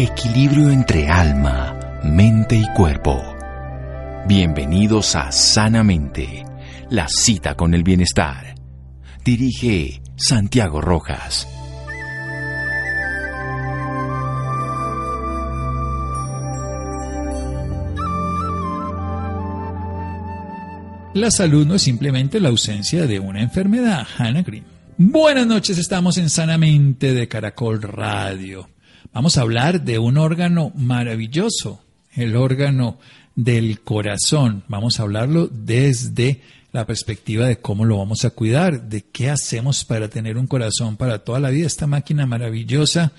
Equilibrio 0.00 0.70
entre 0.70 1.08
alma, 1.08 2.00
mente 2.04 2.54
y 2.54 2.64
cuerpo. 2.72 3.20
Bienvenidos 4.28 5.16
a 5.16 5.32
Sanamente, 5.32 6.44
la 6.88 7.08
cita 7.08 7.56
con 7.56 7.74
el 7.74 7.82
bienestar. 7.82 8.54
Dirige 9.24 10.00
Santiago 10.14 10.80
Rojas. 10.80 11.48
La 21.14 21.32
salud 21.32 21.66
no 21.66 21.74
es 21.74 21.82
simplemente 21.82 22.38
la 22.38 22.50
ausencia 22.50 23.08
de 23.08 23.18
una 23.18 23.42
enfermedad. 23.42 24.06
Hannah 24.16 24.42
Green. 24.42 24.64
Buenas 24.96 25.48
noches, 25.48 25.76
estamos 25.76 26.18
en 26.18 26.30
Sanamente 26.30 27.14
de 27.14 27.26
Caracol 27.26 27.82
Radio. 27.82 28.68
Vamos 29.12 29.36
a 29.36 29.42
hablar 29.42 29.82
de 29.84 29.98
un 29.98 30.18
órgano 30.18 30.72
maravilloso, 30.74 31.80
el 32.12 32.36
órgano 32.36 32.98
del 33.34 33.80
corazón. 33.80 34.64
Vamos 34.68 34.98
a 34.98 35.02
hablarlo 35.02 35.48
desde 35.48 36.42
la 36.72 36.86
perspectiva 36.86 37.46
de 37.46 37.58
cómo 37.58 37.84
lo 37.84 37.98
vamos 37.98 38.24
a 38.24 38.30
cuidar, 38.30 38.88
de 38.88 39.02
qué 39.02 39.30
hacemos 39.30 39.84
para 39.84 40.08
tener 40.08 40.36
un 40.36 40.46
corazón 40.46 40.96
para 40.96 41.20
toda 41.20 41.40
la 41.40 41.50
vida, 41.50 41.66
esta 41.66 41.86
máquina 41.86 42.26
maravillosa 42.26 43.12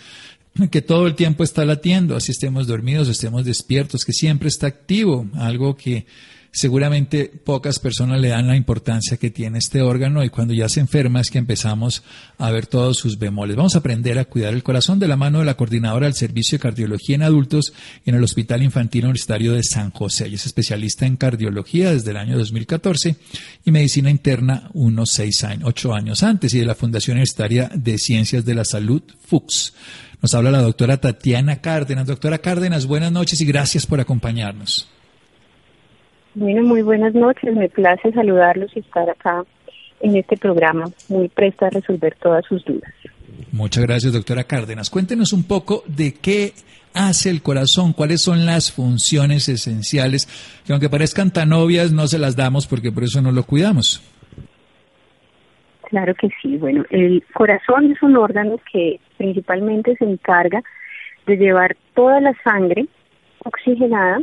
que 0.71 0.81
todo 0.81 1.07
el 1.07 1.15
tiempo 1.15 1.43
está 1.43 1.63
latiendo, 1.63 2.15
así 2.15 2.31
estemos 2.31 2.67
dormidos, 2.67 3.07
estemos 3.07 3.45
despiertos, 3.45 4.03
que 4.03 4.11
siempre 4.11 4.49
está 4.49 4.67
activo, 4.67 5.27
algo 5.35 5.77
que 5.77 6.05
seguramente 6.51 7.31
pocas 7.43 7.79
personas 7.79 8.19
le 8.19 8.29
dan 8.29 8.47
la 8.47 8.55
importancia 8.55 9.17
que 9.17 9.29
tiene 9.29 9.59
este 9.59 9.81
órgano 9.81 10.23
y 10.23 10.29
cuando 10.29 10.53
ya 10.53 10.67
se 10.69 10.79
enferma 10.79 11.21
es 11.21 11.29
que 11.29 11.37
empezamos 11.37 12.03
a 12.37 12.49
ver 12.51 12.67
todos 12.67 12.97
sus 12.97 13.19
bemoles. 13.19 13.55
Vamos 13.55 13.75
a 13.75 13.79
aprender 13.79 14.17
a 14.17 14.25
cuidar 14.25 14.53
el 14.53 14.63
corazón 14.63 14.99
de 14.99 15.07
la 15.07 15.15
mano 15.15 15.39
de 15.39 15.45
la 15.45 15.55
coordinadora 15.55 16.07
del 16.07 16.15
Servicio 16.15 16.57
de 16.57 16.63
Cardiología 16.63 17.15
en 17.15 17.23
Adultos 17.23 17.73
en 18.05 18.15
el 18.15 18.23
Hospital 18.23 18.63
Infantil 18.63 19.05
Universitario 19.05 19.53
de 19.53 19.63
San 19.63 19.91
José. 19.91 20.25
Ella 20.25 20.35
es 20.35 20.45
especialista 20.45 21.05
en 21.05 21.17
cardiología 21.17 21.91
desde 21.91 22.11
el 22.11 22.17
año 22.17 22.37
2014 22.37 23.15
y 23.65 23.71
medicina 23.71 24.09
interna 24.09 24.69
unos 24.73 25.11
seis 25.11 25.43
años, 25.43 25.63
ocho 25.65 25.93
años 25.93 26.23
antes 26.23 26.53
y 26.53 26.59
de 26.59 26.65
la 26.65 26.75
Fundación 26.75 27.15
Universitaria 27.15 27.69
de 27.73 27.97
Ciencias 27.97 28.45
de 28.45 28.55
la 28.55 28.65
Salud, 28.65 29.03
FUCS. 29.27 29.73
Nos 30.21 30.33
habla 30.33 30.51
la 30.51 30.61
doctora 30.61 30.97
Tatiana 30.97 31.61
Cárdenas. 31.61 32.07
Doctora 32.07 32.39
Cárdenas, 32.39 32.85
buenas 32.85 33.11
noches 33.11 33.39
y 33.39 33.45
gracias 33.45 33.85
por 33.85 34.01
acompañarnos. 34.01 34.87
Bueno, 36.39 36.63
muy 36.63 36.81
buenas 36.81 37.13
noches. 37.13 37.53
Me 37.53 37.67
place 37.67 38.13
saludarlos 38.13 38.71
y 38.73 38.79
estar 38.79 39.09
acá 39.09 39.43
en 39.99 40.15
este 40.15 40.37
programa, 40.37 40.85
muy 41.09 41.27
presta 41.27 41.67
a 41.67 41.69
resolver 41.69 42.15
todas 42.15 42.45
sus 42.45 42.63
dudas. 42.63 42.93
Muchas 43.51 43.83
gracias, 43.83 44.13
doctora 44.13 44.45
Cárdenas. 44.45 44.89
Cuéntenos 44.89 45.33
un 45.33 45.43
poco 45.43 45.83
de 45.85 46.13
qué 46.13 46.53
hace 46.93 47.29
el 47.29 47.41
corazón, 47.41 47.91
cuáles 47.91 48.21
son 48.21 48.45
las 48.45 48.71
funciones 48.71 49.49
esenciales, 49.49 50.27
que 50.65 50.71
aunque 50.71 50.87
parezcan 50.87 51.33
tan 51.33 51.51
obvias, 51.51 51.91
no 51.91 52.07
se 52.07 52.17
las 52.17 52.37
damos 52.37 52.67
porque 52.67 52.89
por 52.89 53.03
eso 53.03 53.21
no 53.21 53.33
lo 53.33 53.43
cuidamos. 53.43 54.01
Claro 55.89 56.15
que 56.15 56.29
sí. 56.41 56.55
Bueno, 56.55 56.85
el 56.89 57.21
corazón 57.33 57.91
es 57.91 58.01
un 58.01 58.15
órgano 58.15 58.61
que 58.71 59.01
principalmente 59.17 59.93
se 59.97 60.05
encarga 60.05 60.63
de 61.27 61.35
llevar 61.35 61.75
toda 61.93 62.21
la 62.21 62.33
sangre 62.45 62.87
oxigenada 63.43 64.19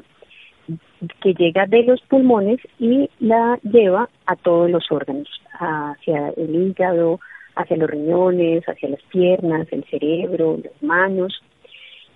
que 1.20 1.34
llega 1.34 1.66
de 1.66 1.82
los 1.84 2.00
pulmones 2.02 2.58
y 2.78 3.08
la 3.20 3.58
lleva 3.62 4.08
a 4.26 4.36
todos 4.36 4.70
los 4.70 4.90
órganos, 4.90 5.28
hacia 5.58 6.30
el 6.36 6.54
hígado, 6.54 7.20
hacia 7.54 7.76
los 7.76 7.90
riñones, 7.90 8.64
hacia 8.68 8.90
las 8.90 9.02
piernas, 9.04 9.66
el 9.70 9.84
cerebro, 9.84 10.58
las 10.62 10.82
manos. 10.82 11.42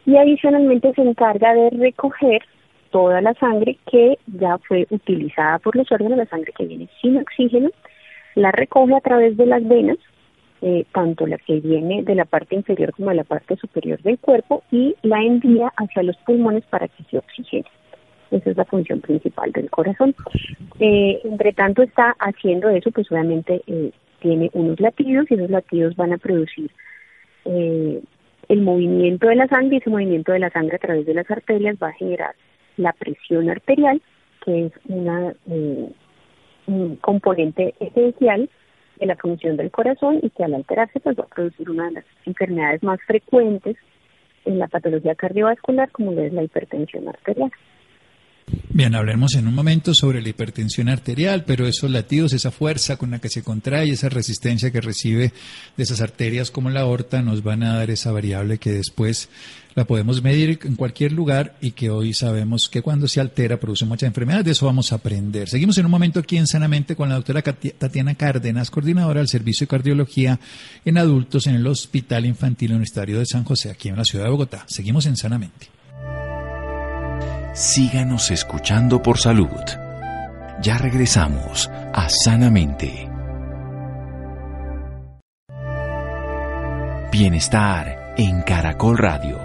Y 0.07 0.17
adicionalmente 0.17 0.93
se 0.95 1.03
encarga 1.03 1.55
de 1.55 1.71
recoger 1.71 2.43
toda 2.91 3.21
la 3.21 3.35
sangre 3.35 3.79
que 3.91 4.19
ya 4.27 4.59
fue 4.59 4.87
utilizada 4.91 5.59
por 5.59 5.77
los 5.77 5.91
órganos, 5.91 6.19
la 6.19 6.27
sangre 6.27 6.53
que 6.57 6.67
viene 6.67 6.89
sin 7.01 7.17
oxígeno, 7.19 7.71
la 8.35 8.51
recoge 8.53 8.95
a 8.95 9.01
través 9.01 9.37
de 9.37 9.47
las 9.47 9.67
venas, 9.67 9.99
eh, 10.63 10.85
tanto 10.93 11.27
la 11.27 11.39
que 11.39 11.61
viene 11.61 12.03
de 12.03 12.15
la 12.15 12.25
parte 12.25 12.55
inferior 12.55 12.93
como 12.93 13.11
de 13.11 13.17
la 13.17 13.25
parte 13.25 13.57
superior 13.57 14.01
del 14.03 14.19
cuerpo, 14.19 14.63
y 14.71 14.95
la 15.03 15.23
envía 15.23 15.73
hacia 15.77 16.03
los 16.03 16.17
pulmones 16.19 16.65
para 16.67 16.89
que 16.89 17.03
se 17.05 17.19
oxigene. 17.19 17.67
Esa 18.31 18.51
es 18.51 18.57
la 18.57 18.65
función 18.65 19.01
principal 19.01 19.53
del 19.53 19.71
corazón. 19.71 20.15
Eh, 20.79 21.21
entre 21.25 21.53
tanto 21.53 21.83
está 21.83 22.15
haciendo 22.19 22.69
eso, 22.69 22.91
pues 22.91 23.11
obviamente 23.11 23.63
eh, 23.67 23.91
tiene 24.21 24.51
unos 24.53 24.79
latidos 24.81 25.31
y 25.31 25.35
esos 25.35 25.51
latidos 25.51 25.97
van 25.97 26.13
a 26.13 26.19
producir 26.19 26.71
eh, 27.45 28.01
el 28.49 28.61
movimiento 28.63 29.29
de 29.29 29.37
la 29.37 29.49
sangre 29.49 29.77
y 29.77 29.79
ese 29.79 29.91
movimiento 29.91 30.33
de 30.33 30.39
la 30.39 30.51
sangre 30.51 30.77
a 30.77 30.81
través 30.81 31.07
de 31.07 31.15
las 31.15 31.31
arterias 31.31 31.77
va 31.83 31.89
a 31.89 31.95
generar 31.95 32.35
la 32.77 32.93
presión 32.93 33.51
arterial, 33.51 34.01
que 34.45 34.67
es 34.67 34.73
una 34.89 35.35
un 36.67 36.97
componente 36.97 37.75
esencial 37.81 38.49
de 38.99 39.07
la 39.07 39.17
función 39.17 39.57
del 39.57 39.71
corazón 39.71 40.21
y 40.23 40.31
que 40.31 40.45
al 40.45 40.55
alterarse 40.55 41.01
pues 41.01 41.19
va 41.19 41.25
a 41.25 41.35
producir 41.35 41.69
una 41.69 41.87
de 41.87 41.93
las 41.93 42.05
enfermedades 42.27 42.83
más 42.83 43.01
frecuentes 43.07 43.77
en 44.45 44.59
la 44.59 44.69
patología 44.69 45.15
cardiovascular 45.15 45.91
como 45.91 46.13
es 46.13 46.33
la 46.33 46.43
hipertensión 46.43 47.09
arterial. 47.09 47.51
Bien, 48.73 48.95
hablaremos 48.95 49.35
en 49.35 49.49
un 49.49 49.55
momento 49.55 49.95
sobre 49.95 50.23
la 50.23 50.29
hipertensión 50.29 50.89
arterial, 50.89 51.45
pero 51.45 51.67
esos 51.67 51.91
latidos, 51.91 52.33
esa 52.33 52.51
fuerza 52.51 52.97
con 52.97 53.11
la 53.11 53.19
que 53.19 53.29
se 53.29 53.43
contrae, 53.43 53.91
esa 53.91 54.09
resistencia 54.09 54.71
que 54.71 54.81
recibe 54.81 55.33
de 55.77 55.83
esas 55.83 56.01
arterias 56.01 56.51
como 56.51 56.71
la 56.71 56.83
aorta, 56.83 57.21
nos 57.21 57.43
van 57.43 57.63
a 57.63 57.75
dar 57.75 57.91
esa 57.91 58.13
variable 58.13 58.59
que 58.59 58.71
después 58.71 59.29
la 59.75 59.85
podemos 59.85 60.23
medir 60.23 60.61
en 60.65 60.77
cualquier 60.77 61.13
lugar 61.13 61.57
y 61.61 61.73
que 61.73 61.91
hoy 61.91 62.15
sabemos 62.15 62.69
que 62.69 62.81
cuando 62.81 63.09
se 63.09 63.21
altera 63.21 63.59
produce 63.59 63.85
mucha 63.85 64.07
enfermedad. 64.07 64.45
De 64.45 64.53
eso 64.53 64.67
vamos 64.67 64.93
a 64.93 64.97
aprender. 64.97 65.49
Seguimos 65.49 65.77
en 65.79 65.87
un 65.87 65.91
momento 65.91 66.21
aquí 66.21 66.37
en 66.37 66.47
Sanamente 66.47 66.97
con 66.97 67.09
la 67.09 67.17
doctora 67.17 67.43
Tatiana 67.43 68.15
Cárdenas, 68.15 68.71
coordinadora 68.71 69.21
del 69.21 69.29
Servicio 69.29 69.67
de 69.67 69.71
Cardiología 69.71 70.41
en 70.85 70.99
Adultos 70.99 71.47
en 71.47 71.57
el 71.57 71.67
Hospital 71.67 72.25
Infantil 72.27 72.71
Universitario 72.71 73.19
de 73.19 73.27
San 73.27 73.45
José, 73.45 73.71
aquí 73.71 73.89
en 73.89 73.97
la 73.97 74.05
ciudad 74.05 74.25
de 74.25 74.31
Bogotá. 74.31 74.65
Seguimos 74.69 75.07
en 75.07 75.17
Sanamente. 75.17 75.80
Síganos 77.53 78.31
escuchando 78.31 79.03
por 79.03 79.19
salud. 79.19 79.49
Ya 80.63 80.79
regresamos 80.79 81.69
a 81.93 82.09
Sanamente. 82.09 83.09
Bienestar 87.11 88.15
en 88.17 88.43
Caracol 88.43 88.99
Radio. 88.99 89.41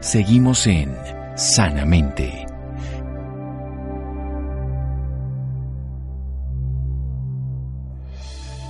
Seguimos 0.00 0.66
en 0.66 0.96
Sanamente. 1.36 2.44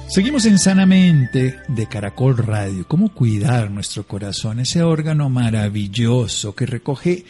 Seguimos 0.09 0.45
en 0.45 0.59
Sanamente 0.59 1.57
de 1.69 1.87
Caracol 1.87 2.37
Radio. 2.37 2.87
¿Cómo 2.87 3.15
cuidar 3.15 3.71
nuestro 3.71 4.07
corazón, 4.07 4.61
ese 4.61 4.83
órgano 4.83 5.31
maravilloso 5.31 6.55
que 6.55 6.67
recoge 6.67 7.25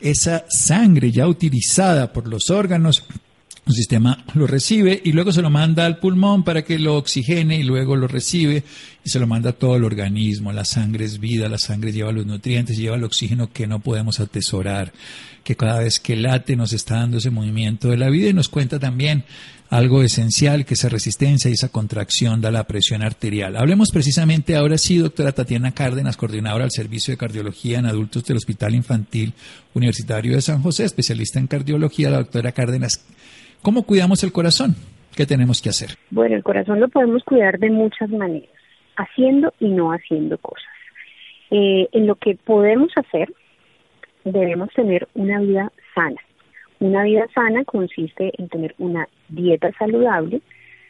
esa 0.00 0.44
sangre 0.48 1.10
ya 1.10 1.26
utilizada 1.26 2.12
por 2.12 2.28
los 2.28 2.50
órganos, 2.50 3.04
el 3.68 3.74
sistema 3.74 4.24
lo 4.34 4.46
recibe 4.46 5.00
y 5.04 5.12
luego 5.12 5.30
se 5.30 5.42
lo 5.42 5.50
manda 5.50 5.84
al 5.84 5.98
pulmón 5.98 6.42
para 6.42 6.62
que 6.62 6.78
lo 6.78 6.96
oxigene 6.96 7.58
y 7.58 7.64
luego 7.64 7.96
lo 7.96 8.08
recibe 8.08 8.64
y 9.04 9.10
se 9.10 9.20
lo 9.20 9.26
manda 9.26 9.50
a 9.50 9.52
todo 9.52 9.76
el 9.76 9.84
organismo. 9.84 10.52
La 10.52 10.64
sangre 10.64 11.04
es 11.04 11.20
vida, 11.20 11.48
la 11.50 11.58
sangre 11.58 11.92
lleva 11.92 12.10
los 12.10 12.24
nutrientes, 12.24 12.78
lleva 12.78 12.96
el 12.96 13.04
oxígeno 13.04 13.52
que 13.52 13.66
no 13.66 13.80
podemos 13.80 14.20
atesorar, 14.20 14.92
que 15.44 15.54
cada 15.54 15.80
vez 15.80 16.00
que 16.00 16.16
late 16.16 16.56
nos 16.56 16.72
está 16.72 16.96
dando 16.96 17.18
ese 17.18 17.30
movimiento 17.30 17.88
de 17.88 17.98
la 17.98 18.08
vida 18.08 18.30
y 18.30 18.32
nos 18.32 18.48
cuenta 18.48 18.78
también 18.78 19.24
algo 19.68 20.02
esencial 20.02 20.64
que 20.64 20.72
esa 20.72 20.88
resistencia 20.88 21.50
y 21.50 21.52
esa 21.52 21.68
contracción 21.68 22.40
da 22.40 22.50
la 22.50 22.66
presión 22.66 23.02
arterial. 23.02 23.54
Hablemos 23.54 23.90
precisamente 23.90 24.56
ahora 24.56 24.78
sí, 24.78 24.96
doctora 24.96 25.32
Tatiana 25.32 25.72
Cárdenas, 25.72 26.16
coordinadora 26.16 26.64
del 26.64 26.72
Servicio 26.72 27.12
de 27.12 27.18
Cardiología 27.18 27.80
en 27.80 27.86
Adultos 27.86 28.24
del 28.24 28.38
Hospital 28.38 28.74
Infantil 28.74 29.34
Universitario 29.74 30.36
de 30.36 30.40
San 30.40 30.62
José, 30.62 30.84
especialista 30.84 31.38
en 31.38 31.48
cardiología, 31.48 32.08
la 32.08 32.18
doctora 32.18 32.52
Cárdenas. 32.52 33.02
¿Cómo 33.62 33.82
cuidamos 33.84 34.22
el 34.24 34.32
corazón? 34.32 34.74
¿Qué 35.16 35.26
tenemos 35.26 35.60
que 35.60 35.70
hacer? 35.70 35.90
Bueno, 36.10 36.36
el 36.36 36.42
corazón 36.42 36.80
lo 36.80 36.88
podemos 36.88 37.24
cuidar 37.24 37.58
de 37.58 37.70
muchas 37.70 38.08
maneras, 38.10 38.50
haciendo 38.96 39.52
y 39.58 39.68
no 39.68 39.90
haciendo 39.90 40.38
cosas. 40.38 40.64
Eh, 41.50 41.88
en 41.92 42.06
lo 42.06 42.14
que 42.16 42.36
podemos 42.36 42.90
hacer, 42.96 43.32
debemos 44.24 44.70
tener 44.74 45.08
una 45.14 45.40
vida 45.40 45.72
sana 45.94 46.20
una 46.80 47.02
vida 47.02 47.26
sana 47.34 47.64
consiste 47.64 48.32
en 48.38 48.48
tener 48.48 48.74
una 48.78 49.08
dieta 49.28 49.70
saludable, 49.78 50.40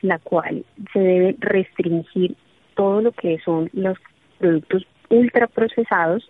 la 0.03 0.19
cual 0.19 0.65
se 0.93 0.99
debe 0.99 1.37
restringir 1.39 2.37
todo 2.75 3.01
lo 3.01 3.13
que 3.13 3.39
son 3.39 3.71
los 3.73 3.97
productos 4.39 4.87
ultraprocesados, 5.09 6.29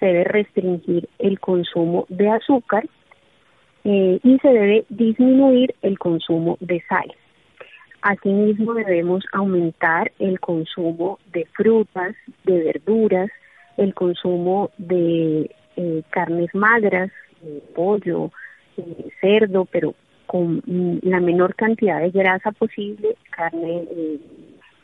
se 0.00 0.06
debe 0.06 0.24
restringir 0.24 1.08
el 1.18 1.38
consumo 1.38 2.06
de 2.08 2.30
azúcar 2.30 2.88
eh, 3.84 4.18
y 4.22 4.38
se 4.38 4.48
debe 4.48 4.84
disminuir 4.88 5.74
el 5.82 5.98
consumo 5.98 6.56
de 6.60 6.82
sal. 6.88 7.12
Asimismo 8.02 8.74
debemos 8.74 9.24
aumentar 9.32 10.12
el 10.18 10.40
consumo 10.40 11.18
de 11.32 11.46
frutas, 11.52 12.14
de 12.44 12.64
verduras, 12.64 13.30
el 13.76 13.94
consumo 13.94 14.70
de 14.78 15.50
eh, 15.76 16.02
carnes 16.10 16.54
magras, 16.54 17.10
pollo, 17.74 18.30
cerdo, 19.20 19.66
pero 19.66 19.94
con 20.26 20.62
la 21.02 21.20
menor 21.20 21.54
cantidad 21.54 22.00
de 22.00 22.10
grasa 22.10 22.52
posible, 22.52 23.16
carne 23.30 23.84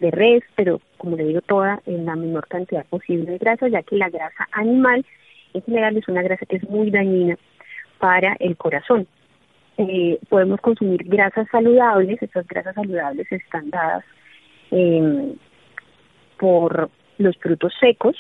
de 0.01 0.11
res, 0.11 0.43
pero 0.57 0.81
como 0.97 1.17
le 1.17 1.25
digo, 1.25 1.41
toda 1.43 1.81
en 1.87 2.07
la 2.07 2.17
menor 2.17 2.49
cantidad 2.49 2.85
posible 2.87 3.33
de 3.33 3.39
grasa, 3.39 3.69
ya 3.69 3.83
que 3.83 3.97
la 3.97 4.11
grasa 4.11 4.49
animal 4.53 5.05
en 5.55 5.63
general 5.63 5.97
es 5.97 6.09
una 6.09 6.23
grasa 6.23 6.47
que 6.47 6.57
es 6.57 6.69
muy 6.69 6.91
dañina 6.91 7.37
para 8.01 8.35
el 8.41 8.57
corazón. 8.57 9.07
Eh, 9.77 10.19
podemos 10.29 10.61
consumir 10.61 11.05
grasas 11.05 11.47
saludables, 11.53 12.21
estas 12.21 12.47
grasas 12.47 12.75
saludables 12.75 13.31
están 13.31 13.71
dadas 13.71 14.05
em, 14.71 15.35
por 16.39 16.91
los 17.19 17.37
frutos 17.37 17.73
secos, 17.79 18.17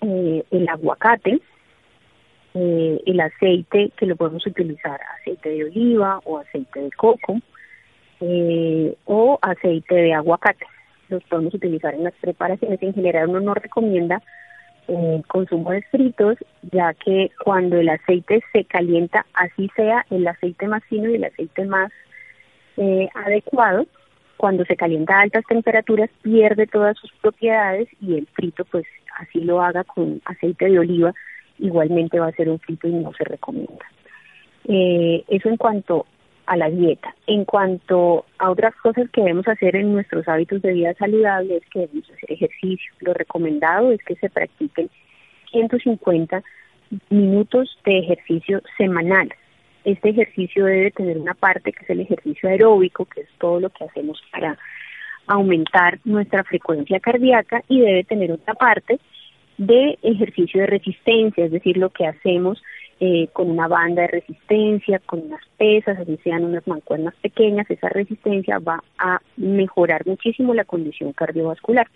eh, 0.00 0.44
el 0.50 0.68
aguacate, 0.68 1.40
eh, 2.54 3.02
el 3.04 3.20
aceite 3.20 3.90
que 3.96 4.06
lo 4.06 4.16
podemos 4.16 4.46
utilizar, 4.46 5.00
aceite 5.20 5.50
de 5.50 5.64
oliva 5.64 6.20
o 6.24 6.38
aceite 6.38 6.80
de 6.80 6.90
coco 6.92 7.38
o 9.04 9.38
aceite 9.42 9.94
de 9.94 10.14
aguacate. 10.14 10.66
Los 11.08 11.22
podemos 11.24 11.54
utilizar 11.54 11.94
en 11.94 12.04
las 12.04 12.14
preparaciones. 12.14 12.82
En 12.82 12.94
general 12.94 13.28
uno 13.28 13.40
no 13.40 13.54
recomienda 13.54 14.22
el 14.88 15.24
consumo 15.26 15.70
de 15.70 15.82
fritos, 15.82 16.38
ya 16.72 16.94
que 16.94 17.30
cuando 17.44 17.76
el 17.76 17.88
aceite 17.88 18.42
se 18.52 18.64
calienta, 18.64 19.26
así 19.34 19.70
sea 19.76 20.04
el 20.10 20.26
aceite 20.26 20.66
más 20.66 20.82
fino 20.84 21.10
y 21.10 21.16
el 21.16 21.24
aceite 21.24 21.64
más 21.66 21.92
eh, 22.76 23.08
adecuado, 23.14 23.86
cuando 24.36 24.64
se 24.64 24.76
calienta 24.76 25.16
a 25.16 25.22
altas 25.22 25.44
temperaturas 25.48 26.10
pierde 26.22 26.66
todas 26.66 26.96
sus 26.96 27.12
propiedades 27.20 27.88
y 28.00 28.16
el 28.16 28.26
frito 28.28 28.64
pues 28.64 28.86
así 29.18 29.40
lo 29.40 29.60
haga 29.60 29.84
con 29.84 30.22
aceite 30.24 30.66
de 30.66 30.78
oliva, 30.78 31.12
igualmente 31.58 32.18
va 32.20 32.28
a 32.28 32.32
ser 32.32 32.48
un 32.48 32.58
frito 32.58 32.88
y 32.88 32.92
no 32.92 33.12
se 33.14 33.24
recomienda. 33.24 33.84
Eh, 34.66 35.24
eso 35.28 35.48
en 35.48 35.56
cuanto 35.56 36.06
a 36.48 36.56
la 36.56 36.70
dieta. 36.70 37.14
En 37.26 37.44
cuanto 37.44 38.24
a 38.38 38.50
otras 38.50 38.74
cosas 38.76 39.08
que 39.10 39.20
debemos 39.20 39.46
hacer 39.46 39.76
en 39.76 39.92
nuestros 39.92 40.26
hábitos 40.26 40.62
de 40.62 40.72
vida 40.72 40.94
saludable 40.94 41.58
es 41.58 41.64
que 41.70 41.80
debemos 41.80 42.10
hacer 42.10 42.32
ejercicio. 42.32 42.92
Lo 43.00 43.12
recomendado 43.12 43.92
es 43.92 44.02
que 44.02 44.16
se 44.16 44.30
practiquen 44.30 44.88
150 45.50 46.42
minutos 47.10 47.78
de 47.84 47.98
ejercicio 47.98 48.62
semanal. 48.78 49.28
Este 49.84 50.08
ejercicio 50.08 50.64
debe 50.64 50.90
tener 50.90 51.18
una 51.18 51.34
parte 51.34 51.70
que 51.70 51.84
es 51.84 51.90
el 51.90 52.00
ejercicio 52.00 52.48
aeróbico, 52.48 53.04
que 53.04 53.20
es 53.20 53.28
todo 53.38 53.60
lo 53.60 53.68
que 53.68 53.84
hacemos 53.84 54.22
para 54.32 54.58
aumentar 55.26 55.98
nuestra 56.04 56.44
frecuencia 56.44 56.98
cardíaca 56.98 57.62
y 57.68 57.82
debe 57.82 58.04
tener 58.04 58.32
otra 58.32 58.54
parte 58.54 58.98
de 59.58 59.98
ejercicio 60.02 60.62
de 60.62 60.66
resistencia, 60.68 61.44
es 61.44 61.52
decir, 61.52 61.76
lo 61.76 61.90
que 61.90 62.06
hacemos 62.06 62.62
eh, 63.00 63.28
con 63.32 63.50
una 63.50 63.68
banda 63.68 64.02
de 64.02 64.08
resistencia, 64.08 64.98
con 65.00 65.20
unas 65.20 65.44
pesas, 65.56 65.98
así 65.98 66.18
sean 66.24 66.44
unas 66.44 66.66
mancuernas 66.66 67.14
pequeñas, 67.22 67.70
esa 67.70 67.88
resistencia 67.88 68.58
va 68.58 68.82
a 68.98 69.20
mejorar 69.36 70.04
muchísimo 70.06 70.52
la 70.54 70.64
condición 70.64 71.12
cardiovascular. 71.12 71.88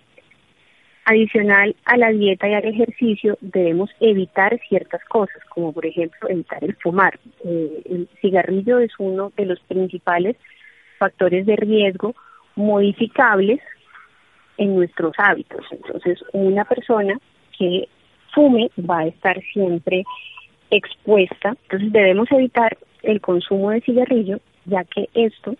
Adicional 1.04 1.74
a 1.84 1.96
la 1.96 2.10
dieta 2.10 2.48
y 2.48 2.54
al 2.54 2.64
ejercicio, 2.64 3.36
debemos 3.40 3.90
evitar 3.98 4.60
ciertas 4.68 5.04
cosas, 5.06 5.42
como 5.48 5.72
por 5.72 5.84
ejemplo 5.84 6.28
evitar 6.28 6.62
el 6.62 6.76
fumar. 6.76 7.18
Eh, 7.44 7.82
el 7.86 8.08
cigarrillo 8.20 8.78
es 8.78 8.92
uno 8.98 9.32
de 9.36 9.46
los 9.46 9.58
principales 9.60 10.36
factores 10.98 11.46
de 11.46 11.56
riesgo 11.56 12.14
modificables 12.54 13.58
en 14.56 14.76
nuestros 14.76 15.14
hábitos. 15.18 15.66
Entonces, 15.72 16.22
una 16.32 16.64
persona 16.64 17.18
que 17.58 17.88
fume 18.32 18.70
va 18.78 19.00
a 19.00 19.06
estar 19.06 19.40
siempre 19.52 20.04
expuesta. 20.72 21.54
Entonces 21.64 21.92
debemos 21.92 22.30
evitar 22.32 22.76
el 23.02 23.20
consumo 23.20 23.70
de 23.70 23.82
cigarrillo, 23.82 24.40
ya 24.64 24.84
que 24.84 25.08
esto 25.14 25.54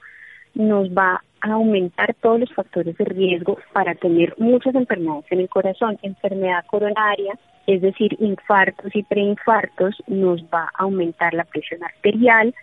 nos 0.55 0.89
va 0.91 1.23
a 1.41 1.53
aumentar 1.53 2.15
todos 2.15 2.41
los 2.41 2.53
factores 2.53 2.97
de 2.97 3.05
riesgo 3.05 3.59
para 3.73 3.95
tener 3.95 4.35
muchas 4.39 4.75
enfermedades 4.75 5.25
en 5.31 5.41
el 5.41 5.49
corazón. 5.49 5.99
Enfermedad 6.03 6.65
coronaria, 6.67 7.39
es 7.67 7.83
decir, 7.83 8.17
infartos 8.21 8.95
y 8.95 9.03
preinfartos, 9.03 10.03
nos 10.07 10.43
va 10.45 10.65
a 10.65 10.83
aumentar 10.85 11.35
la 11.35 11.45
presión 11.45 11.83
arterial 11.85 12.55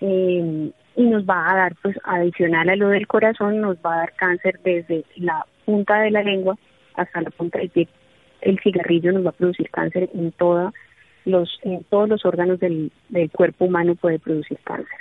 eh, 0.00 0.70
y 0.96 1.02
nos 1.02 1.24
va 1.24 1.50
a 1.50 1.56
dar, 1.56 1.74
pues 1.82 1.96
adicional 2.04 2.68
a 2.68 2.76
lo 2.76 2.88
del 2.88 3.06
corazón, 3.06 3.60
nos 3.60 3.76
va 3.76 3.94
a 3.94 3.98
dar 3.98 4.12
cáncer 4.14 4.58
desde 4.64 5.04
la 5.16 5.46
punta 5.64 6.00
de 6.00 6.10
la 6.10 6.22
lengua 6.22 6.56
hasta 6.94 7.20
la 7.20 7.30
punta 7.30 7.58
del 7.58 7.70
pie. 7.70 7.88
El 8.40 8.58
cigarrillo 8.60 9.12
nos 9.12 9.24
va 9.26 9.30
a 9.30 9.32
producir 9.32 9.70
cáncer 9.70 10.08
en 10.14 10.32
toda 10.32 10.72
los, 11.28 11.58
en 11.62 11.84
todos 11.84 12.08
los 12.08 12.24
órganos 12.24 12.58
del, 12.58 12.90
del 13.08 13.30
cuerpo 13.30 13.66
humano 13.66 13.94
puede 13.94 14.18
producir 14.18 14.58
cáncer. 14.64 14.98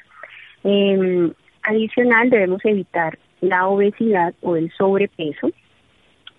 Eh, 0.63 1.31
adicional, 1.63 2.29
debemos 2.29 2.63
evitar 2.65 3.18
la 3.41 3.68
obesidad 3.68 4.33
o 4.41 4.56
el 4.56 4.71
sobrepeso. 4.71 5.50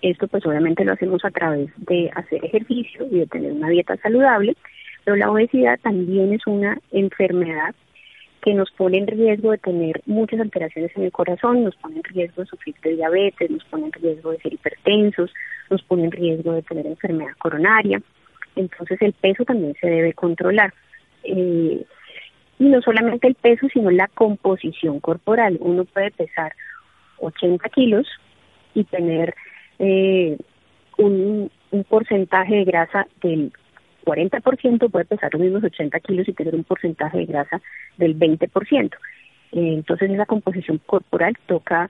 Esto 0.03 0.29
pues 0.29 0.45
obviamente 0.47 0.85
lo 0.85 0.93
hacemos 0.93 1.25
a 1.25 1.31
través 1.31 1.71
de 1.77 2.11
hacer 2.15 2.45
ejercicio 2.45 3.07
y 3.11 3.21
de 3.21 3.27
tener 3.27 3.53
una 3.53 3.69
dieta 3.69 3.97
saludable, 3.97 4.57
pero 5.05 5.17
la 5.17 5.31
obesidad 5.31 5.79
también 5.81 6.33
es 6.33 6.47
una 6.47 6.79
enfermedad 6.93 7.75
que 8.43 8.55
nos 8.55 8.71
pone 8.71 8.99
en 8.99 9.07
riesgo 9.09 9.51
de 9.51 9.59
tener 9.59 10.01
muchas 10.07 10.41
alteraciones 10.41 10.93
en 10.97 11.05
el 11.05 11.13
corazón, 11.13 11.65
nos 11.65 11.75
pone 11.77 11.97
en 11.97 12.05
riesgo 12.05 12.43
de 12.43 12.49
sufrir 12.49 12.77
de 12.83 12.95
diabetes, 12.95 13.51
nos 13.51 13.65
pone 13.65 13.87
en 13.87 13.93
riesgo 13.93 14.31
de 14.31 14.39
ser 14.39 14.53
hipertensos, 14.53 15.33
nos 15.71 15.83
pone 15.83 16.05
en 16.05 16.13
riesgo 16.13 16.53
de 16.53 16.63
tener 16.63 16.87
enfermedad 16.87 17.33
coronaria 17.39 18.01
entonces 18.59 19.01
el 19.01 19.13
peso 19.13 19.45
también 19.45 19.75
se 19.81 19.89
debe 19.89 20.13
controlar. 20.13 20.75
Eh, 21.23 21.85
y 22.59 22.65
no 22.65 22.83
solamente 22.83 23.29
el 23.29 23.37
peso, 23.37 23.69
sino 23.73 23.91
la 23.91 24.09
composición 24.09 24.99
corporal. 24.99 25.59
Uno 25.61 25.85
puede 25.85 26.11
pesar 26.11 26.53
80 27.19 27.69
kilos 27.69 28.07
y 28.75 28.85
tener 28.85 29.35
eh, 29.79 30.37
un, 30.97 31.51
porcentaje 31.89 32.57
de 32.57 32.65
grasa 32.65 33.07
del 33.23 33.53
40%, 34.05 34.91
puede 34.91 35.05
pesar 35.05 35.33
los 35.33 35.43
mismos 35.43 35.63
80 35.63 36.01
kilos 36.01 36.29
y 36.29 36.33
tener 36.33 36.55
un 36.55 36.65
porcentaje 36.65 37.19
de 37.19 37.27
grasa 37.27 37.61
del 37.97 38.19
20%. 38.19 38.95
Eh, 38.95 38.99
entonces 39.53 40.11
esa 40.11 40.27
composición 40.27 40.79
corporal 40.85 41.35
toca 41.47 41.89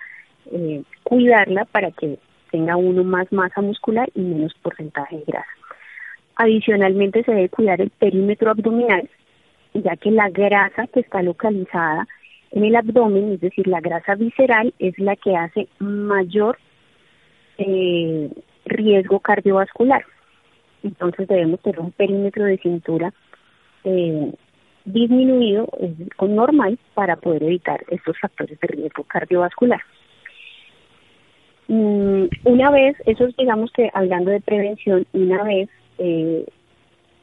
cuidarla 1.03 1.67
para 1.67 1.91
que 1.91 2.19
tenga 2.50 2.76
uno 2.76 3.05
más 3.05 3.31
masa 3.31 3.61
muscular 3.61 4.09
y 4.15 4.20
menos 4.20 4.55
porcentaje 4.62 5.19
de 5.19 5.25
grasa. 5.26 5.50
Adicionalmente 6.38 7.24
se 7.24 7.32
debe 7.32 7.48
cuidar 7.48 7.80
el 7.80 7.90
perímetro 7.90 8.52
abdominal, 8.52 9.10
ya 9.74 9.96
que 9.96 10.12
la 10.12 10.30
grasa 10.30 10.86
que 10.86 11.00
está 11.00 11.20
localizada 11.20 12.06
en 12.52 12.64
el 12.64 12.76
abdomen, 12.76 13.32
es 13.32 13.40
decir, 13.40 13.66
la 13.66 13.80
grasa 13.80 14.14
visceral, 14.14 14.72
es 14.78 14.96
la 15.00 15.16
que 15.16 15.36
hace 15.36 15.66
mayor 15.80 16.56
eh, 17.58 18.30
riesgo 18.66 19.18
cardiovascular. 19.18 20.04
Entonces 20.84 21.26
debemos 21.26 21.60
tener 21.60 21.80
un 21.80 21.90
perímetro 21.90 22.44
de 22.44 22.58
cintura 22.58 23.12
eh, 23.82 24.32
disminuido, 24.84 25.68
con 26.16 26.36
normal, 26.36 26.78
para 26.94 27.16
poder 27.16 27.42
evitar 27.42 27.84
estos 27.88 28.16
factores 28.20 28.60
de 28.60 28.68
riesgo 28.68 29.02
cardiovascular. 29.02 29.80
Mm, 31.66 32.26
una 32.44 32.70
vez, 32.70 32.96
eso 33.06 33.26
es 33.26 33.36
digamos 33.36 33.72
que 33.72 33.90
hablando 33.92 34.30
de 34.30 34.40
prevención, 34.40 35.04
una 35.12 35.42
vez 35.42 35.68
eh, 35.98 36.46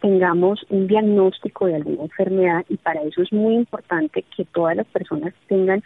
tengamos 0.01 0.65
un 0.69 0.87
diagnóstico 0.87 1.65
de 1.65 1.75
alguna 1.75 2.03
enfermedad 2.03 2.63
y 2.69 2.77
para 2.77 3.01
eso 3.01 3.23
es 3.23 3.33
muy 3.33 3.55
importante 3.55 4.23
que 4.35 4.45
todas 4.45 4.75
las 4.75 4.85
personas 4.87 5.33
tengan 5.47 5.83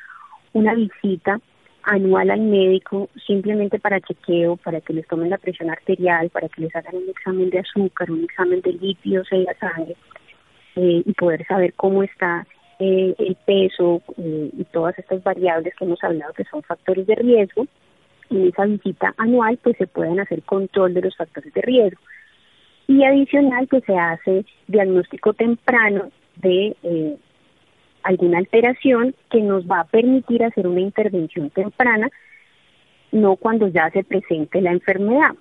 una 0.52 0.74
visita 0.74 1.40
anual 1.84 2.30
al 2.30 2.42
médico 2.42 3.10
simplemente 3.26 3.80
para 3.80 4.02
chequeo, 4.02 4.58
para 4.58 4.82
que 4.82 4.94
les 4.94 5.08
tomen 5.08 5.30
la 5.30 5.38
presión 5.38 5.70
arterial, 5.70 6.30
para 6.30 6.50
que 6.50 6.62
les 6.62 6.76
hagan 6.76 6.98
un 6.98 7.10
examen 7.10 7.50
de 7.50 7.60
azúcar, 7.60 8.12
un 8.12 8.26
examen 8.26 8.62
de 8.62 8.74
lípidos 8.74 9.28
en 9.32 9.46
la 9.46 9.54
sangre 9.54 9.96
eh, 10.76 11.04
y 11.06 11.14
poder 11.14 11.46
saber 11.48 11.74
cómo 11.76 12.04
está 12.04 12.46
eh, 12.80 13.16
el 13.18 13.36
peso 13.46 14.02
eh, 14.18 14.50
y 14.58 14.64
todas 14.66 15.00
estas 15.00 15.24
variables 15.24 15.74
que 15.76 15.86
hemos 15.86 16.04
hablado 16.04 16.34
que 16.34 16.44
son 16.46 16.62
factores 16.64 17.08
de 17.08 17.16
riesgo. 17.16 17.68
En 18.30 18.48
esa 18.48 18.66
visita 18.66 19.14
anual 19.18 19.58
pues 19.64 19.78
se 19.78 19.88
pueden 19.88 20.20
hacer 20.20 20.44
control 20.44 20.94
de 20.94 21.02
los 21.02 21.16
factores 21.16 21.54
de 21.54 21.62
riesgo 21.62 22.02
y 22.90 23.04
adicional 23.04 23.68
que 23.70 23.82
se 23.82 23.96
hace 23.96 24.46
diagnóstico 24.68 25.34
temprano 25.34 26.10
de 26.38 26.76
eh, 26.82 27.18
alguna 28.02 28.40
alteración 28.40 29.14
que 29.30 29.42
nos 29.42 29.70
va 29.70 29.82
a 29.82 29.88
permitir 29.88 30.44
hacer 30.44 30.66
una 30.66 30.80
intervención 30.80 31.52
temprana, 31.52 32.10
no 33.12 33.36
cuando 33.36 33.68
ya 33.68 33.92
se 33.92 34.04
presente 34.04 34.60
la 34.60 34.72
enfermedad. 34.72 35.36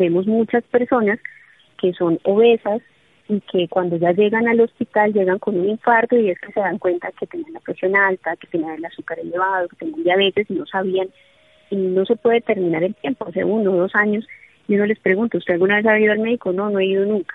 Vemos 0.00 0.26
muchas 0.26 0.64
personas 0.64 1.20
que 1.78 1.92
son 1.92 2.18
obesas 2.24 2.82
y 3.28 3.40
que 3.42 3.68
cuando 3.68 3.96
ya 3.96 4.10
llegan 4.10 4.48
al 4.48 4.60
hospital 4.60 5.12
llegan 5.12 5.38
con 5.38 5.56
un 5.56 5.68
infarto 5.68 6.16
y 6.16 6.30
es 6.30 6.40
que 6.40 6.52
se 6.52 6.58
dan 6.58 6.78
cuenta 6.78 7.12
que 7.12 7.28
tienen 7.28 7.52
la 7.52 7.60
presión 7.60 7.94
alta, 7.96 8.34
que 8.34 8.48
tienen 8.48 8.70
el 8.70 8.84
azúcar 8.84 9.20
elevado, 9.20 9.68
que 9.68 9.76
tienen 9.76 10.02
diabetes 10.02 10.50
y 10.50 10.54
no 10.54 10.66
sabían 10.66 11.06
y 11.70 11.76
no 11.76 12.04
se 12.04 12.16
puede 12.16 12.40
terminar 12.40 12.82
el 12.82 12.96
tiempo, 12.96 13.26
hace 13.28 13.44
uno 13.44 13.70
o 13.70 13.76
dos 13.76 13.94
años 13.94 14.26
y 14.68 14.74
uno 14.74 14.86
les 14.86 14.98
pregunta, 14.98 15.38
¿usted 15.38 15.54
alguna 15.54 15.76
vez 15.76 15.86
ha 15.86 15.98
ido 15.98 16.12
al 16.12 16.20
médico? 16.20 16.52
No, 16.52 16.70
no 16.70 16.78
he 16.78 16.86
ido 16.86 17.04
nunca. 17.04 17.34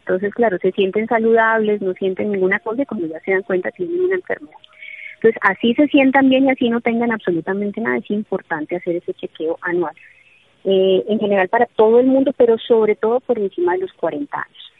Entonces, 0.00 0.34
claro, 0.34 0.58
se 0.58 0.72
sienten 0.72 1.06
saludables, 1.06 1.80
no 1.80 1.94
sienten 1.94 2.32
ninguna 2.32 2.58
cosa 2.60 2.82
y 2.82 2.86
cuando 2.86 3.06
ya 3.06 3.20
se 3.20 3.32
dan 3.32 3.42
cuenta 3.42 3.70
tienen 3.70 4.00
una 4.00 4.16
enfermedad. 4.16 4.56
Entonces, 5.16 5.40
así 5.42 5.74
se 5.74 5.86
sientan 5.88 6.28
bien 6.28 6.44
y 6.44 6.50
así 6.50 6.68
no 6.68 6.80
tengan 6.80 7.12
absolutamente 7.12 7.80
nada, 7.80 7.96
es 7.96 8.10
importante 8.10 8.76
hacer 8.76 8.96
ese 8.96 9.14
chequeo 9.14 9.58
anual. 9.62 9.94
Eh, 10.66 11.04
en 11.08 11.18
general 11.18 11.48
para 11.48 11.66
todo 11.66 12.00
el 12.00 12.06
mundo, 12.06 12.32
pero 12.36 12.56
sobre 12.58 12.96
todo 12.96 13.20
por 13.20 13.38
encima 13.38 13.74
de 13.74 13.80
los 13.80 13.92
40 13.92 14.36
años. 14.36 14.72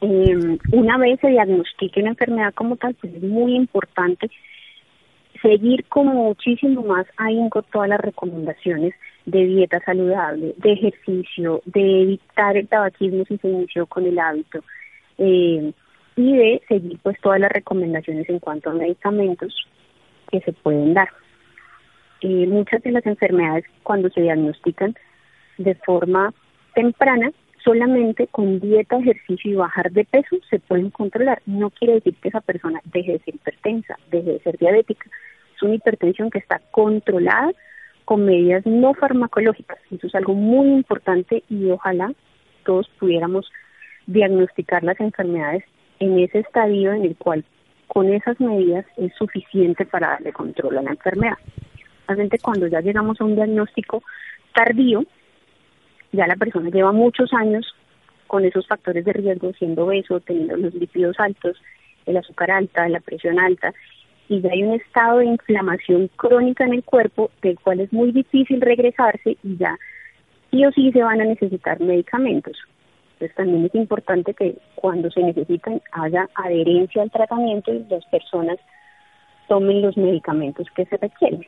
Eh, 0.00 0.58
una 0.72 0.98
vez 0.98 1.20
se 1.20 1.28
diagnostique 1.28 2.00
una 2.00 2.10
enfermedad 2.10 2.52
como 2.54 2.76
tal, 2.76 2.94
pues 2.94 3.14
es 3.14 3.22
muy 3.22 3.54
importante 3.54 4.28
seguir 5.40 5.84
con 5.84 6.06
muchísimo 6.06 6.82
más 6.82 7.06
ahínco 7.16 7.62
todas 7.62 7.88
las 7.88 8.00
recomendaciones 8.00 8.94
de 9.28 9.44
dieta 9.44 9.78
saludable, 9.80 10.54
de 10.56 10.72
ejercicio, 10.72 11.60
de 11.66 12.02
evitar 12.02 12.56
el 12.56 12.66
tabaquismo 12.66 13.24
si 13.26 13.36
se 13.36 13.48
inició 13.48 13.86
con 13.86 14.06
el 14.06 14.18
hábito 14.18 14.60
eh, 15.18 15.72
y 16.16 16.36
de 16.36 16.62
seguir 16.66 16.98
pues 17.02 17.20
todas 17.20 17.38
las 17.38 17.52
recomendaciones 17.52 18.28
en 18.28 18.38
cuanto 18.38 18.70
a 18.70 18.74
medicamentos 18.74 19.54
que 20.30 20.40
se 20.40 20.52
pueden 20.52 20.94
dar. 20.94 21.10
Eh, 22.22 22.46
muchas 22.46 22.82
de 22.82 22.90
las 22.90 23.04
enfermedades 23.04 23.64
cuando 23.82 24.08
se 24.08 24.22
diagnostican 24.22 24.96
de 25.58 25.74
forma 25.74 26.32
temprana 26.74 27.30
solamente 27.62 28.28
con 28.28 28.60
dieta, 28.60 28.96
ejercicio 28.96 29.50
y 29.50 29.54
bajar 29.56 29.92
de 29.92 30.06
peso 30.06 30.36
se 30.48 30.58
pueden 30.58 30.90
controlar. 30.90 31.42
No 31.44 31.68
quiere 31.68 31.94
decir 31.94 32.14
que 32.14 32.28
esa 32.28 32.40
persona 32.40 32.80
deje 32.84 33.12
de 33.12 33.18
ser 33.18 33.34
hipertensa, 33.34 33.98
deje 34.10 34.32
de 34.32 34.40
ser 34.40 34.56
diabética. 34.56 35.10
Es 35.54 35.62
una 35.62 35.74
hipertensión 35.74 36.30
que 36.30 36.38
está 36.38 36.62
controlada 36.70 37.52
con 38.08 38.24
medidas 38.24 38.64
no 38.64 38.94
farmacológicas. 38.94 39.76
Eso 39.90 40.06
es 40.06 40.14
algo 40.14 40.32
muy 40.32 40.68
importante 40.68 41.44
y 41.50 41.68
ojalá 41.68 42.10
todos 42.64 42.88
pudiéramos 42.98 43.52
diagnosticar 44.06 44.82
las 44.82 44.98
enfermedades 44.98 45.62
en 45.98 46.18
ese 46.18 46.38
estadio 46.38 46.94
en 46.94 47.04
el 47.04 47.16
cual 47.16 47.44
con 47.86 48.10
esas 48.10 48.40
medidas 48.40 48.86
es 48.96 49.12
suficiente 49.12 49.84
para 49.84 50.12
darle 50.12 50.32
control 50.32 50.78
a 50.78 50.82
la 50.84 50.92
enfermedad. 50.92 51.36
Realmente 52.06 52.38
cuando 52.38 52.66
ya 52.66 52.80
llegamos 52.80 53.20
a 53.20 53.24
un 53.24 53.34
diagnóstico 53.34 54.02
tardío, 54.54 55.04
ya 56.12 56.26
la 56.26 56.36
persona 56.36 56.70
lleva 56.70 56.92
muchos 56.92 57.34
años 57.34 57.74
con 58.26 58.42
esos 58.46 58.66
factores 58.66 59.04
de 59.04 59.12
riesgo, 59.12 59.52
siendo 59.52 59.84
obeso, 59.84 60.20
teniendo 60.20 60.56
los 60.56 60.72
lípidos 60.72 61.20
altos, 61.20 61.58
el 62.06 62.16
azúcar 62.16 62.52
alta, 62.52 62.88
la 62.88 63.00
presión 63.00 63.38
alta, 63.38 63.74
y 64.28 64.40
ya 64.40 64.50
hay 64.52 64.62
un 64.62 64.74
estado 64.74 65.18
de 65.18 65.26
inflamación 65.26 66.10
crónica 66.16 66.64
en 66.64 66.74
el 66.74 66.84
cuerpo 66.84 67.30
del 67.42 67.58
cual 67.58 67.80
es 67.80 67.92
muy 67.92 68.12
difícil 68.12 68.60
regresarse 68.60 69.36
y 69.42 69.56
ya 69.56 69.76
sí 70.50 70.64
o 70.64 70.72
sí 70.72 70.92
se 70.92 71.02
van 71.02 71.20
a 71.20 71.24
necesitar 71.24 71.80
medicamentos. 71.80 72.56
Entonces 73.14 73.36
también 73.36 73.64
es 73.64 73.74
importante 73.74 74.34
que 74.34 74.58
cuando 74.74 75.10
se 75.10 75.20
necesitan 75.22 75.82
haya 75.92 76.28
adherencia 76.34 77.02
al 77.02 77.10
tratamiento 77.10 77.72
y 77.72 77.84
las 77.90 78.04
personas 78.06 78.58
tomen 79.48 79.82
los 79.82 79.96
medicamentos 79.96 80.66
que 80.76 80.84
se 80.84 80.96
requieren. 80.98 81.44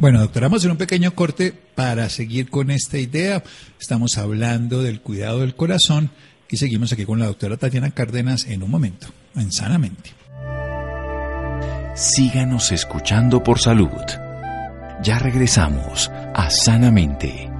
Bueno, 0.00 0.20
doctora, 0.20 0.46
vamos 0.46 0.58
a 0.58 0.60
hacer 0.60 0.70
un 0.70 0.76
pequeño 0.76 1.12
corte 1.12 1.52
para 1.74 2.08
seguir 2.08 2.50
con 2.50 2.70
esta 2.70 2.98
idea. 2.98 3.42
Estamos 3.80 4.18
hablando 4.18 4.82
del 4.82 5.00
cuidado 5.00 5.40
del 5.40 5.54
corazón 5.54 6.10
y 6.50 6.56
seguimos 6.56 6.92
aquí 6.92 7.04
con 7.04 7.18
la 7.18 7.26
doctora 7.26 7.56
Tatiana 7.56 7.90
Cárdenas 7.90 8.46
en 8.48 8.62
un 8.62 8.70
momento, 8.70 9.06
en 9.34 9.50
Sanamente. 9.50 10.17
Síganos 11.98 12.70
escuchando 12.70 13.42
por 13.42 13.58
salud. 13.58 13.90
Ya 15.02 15.18
regresamos 15.18 16.08
a 16.32 16.48
Sanamente. 16.48 17.50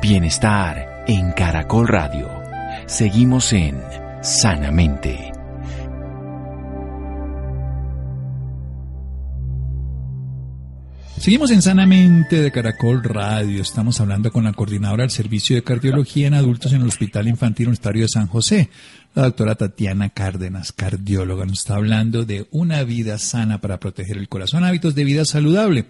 Bienestar 0.00 1.02
en 1.08 1.32
Caracol 1.32 1.88
Radio. 1.88 2.30
Seguimos 2.86 3.52
en 3.52 3.82
Sanamente. 4.22 5.32
Seguimos 11.26 11.50
en 11.50 11.60
Sanamente 11.60 12.40
de 12.40 12.52
Caracol 12.52 13.02
Radio. 13.02 13.60
Estamos 13.60 14.00
hablando 14.00 14.30
con 14.30 14.44
la 14.44 14.52
coordinadora 14.52 15.02
del 15.02 15.10
Servicio 15.10 15.56
de 15.56 15.64
Cardiología 15.64 16.28
en 16.28 16.34
Adultos 16.34 16.72
en 16.72 16.82
el 16.82 16.86
Hospital 16.86 17.26
Infantil 17.26 17.66
Universitario 17.66 18.02
de 18.02 18.08
San 18.08 18.28
José, 18.28 18.70
la 19.16 19.22
doctora 19.22 19.54
Tatiana 19.54 20.10
Cárdenas, 20.10 20.72
cardióloga. 20.72 21.46
Nos 21.46 21.60
está 21.60 21.76
hablando 21.76 22.26
de 22.26 22.46
una 22.50 22.84
vida 22.84 23.18
sana 23.18 23.62
para 23.62 23.80
proteger 23.80 24.18
el 24.18 24.28
corazón, 24.28 24.62
hábitos 24.62 24.94
de 24.94 25.04
vida 25.04 25.24
saludable. 25.24 25.86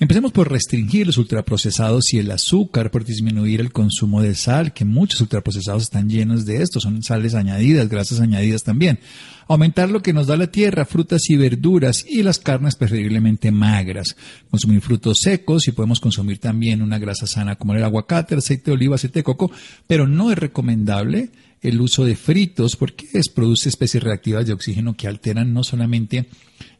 Empecemos 0.00 0.32
por 0.32 0.50
restringir 0.50 1.06
los 1.06 1.16
ultraprocesados 1.16 2.12
y 2.12 2.18
el 2.18 2.28
azúcar, 2.32 2.90
por 2.90 3.04
disminuir 3.04 3.60
el 3.60 3.70
consumo 3.70 4.20
de 4.20 4.34
sal, 4.34 4.72
que 4.72 4.84
muchos 4.84 5.20
ultraprocesados 5.20 5.84
están 5.84 6.08
llenos 6.08 6.44
de 6.44 6.60
esto, 6.60 6.80
son 6.80 7.04
sales 7.04 7.36
añadidas, 7.36 7.88
grasas 7.88 8.18
añadidas 8.18 8.64
también. 8.64 8.98
Aumentar 9.46 9.88
lo 9.88 10.02
que 10.02 10.12
nos 10.12 10.26
da 10.26 10.36
la 10.36 10.50
tierra, 10.50 10.86
frutas 10.86 11.30
y 11.30 11.36
verduras 11.36 12.04
y 12.08 12.24
las 12.24 12.40
carnes 12.40 12.74
preferiblemente 12.74 13.52
magras. 13.52 14.16
Consumir 14.50 14.80
frutos 14.80 15.18
secos 15.20 15.68
y 15.68 15.72
podemos 15.72 16.00
consumir 16.00 16.38
también 16.38 16.82
una 16.82 16.98
grasa 16.98 17.28
sana 17.28 17.54
como 17.54 17.74
el 17.74 17.84
aguacate, 17.84 18.34
el 18.34 18.38
aceite 18.38 18.72
de 18.72 18.72
oliva, 18.72 18.96
aceite 18.96 19.20
de 19.20 19.24
coco, 19.24 19.52
pero 19.86 20.08
no 20.08 20.32
es 20.32 20.38
recomendable 20.38 21.30
el 21.62 21.80
uso 21.80 22.04
de 22.04 22.16
fritos 22.16 22.76
porque 22.76 23.06
produce 23.34 23.68
especies 23.68 24.02
reactivas 24.02 24.46
de 24.46 24.52
oxígeno 24.52 24.96
que 24.96 25.06
alteran 25.06 25.52
no 25.52 25.62
solamente 25.62 26.26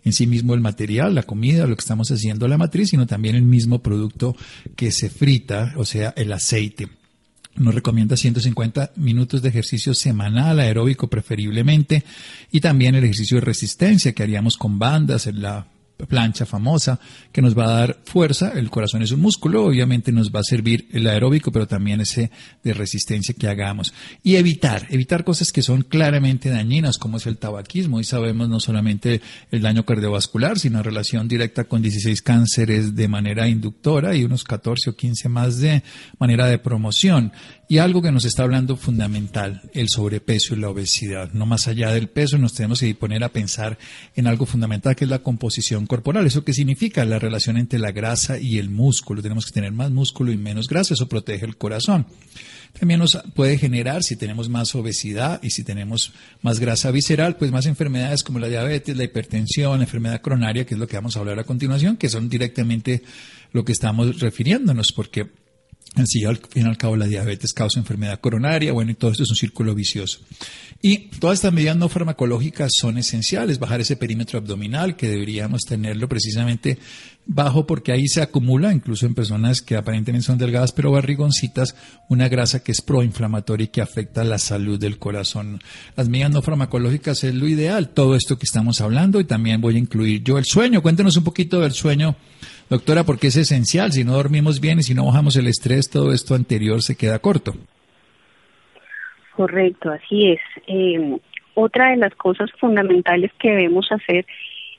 en 0.04 0.12
sí 0.12 0.26
mismo 0.26 0.54
el 0.54 0.60
material, 0.60 1.14
la 1.14 1.22
comida, 1.22 1.66
lo 1.66 1.76
que 1.76 1.82
estamos 1.82 2.10
haciendo 2.10 2.48
la 2.48 2.58
matriz, 2.58 2.90
sino 2.90 3.06
también 3.06 3.36
el 3.36 3.42
mismo 3.42 3.82
producto 3.82 4.34
que 4.76 4.90
se 4.90 5.10
frita, 5.10 5.74
o 5.76 5.84
sea, 5.84 6.14
el 6.16 6.32
aceite. 6.32 6.88
Nos 7.56 7.74
recomienda 7.74 8.16
150 8.16 8.92
minutos 8.96 9.42
de 9.42 9.50
ejercicio 9.50 9.92
semanal, 9.92 10.60
aeróbico 10.60 11.08
preferiblemente, 11.08 12.04
y 12.50 12.60
también 12.60 12.94
el 12.94 13.04
ejercicio 13.04 13.36
de 13.36 13.42
resistencia 13.42 14.12
que 14.12 14.22
haríamos 14.22 14.56
con 14.56 14.78
bandas 14.78 15.26
en 15.26 15.42
la 15.42 15.66
plancha 16.06 16.46
famosa 16.46 17.00
que 17.32 17.42
nos 17.42 17.56
va 17.56 17.64
a 17.64 17.80
dar 17.80 17.98
fuerza. 18.04 18.52
El 18.54 18.70
corazón 18.70 19.02
es 19.02 19.12
un 19.12 19.20
músculo, 19.20 19.64
obviamente 19.64 20.12
nos 20.12 20.30
va 20.30 20.40
a 20.40 20.44
servir 20.44 20.88
el 20.92 21.06
aeróbico, 21.06 21.52
pero 21.52 21.66
también 21.66 22.00
ese 22.00 22.30
de 22.62 22.74
resistencia 22.74 23.34
que 23.38 23.48
hagamos. 23.48 23.92
Y 24.22 24.36
evitar, 24.36 24.86
evitar 24.90 25.24
cosas 25.24 25.52
que 25.52 25.62
son 25.62 25.82
claramente 25.82 26.50
dañinas, 26.50 26.98
como 26.98 27.16
es 27.16 27.26
el 27.26 27.38
tabaquismo. 27.38 28.00
Y 28.00 28.04
sabemos 28.04 28.48
no 28.48 28.60
solamente 28.60 29.20
el 29.50 29.62
daño 29.62 29.84
cardiovascular, 29.84 30.58
sino 30.58 30.82
relación 30.82 31.28
directa 31.28 31.64
con 31.64 31.82
16 31.82 32.22
cánceres 32.22 32.94
de 32.94 33.08
manera 33.08 33.48
inductora 33.48 34.14
y 34.16 34.24
unos 34.24 34.44
14 34.44 34.90
o 34.90 34.96
15 34.96 35.28
más 35.28 35.58
de 35.58 35.82
manera 36.18 36.46
de 36.46 36.58
promoción. 36.58 37.32
Y 37.68 37.78
algo 37.78 38.02
que 38.02 38.10
nos 38.10 38.24
está 38.24 38.42
hablando 38.42 38.76
fundamental, 38.76 39.62
el 39.74 39.88
sobrepeso 39.88 40.54
y 40.54 40.58
la 40.58 40.70
obesidad. 40.70 41.30
No 41.32 41.46
más 41.46 41.68
allá 41.68 41.92
del 41.92 42.08
peso, 42.08 42.36
nos 42.36 42.54
tenemos 42.54 42.80
que 42.80 42.92
poner 42.96 43.22
a 43.22 43.28
pensar 43.28 43.78
en 44.16 44.26
algo 44.26 44.44
fundamental 44.44 44.96
que 44.96 45.04
es 45.04 45.10
la 45.10 45.20
composición 45.20 45.86
corporal. 45.90 46.24
¿Eso 46.24 46.44
qué 46.44 46.52
significa? 46.52 47.04
La 47.04 47.18
relación 47.18 47.56
entre 47.56 47.80
la 47.80 47.90
grasa 47.90 48.38
y 48.38 48.58
el 48.58 48.70
músculo. 48.70 49.22
Tenemos 49.22 49.44
que 49.44 49.50
tener 49.50 49.72
más 49.72 49.90
músculo 49.90 50.30
y 50.30 50.36
menos 50.36 50.68
grasa. 50.68 50.94
Eso 50.94 51.08
protege 51.08 51.44
el 51.44 51.56
corazón. 51.56 52.06
También 52.78 53.00
nos 53.00 53.18
puede 53.34 53.58
generar, 53.58 54.04
si 54.04 54.14
tenemos 54.14 54.48
más 54.48 54.72
obesidad 54.76 55.42
y 55.42 55.50
si 55.50 55.64
tenemos 55.64 56.12
más 56.42 56.60
grasa 56.60 56.92
visceral, 56.92 57.34
pues 57.36 57.50
más 57.50 57.66
enfermedades 57.66 58.22
como 58.22 58.38
la 58.38 58.46
diabetes, 58.46 58.96
la 58.96 59.02
hipertensión, 59.02 59.78
la 59.78 59.84
enfermedad 59.84 60.20
coronaria, 60.20 60.64
que 60.64 60.74
es 60.74 60.80
lo 60.80 60.86
que 60.86 60.94
vamos 60.94 61.16
a 61.16 61.20
hablar 61.20 61.40
a 61.40 61.44
continuación, 61.44 61.96
que 61.96 62.08
son 62.08 62.28
directamente 62.28 63.02
lo 63.50 63.64
que 63.64 63.72
estamos 63.72 64.20
refiriéndonos, 64.20 64.92
porque 64.92 65.28
Así, 65.96 66.24
al 66.24 66.36
fin 66.36 66.66
y 66.66 66.68
al 66.68 66.76
cabo, 66.76 66.96
la 66.96 67.06
diabetes 67.06 67.52
causa 67.52 67.80
enfermedad 67.80 68.20
coronaria, 68.20 68.72
bueno, 68.72 68.92
y 68.92 68.94
todo 68.94 69.10
esto 69.10 69.24
es 69.24 69.30
un 69.30 69.36
círculo 69.36 69.74
vicioso. 69.74 70.20
Y 70.80 71.10
todas 71.18 71.38
estas 71.38 71.52
medidas 71.52 71.76
no 71.76 71.88
farmacológicas 71.88 72.70
son 72.80 72.96
esenciales, 72.96 73.58
bajar 73.58 73.80
ese 73.80 73.96
perímetro 73.96 74.38
abdominal, 74.38 74.96
que 74.96 75.08
deberíamos 75.08 75.62
tenerlo 75.62 76.08
precisamente 76.08 76.78
bajo, 77.26 77.66
porque 77.66 77.92
ahí 77.92 78.06
se 78.06 78.22
acumula, 78.22 78.72
incluso 78.72 79.04
en 79.04 79.14
personas 79.14 79.62
que 79.62 79.76
aparentemente 79.76 80.26
son 80.26 80.38
delgadas, 80.38 80.72
pero 80.72 80.92
barrigoncitas, 80.92 81.74
una 82.08 82.28
grasa 82.28 82.62
que 82.62 82.72
es 82.72 82.80
proinflamatoria 82.80 83.64
y 83.64 83.68
que 83.68 83.82
afecta 83.82 84.22
la 84.22 84.38
salud 84.38 84.78
del 84.78 84.98
corazón. 84.98 85.60
Las 85.96 86.08
medidas 86.08 86.30
no 86.30 86.40
farmacológicas 86.40 87.24
es 87.24 87.34
lo 87.34 87.48
ideal, 87.48 87.90
todo 87.90 88.14
esto 88.14 88.38
que 88.38 88.46
estamos 88.46 88.80
hablando, 88.80 89.20
y 89.20 89.24
también 89.24 89.60
voy 89.60 89.74
a 89.74 89.80
incluir 89.80 90.22
yo 90.22 90.38
el 90.38 90.44
sueño. 90.44 90.82
Cuéntenos 90.82 91.16
un 91.16 91.24
poquito 91.24 91.60
del 91.60 91.72
sueño 91.72 92.16
Doctora, 92.70 93.02
porque 93.02 93.26
es 93.26 93.36
esencial, 93.36 93.90
si 93.90 94.04
no 94.04 94.12
dormimos 94.12 94.60
bien 94.60 94.78
y 94.78 94.84
si 94.84 94.94
no 94.94 95.04
bajamos 95.04 95.36
el 95.36 95.48
estrés, 95.48 95.90
todo 95.90 96.12
esto 96.12 96.36
anterior 96.36 96.82
se 96.82 96.96
queda 96.96 97.18
corto. 97.18 97.52
Correcto, 99.34 99.90
así 99.90 100.30
es. 100.30 100.40
Eh, 100.68 101.18
otra 101.54 101.90
de 101.90 101.96
las 101.96 102.14
cosas 102.14 102.48
fundamentales 102.60 103.32
que 103.40 103.50
debemos 103.50 103.90
hacer 103.90 104.24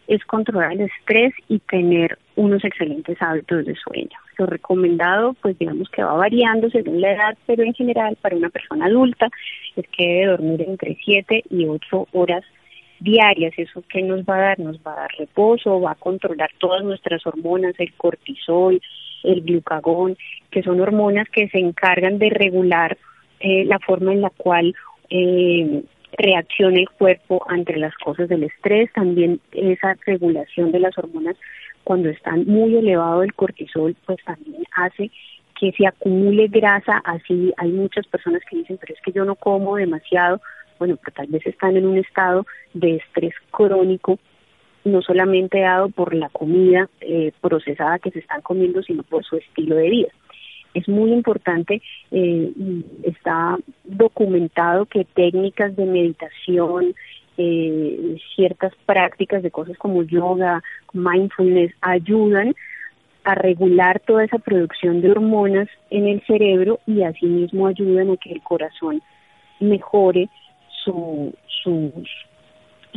es 0.07 0.23
controlar 0.23 0.71
el 0.71 0.81
estrés 0.81 1.33
y 1.49 1.59
tener 1.59 2.17
unos 2.37 2.63
excelentes 2.63 3.21
hábitos 3.21 3.65
de 3.65 3.75
sueño. 3.75 4.17
Lo 4.37 4.45
recomendado, 4.45 5.33
pues 5.41 5.59
digamos 5.59 5.89
que 5.89 6.01
va 6.01 6.13
variando 6.13 6.69
según 6.69 7.01
la 7.01 7.11
edad, 7.11 7.37
pero 7.45 7.63
en 7.63 7.73
general 7.73 8.17
para 8.21 8.37
una 8.37 8.49
persona 8.49 8.85
adulta 8.85 9.27
es 9.75 9.85
que 9.89 10.07
debe 10.07 10.27
dormir 10.27 10.61
entre 10.61 10.97
7 11.03 11.43
y 11.49 11.65
8 11.65 12.07
horas 12.13 12.45
diarias. 13.01 13.53
¿Eso 13.57 13.83
qué 13.89 14.01
nos 14.01 14.21
va 14.21 14.35
a 14.35 14.41
dar? 14.41 14.59
Nos 14.59 14.77
va 14.77 14.93
a 14.93 15.01
dar 15.01 15.11
reposo, 15.17 15.81
va 15.81 15.91
a 15.91 15.95
controlar 15.95 16.49
todas 16.57 16.83
nuestras 16.83 17.25
hormonas, 17.25 17.75
el 17.77 17.93
cortisol, 17.93 18.81
el 19.23 19.41
glucagón, 19.41 20.17
que 20.49 20.63
son 20.63 20.79
hormonas 20.79 21.27
que 21.29 21.49
se 21.49 21.59
encargan 21.59 22.17
de 22.17 22.29
regular 22.29 22.97
eh, 23.39 23.65
la 23.65 23.79
forma 23.79 24.13
en 24.13 24.21
la 24.21 24.29
cual 24.29 24.73
eh, 25.09 25.83
reacciona 26.17 26.79
el 26.79 26.89
cuerpo 26.89 27.43
ante 27.47 27.75
las 27.77 27.95
cosas 27.95 28.29
del 28.29 28.43
estrés, 28.43 28.91
también 28.93 29.39
esa 29.51 29.95
regulación 30.05 30.71
de 30.71 30.79
las 30.79 30.97
hormonas 30.97 31.35
cuando 31.83 32.09
están 32.09 32.45
muy 32.45 32.75
elevado 32.75 33.23
el 33.23 33.33
cortisol, 33.33 33.95
pues 34.05 34.19
también 34.23 34.63
hace 34.75 35.09
que 35.59 35.71
se 35.73 35.85
acumule 35.85 36.47
grasa, 36.47 37.01
así 37.03 37.53
hay 37.57 37.71
muchas 37.71 38.07
personas 38.07 38.41
que 38.49 38.57
dicen, 38.57 38.77
pero 38.79 38.93
es 38.93 39.01
que 39.01 39.11
yo 39.11 39.25
no 39.25 39.35
como 39.35 39.75
demasiado, 39.75 40.41
bueno, 40.81 40.97
pero 40.97 41.13
tal 41.13 41.27
vez 41.27 41.45
están 41.45 41.77
en 41.77 41.85
un 41.85 41.99
estado 41.99 42.47
de 42.73 42.95
estrés 42.95 43.35
crónico, 43.51 44.17
no 44.83 45.03
solamente 45.03 45.59
dado 45.59 45.89
por 45.89 46.15
la 46.15 46.27
comida 46.29 46.89
eh, 47.01 47.33
procesada 47.39 47.99
que 47.99 48.09
se 48.09 48.17
están 48.17 48.41
comiendo, 48.41 48.81
sino 48.81 49.03
por 49.03 49.23
su 49.23 49.35
estilo 49.35 49.75
de 49.75 49.89
vida. 49.91 50.07
Es 50.73 50.89
muy 50.89 51.11
importante, 51.13 51.83
eh, 52.09 52.51
está 53.03 53.59
documentado 53.83 54.87
que 54.87 55.05
técnicas 55.05 55.75
de 55.75 55.85
meditación, 55.85 56.95
eh, 57.37 58.17
ciertas 58.35 58.73
prácticas 58.87 59.43
de 59.43 59.51
cosas 59.51 59.77
como 59.77 60.01
yoga, 60.01 60.63
mindfulness, 60.93 61.75
ayudan 61.81 62.55
a 63.23 63.35
regular 63.35 63.99
toda 63.99 64.23
esa 64.23 64.39
producción 64.39 65.01
de 65.01 65.11
hormonas 65.11 65.69
en 65.91 66.07
el 66.07 66.25
cerebro 66.25 66.79
y 66.87 67.03
asimismo 67.03 67.67
ayudan 67.67 68.09
a 68.09 68.17
que 68.17 68.31
el 68.31 68.41
corazón 68.41 69.03
mejore 69.59 70.27
su, 70.83 71.33
su, 71.63 72.03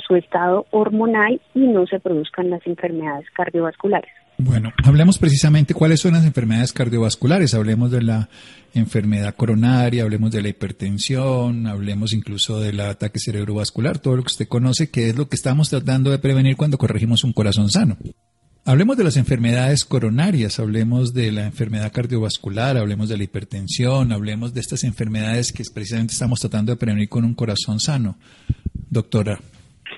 su 0.06 0.16
estado 0.16 0.66
hormonal 0.70 1.40
y 1.54 1.60
no 1.60 1.86
se 1.86 2.00
produzcan 2.00 2.50
las 2.50 2.66
enfermedades 2.66 3.26
cardiovasculares. 3.34 4.10
Bueno, 4.36 4.72
hablemos 4.84 5.18
precisamente 5.18 5.74
cuáles 5.74 6.00
son 6.00 6.14
las 6.14 6.24
enfermedades 6.24 6.72
cardiovasculares. 6.72 7.54
Hablemos 7.54 7.92
de 7.92 8.02
la 8.02 8.28
enfermedad 8.74 9.34
coronaria, 9.36 10.02
hablemos 10.02 10.32
de 10.32 10.42
la 10.42 10.48
hipertensión, 10.48 11.68
hablemos 11.68 12.12
incluso 12.12 12.58
del 12.58 12.80
ataque 12.80 13.20
cerebrovascular, 13.20 13.98
todo 13.98 14.16
lo 14.16 14.22
que 14.22 14.32
usted 14.32 14.48
conoce, 14.48 14.90
que 14.90 15.08
es 15.08 15.16
lo 15.16 15.28
que 15.28 15.36
estamos 15.36 15.70
tratando 15.70 16.10
de 16.10 16.18
prevenir 16.18 16.56
cuando 16.56 16.78
corregimos 16.78 17.22
un 17.22 17.32
corazón 17.32 17.70
sano. 17.70 17.96
Hablemos 18.66 18.96
de 18.96 19.04
las 19.04 19.18
enfermedades 19.18 19.84
coronarias, 19.84 20.58
hablemos 20.58 21.12
de 21.12 21.30
la 21.32 21.44
enfermedad 21.44 21.92
cardiovascular, 21.92 22.78
hablemos 22.78 23.10
de 23.10 23.18
la 23.18 23.24
hipertensión, 23.24 24.10
hablemos 24.10 24.54
de 24.54 24.60
estas 24.60 24.84
enfermedades 24.84 25.52
que 25.52 25.64
precisamente 25.74 26.14
estamos 26.14 26.40
tratando 26.40 26.72
de 26.72 26.78
prevenir 26.78 27.10
con 27.10 27.26
un 27.26 27.34
corazón 27.34 27.78
sano. 27.78 28.16
Doctora. 28.88 29.38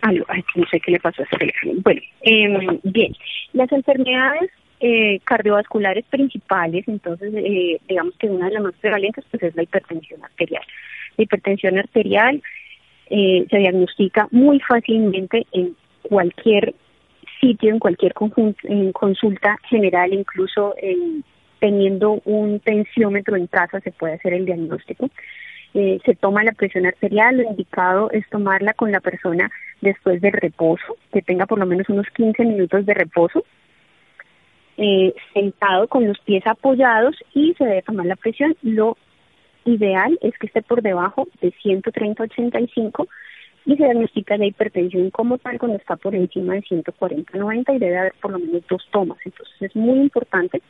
no 0.03 0.67
sé 0.69 0.81
qué 0.81 0.91
le 0.91 0.99
pasó 0.99 1.23
a 1.23 1.39
teléfono. 1.39 1.75
Bueno, 1.85 2.01
em, 2.23 2.81
bien, 2.83 3.15
las 3.53 3.71
enfermedades 3.71 4.51
eh, 4.81 5.21
cardiovasculares 5.23 6.05
principales, 6.07 6.89
entonces 6.89 7.33
eh, 7.37 7.79
digamos 7.89 8.15
que 8.19 8.27
una 8.27 8.47
de 8.47 8.55
las 8.55 8.65
más 8.65 8.75
prevalentes 8.81 9.25
pues 9.31 9.45
es 9.45 9.55
la 9.55 9.63
hipertensión 9.63 10.25
arterial. 10.25 10.65
La 11.17 11.23
hipertensión 11.23 11.79
arterial 11.79 12.43
eh, 13.11 13.47
se 13.49 13.59
diagnostica 13.59 14.27
muy 14.33 14.59
fácilmente 14.59 15.47
en 15.53 15.77
cualquier 16.03 16.75
sitio, 17.41 17.71
en 17.71 17.79
cualquier 17.79 18.15
consulta 18.15 19.59
general, 19.69 20.13
incluso 20.13 20.75
teniendo 21.59 22.21
un 22.25 22.61
tensiómetro 22.61 23.37
en 23.37 23.47
casa 23.47 23.81
se 23.81 23.93
puede 23.93 24.15
hacer 24.15 24.35
el 24.35 24.47
diagnóstico. 24.47 25.11
Eh, 25.75 26.01
se 26.05 26.15
toma 26.15 26.43
la 26.43 26.53
presión 26.53 26.87
arterial, 26.87 27.37
lo 27.37 27.43
indicado 27.43 28.11
es 28.11 28.27
tomarla 28.31 28.73
con 28.73 28.93
la 28.93 29.01
persona 29.01 29.51
después 29.81 30.21
del 30.21 30.33
reposo, 30.33 30.97
que 31.13 31.23
tenga 31.23 31.47
por 31.47 31.59
lo 31.59 31.67
menos 31.67 31.89
unos 31.89 32.07
15 32.17 32.45
minutos 32.45 32.87
de 32.87 32.95
reposo, 32.95 33.45
eh, 34.79 35.15
sentado 35.35 35.87
con 35.89 36.07
los 36.07 36.19
pies 36.21 36.47
apoyados 36.47 37.17
y 37.35 37.55
se 37.55 37.65
debe 37.65 37.83
tomar 37.83 38.07
la 38.07 38.17
presión. 38.17 38.57
Lo 38.63 38.97
ideal 39.65 40.19
es 40.23 40.39
que 40.39 40.47
esté 40.47 40.63
por 40.63 40.81
debajo 40.81 41.29
de 41.41 41.53
130-85 41.53 43.07
y 43.67 43.77
se 43.77 43.83
diagnostica 43.83 44.37
la 44.37 44.47
hipertensión 44.47 45.11
como 45.11 45.39
tal 45.39 45.59
cuando 45.59 45.77
está 45.77 45.97
por 45.97 46.15
encima 46.15 46.55
de 46.55 46.63
140-90 46.63 47.75
y 47.75 47.79
debe 47.79 47.99
haber 47.99 48.15
por 48.23 48.31
lo 48.31 48.39
menos 48.39 48.63
dos 48.71 48.87
tomas. 48.93 49.19
Entonces 49.25 49.55
es 49.61 49.75
muy 49.75 49.99
importante 49.99 50.63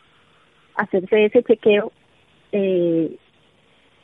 hacerse 0.75 1.27
ese 1.27 1.43
chequeo 1.43 1.93
eh, 2.53 3.15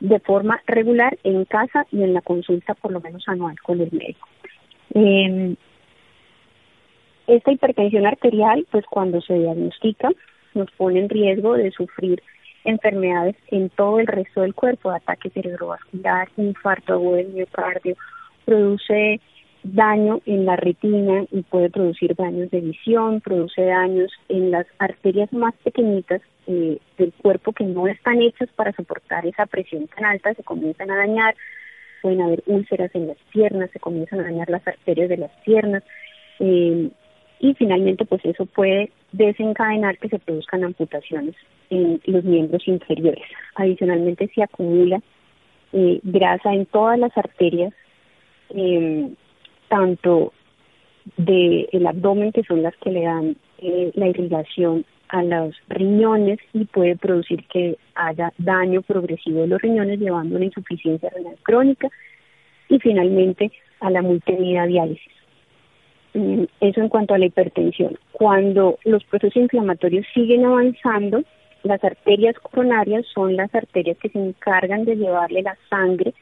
de 0.00 0.20
forma 0.20 0.60
regular 0.66 1.18
en 1.24 1.46
casa 1.46 1.86
y 1.90 2.02
en 2.02 2.12
la 2.12 2.20
consulta 2.20 2.74
por 2.74 2.92
lo 2.92 3.00
menos 3.00 3.24
anual 3.28 3.58
con 3.62 3.80
el 3.80 3.90
médico. 3.92 4.28
Eh, 4.94 5.56
esta 7.28 7.52
hipertensión 7.52 8.04
arterial, 8.04 8.66
pues 8.70 8.84
cuando 8.86 9.22
se 9.22 9.34
diagnostica, 9.34 10.10
nos 10.54 10.70
pone 10.72 11.00
en 11.00 11.08
riesgo 11.08 11.54
de 11.54 11.70
sufrir 11.70 12.22
enfermedades 12.64 13.36
en 13.48 13.70
todo 13.70 14.00
el 14.00 14.06
resto 14.06 14.42
del 14.42 14.54
cuerpo, 14.54 14.90
ataque 14.90 15.30
cerebrovascular, 15.30 16.28
infarto 16.36 16.94
agudo 16.94 17.16
del 17.16 17.28
miocardio, 17.28 17.96
produce 18.44 19.20
daño 19.64 20.20
en 20.26 20.44
la 20.44 20.56
retina 20.56 21.24
y 21.30 21.42
puede 21.42 21.70
producir 21.70 22.14
daños 22.16 22.50
de 22.50 22.60
visión, 22.60 23.20
produce 23.20 23.62
daños 23.64 24.10
en 24.28 24.50
las 24.50 24.66
arterias 24.78 25.32
más 25.32 25.54
pequeñitas 25.62 26.20
eh, 26.48 26.78
del 26.98 27.12
cuerpo 27.12 27.52
que 27.52 27.64
no 27.64 27.86
están 27.86 28.20
hechas 28.20 28.48
para 28.56 28.72
soportar 28.72 29.24
esa 29.26 29.46
presión 29.46 29.86
tan 29.88 30.04
alta, 30.04 30.34
se 30.34 30.42
comienzan 30.42 30.90
a 30.90 30.96
dañar, 30.96 31.36
pueden 32.00 32.20
haber 32.20 32.42
úlceras 32.46 32.92
en 32.94 33.08
las 33.08 33.18
piernas, 33.32 33.70
se 33.70 33.78
comienzan 33.78 34.20
a 34.20 34.24
dañar 34.24 34.50
las 34.50 34.66
arterias 34.66 35.08
de 35.08 35.18
las 35.18 35.30
piernas 35.44 35.84
eh, 36.40 36.90
y 37.38 37.54
finalmente 37.54 38.04
pues 38.04 38.24
eso 38.24 38.46
puede 38.46 38.90
desencadenar 39.12 39.98
que 39.98 40.08
se 40.08 40.18
produzcan 40.18 40.64
amputaciones 40.64 41.36
en 41.70 42.00
los 42.06 42.24
miembros 42.24 42.66
inferiores. 42.66 43.24
Adicionalmente 43.54 44.28
se 44.34 44.42
acumula 44.42 45.00
eh, 45.72 46.00
grasa 46.02 46.52
en 46.52 46.66
todas 46.66 46.98
las 46.98 47.16
arterias 47.16 47.72
eh, 48.54 49.10
tanto 49.68 50.32
del 51.16 51.68
el 51.72 51.86
abdomen, 51.86 52.32
que 52.32 52.44
son 52.44 52.62
las 52.62 52.76
que 52.76 52.90
le 52.90 53.02
dan 53.02 53.36
eh, 53.58 53.90
la 53.94 54.08
irrigación 54.08 54.84
a 55.08 55.22
los 55.22 55.54
riñones 55.68 56.38
y 56.52 56.64
puede 56.64 56.96
producir 56.96 57.44
que 57.48 57.76
haya 57.94 58.32
daño 58.38 58.82
progresivo 58.82 59.42
de 59.42 59.48
los 59.48 59.60
riñones, 59.60 60.00
llevando 60.00 60.34
a 60.34 60.38
una 60.38 60.46
insuficiencia 60.46 61.10
renal 61.10 61.36
crónica 61.42 61.88
y 62.68 62.78
finalmente 62.78 63.52
a 63.80 63.90
la 63.90 64.00
multimida 64.00 64.66
diálisis. 64.66 65.12
Mm, 66.14 66.44
eso 66.60 66.80
en 66.80 66.88
cuanto 66.88 67.14
a 67.14 67.18
la 67.18 67.26
hipertensión. 67.26 67.98
Cuando 68.12 68.78
los 68.84 69.04
procesos 69.04 69.36
inflamatorios 69.36 70.06
siguen 70.14 70.44
avanzando, 70.44 71.22
las 71.62 71.82
arterias 71.84 72.34
coronarias 72.38 73.04
son 73.14 73.36
las 73.36 73.54
arterias 73.54 73.96
que 73.98 74.08
se 74.08 74.18
encargan 74.18 74.84
de 74.84 74.96
llevarle 74.96 75.42
la 75.42 75.56
sangre 75.70 76.14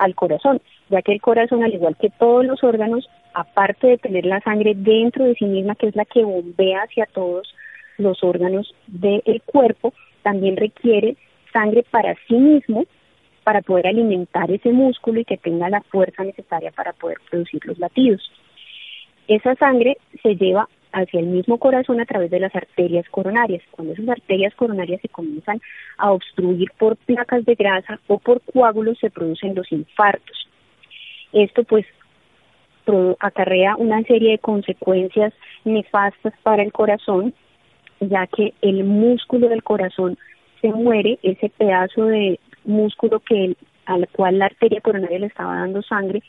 al 0.00 0.14
corazón, 0.14 0.60
ya 0.88 1.02
que 1.02 1.12
el 1.12 1.20
corazón, 1.20 1.62
al 1.62 1.74
igual 1.74 1.96
que 1.96 2.10
todos 2.10 2.44
los 2.44 2.64
órganos, 2.64 3.08
aparte 3.34 3.86
de 3.86 3.98
tener 3.98 4.24
la 4.24 4.40
sangre 4.40 4.74
dentro 4.74 5.24
de 5.24 5.34
sí 5.34 5.44
misma, 5.44 5.74
que 5.74 5.88
es 5.88 5.94
la 5.94 6.06
que 6.06 6.24
bombea 6.24 6.82
hacia 6.82 7.06
todos 7.06 7.54
los 7.98 8.24
órganos 8.24 8.74
del 8.86 9.42
cuerpo, 9.44 9.92
también 10.22 10.56
requiere 10.56 11.16
sangre 11.52 11.84
para 11.90 12.16
sí 12.26 12.34
mismo, 12.34 12.86
para 13.44 13.60
poder 13.60 13.88
alimentar 13.88 14.50
ese 14.50 14.70
músculo 14.70 15.20
y 15.20 15.24
que 15.24 15.36
tenga 15.36 15.68
la 15.68 15.82
fuerza 15.82 16.24
necesaria 16.24 16.70
para 16.72 16.92
poder 16.94 17.18
producir 17.30 17.60
los 17.66 17.78
latidos. 17.78 18.20
Esa 19.28 19.54
sangre 19.56 19.98
se 20.22 20.34
lleva 20.36 20.68
hacia 20.92 21.20
el 21.20 21.26
mismo 21.26 21.58
corazón 21.58 22.00
a 22.00 22.06
través 22.06 22.30
de 22.30 22.40
las 22.40 22.54
arterias 22.54 23.08
coronarias. 23.10 23.62
Cuando 23.70 23.92
esas 23.92 24.08
arterias 24.08 24.54
coronarias 24.54 25.00
se 25.00 25.08
comienzan 25.08 25.60
a 25.98 26.12
obstruir 26.12 26.70
por 26.78 26.96
placas 26.96 27.44
de 27.44 27.54
grasa 27.54 28.00
o 28.06 28.18
por 28.18 28.40
coágulos, 28.42 28.98
se 28.98 29.10
producen 29.10 29.54
los 29.54 29.70
infartos. 29.72 30.48
Esto 31.32 31.64
pues 31.64 31.86
acarrea 33.20 33.76
una 33.76 34.02
serie 34.02 34.32
de 34.32 34.38
consecuencias 34.38 35.32
nefastas 35.64 36.34
para 36.42 36.62
el 36.62 36.72
corazón, 36.72 37.34
ya 38.00 38.26
que 38.26 38.54
el 38.62 38.84
músculo 38.84 39.48
del 39.48 39.62
corazón 39.62 40.18
se 40.60 40.68
muere, 40.68 41.18
ese 41.22 41.50
pedazo 41.50 42.06
de 42.06 42.40
músculo 42.64 43.20
que 43.20 43.54
al 43.86 44.08
cual 44.08 44.38
la 44.38 44.46
arteria 44.46 44.80
coronaria 44.80 45.18
le 45.18 45.26
estaba 45.26 45.56
dando 45.56 45.82
sangre, 45.82 46.22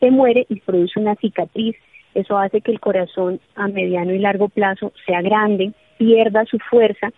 se 0.00 0.10
muere 0.10 0.46
y 0.48 0.60
produce 0.60 0.98
una 0.98 1.14
cicatriz 1.16 1.76
eso 2.20 2.38
hace 2.38 2.60
que 2.60 2.72
el 2.72 2.80
corazón 2.80 3.40
a 3.54 3.68
mediano 3.68 4.12
y 4.12 4.18
largo 4.18 4.48
plazo 4.48 4.92
sea 5.06 5.22
grande, 5.22 5.72
pierda 5.98 6.44
su 6.46 6.58
fuerza 6.58 7.10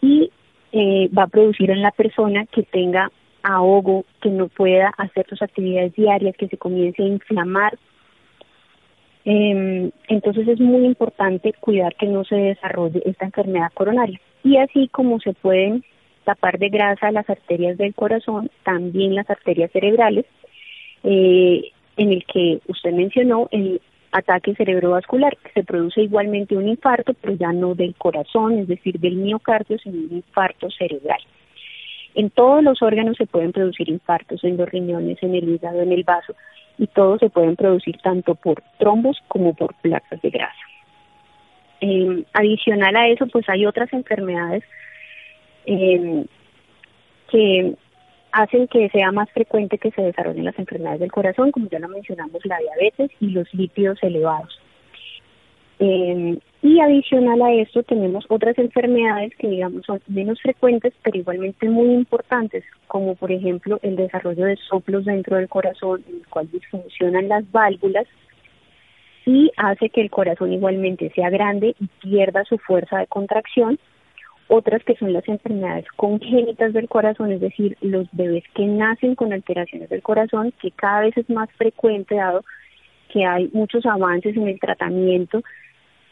y 0.00 0.30
eh, 0.72 1.08
va 1.16 1.24
a 1.24 1.28
producir 1.28 1.70
en 1.70 1.82
la 1.82 1.92
persona 1.92 2.46
que 2.46 2.62
tenga 2.64 3.10
ahogo, 3.42 4.04
que 4.20 4.30
no 4.30 4.48
pueda 4.48 4.92
hacer 4.96 5.26
sus 5.28 5.40
actividades 5.42 5.94
diarias, 5.94 6.36
que 6.36 6.48
se 6.48 6.56
comience 6.56 7.02
a 7.02 7.06
inflamar. 7.06 7.78
Em, 9.24 9.90
entonces 10.08 10.48
es 10.48 10.60
muy 10.60 10.84
importante 10.84 11.52
cuidar 11.60 11.94
que 11.94 12.06
no 12.06 12.24
se 12.24 12.36
desarrolle 12.36 13.02
esta 13.04 13.26
enfermedad 13.26 13.70
coronaria. 13.72 14.20
Y 14.42 14.56
así 14.56 14.88
como 14.88 15.20
se 15.20 15.32
pueden 15.32 15.84
tapar 16.24 16.58
de 16.58 16.70
grasa 16.70 17.12
las 17.12 17.28
arterias 17.28 17.78
del 17.78 17.94
corazón, 17.94 18.50
también 18.64 19.14
las 19.14 19.28
arterias 19.30 19.70
cerebrales, 19.72 20.24
eh, 21.04 21.70
en 21.96 22.12
el 22.12 22.24
que 22.24 22.60
usted 22.66 22.92
mencionó, 22.92 23.48
el 23.52 23.80
ataque 24.14 24.54
cerebrovascular, 24.54 25.36
se 25.52 25.64
produce 25.64 26.02
igualmente 26.02 26.56
un 26.56 26.68
infarto, 26.68 27.14
pero 27.14 27.34
ya 27.34 27.52
no 27.52 27.74
del 27.74 27.96
corazón, 27.96 28.60
es 28.60 28.68
decir, 28.68 29.00
del 29.00 29.16
miocardio, 29.16 29.76
sino 29.78 29.98
un 29.98 30.16
infarto 30.16 30.70
cerebral. 30.70 31.18
En 32.14 32.30
todos 32.30 32.62
los 32.62 32.80
órganos 32.80 33.16
se 33.16 33.26
pueden 33.26 33.50
producir 33.50 33.88
infartos, 33.88 34.44
en 34.44 34.56
los 34.56 34.68
riñones, 34.68 35.20
en 35.20 35.34
el 35.34 35.48
hígado, 35.48 35.82
en 35.82 35.90
el 35.90 36.04
vaso, 36.04 36.36
y 36.78 36.86
todos 36.86 37.18
se 37.18 37.28
pueden 37.28 37.56
producir 37.56 37.98
tanto 38.02 38.36
por 38.36 38.62
trombos 38.78 39.18
como 39.26 39.52
por 39.52 39.74
placas 39.74 40.22
de 40.22 40.30
grasa. 40.30 40.64
Eh, 41.80 42.24
adicional 42.34 42.94
a 42.94 43.08
eso, 43.08 43.26
pues 43.26 43.48
hay 43.48 43.66
otras 43.66 43.92
enfermedades 43.92 44.62
eh, 45.66 46.24
que 47.30 47.74
hacen 48.34 48.66
que 48.66 48.88
sea 48.90 49.12
más 49.12 49.30
frecuente 49.30 49.78
que 49.78 49.92
se 49.92 50.02
desarrollen 50.02 50.44
las 50.44 50.58
enfermedades 50.58 51.00
del 51.00 51.12
corazón, 51.12 51.52
como 51.52 51.68
ya 51.68 51.78
lo 51.78 51.88
mencionamos, 51.88 52.44
la 52.44 52.58
diabetes 52.58 53.10
y 53.20 53.28
los 53.28 53.52
lípidos 53.54 54.02
elevados. 54.02 54.60
Eh, 55.78 56.36
y 56.62 56.80
adicional 56.80 57.42
a 57.42 57.52
esto 57.52 57.82
tenemos 57.84 58.24
otras 58.28 58.58
enfermedades 58.58 59.32
que 59.38 59.48
digamos 59.48 59.84
son 59.84 60.00
menos 60.06 60.40
frecuentes 60.40 60.94
pero 61.02 61.18
igualmente 61.18 61.68
muy 61.68 61.92
importantes, 61.92 62.64
como 62.88 63.14
por 63.14 63.30
ejemplo 63.30 63.78
el 63.82 63.96
desarrollo 63.96 64.46
de 64.46 64.56
soplos 64.68 65.04
dentro 65.04 65.36
del 65.36 65.48
corazón, 65.48 66.04
en 66.08 66.16
el 66.16 66.26
cual 66.26 66.50
disfuncionan 66.50 67.28
las 67.28 67.50
válvulas 67.52 68.06
y 69.26 69.52
hace 69.56 69.90
que 69.90 70.00
el 70.00 70.10
corazón 70.10 70.52
igualmente 70.52 71.10
sea 71.14 71.30
grande 71.30 71.74
y 71.78 71.86
pierda 72.00 72.44
su 72.44 72.58
fuerza 72.58 72.98
de 72.98 73.06
contracción 73.06 73.78
otras 74.48 74.82
que 74.84 74.96
son 74.96 75.12
las 75.12 75.26
enfermedades 75.28 75.86
congénitas 75.96 76.72
del 76.72 76.88
corazón, 76.88 77.32
es 77.32 77.40
decir, 77.40 77.76
los 77.80 78.06
bebés 78.12 78.44
que 78.54 78.66
nacen 78.66 79.14
con 79.14 79.32
alteraciones 79.32 79.88
del 79.88 80.02
corazón, 80.02 80.52
que 80.60 80.70
cada 80.70 81.00
vez 81.00 81.16
es 81.16 81.28
más 81.30 81.50
frecuente 81.52 82.16
dado 82.16 82.44
que 83.12 83.24
hay 83.24 83.48
muchos 83.52 83.86
avances 83.86 84.36
en 84.36 84.48
el 84.48 84.58
tratamiento 84.58 85.42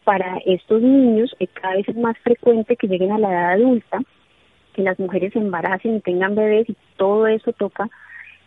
para 0.05 0.38
estos 0.47 0.83
niños, 0.83 1.35
y 1.38 1.47
cada 1.47 1.75
vez 1.75 1.88
es 1.88 1.97
más 1.97 2.16
frecuente 2.18 2.77
que 2.77 2.88
lleguen 2.88 3.12
a 3.12 3.18
la 3.18 3.31
edad 3.31 3.53
adulta, 3.53 4.01
que 4.73 4.83
las 4.83 4.99
mujeres 4.99 5.33
se 5.33 5.38
embaracen 5.38 5.97
y 5.97 6.01
tengan 6.01 6.35
bebés 6.35 6.68
y 6.68 6.77
todo 6.97 7.27
eso 7.27 7.53
toca 7.53 7.88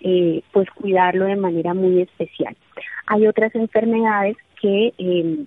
eh, 0.02 0.41
pues 0.52 0.69
cuidarlo 0.71 1.26
de 1.26 1.36
manera 1.36 1.74
muy 1.74 2.02
especial. 2.02 2.56
Hay 3.08 3.28
otras 3.28 3.54
enfermedades 3.56 4.36
que 4.60 4.93
eh, 4.98 5.45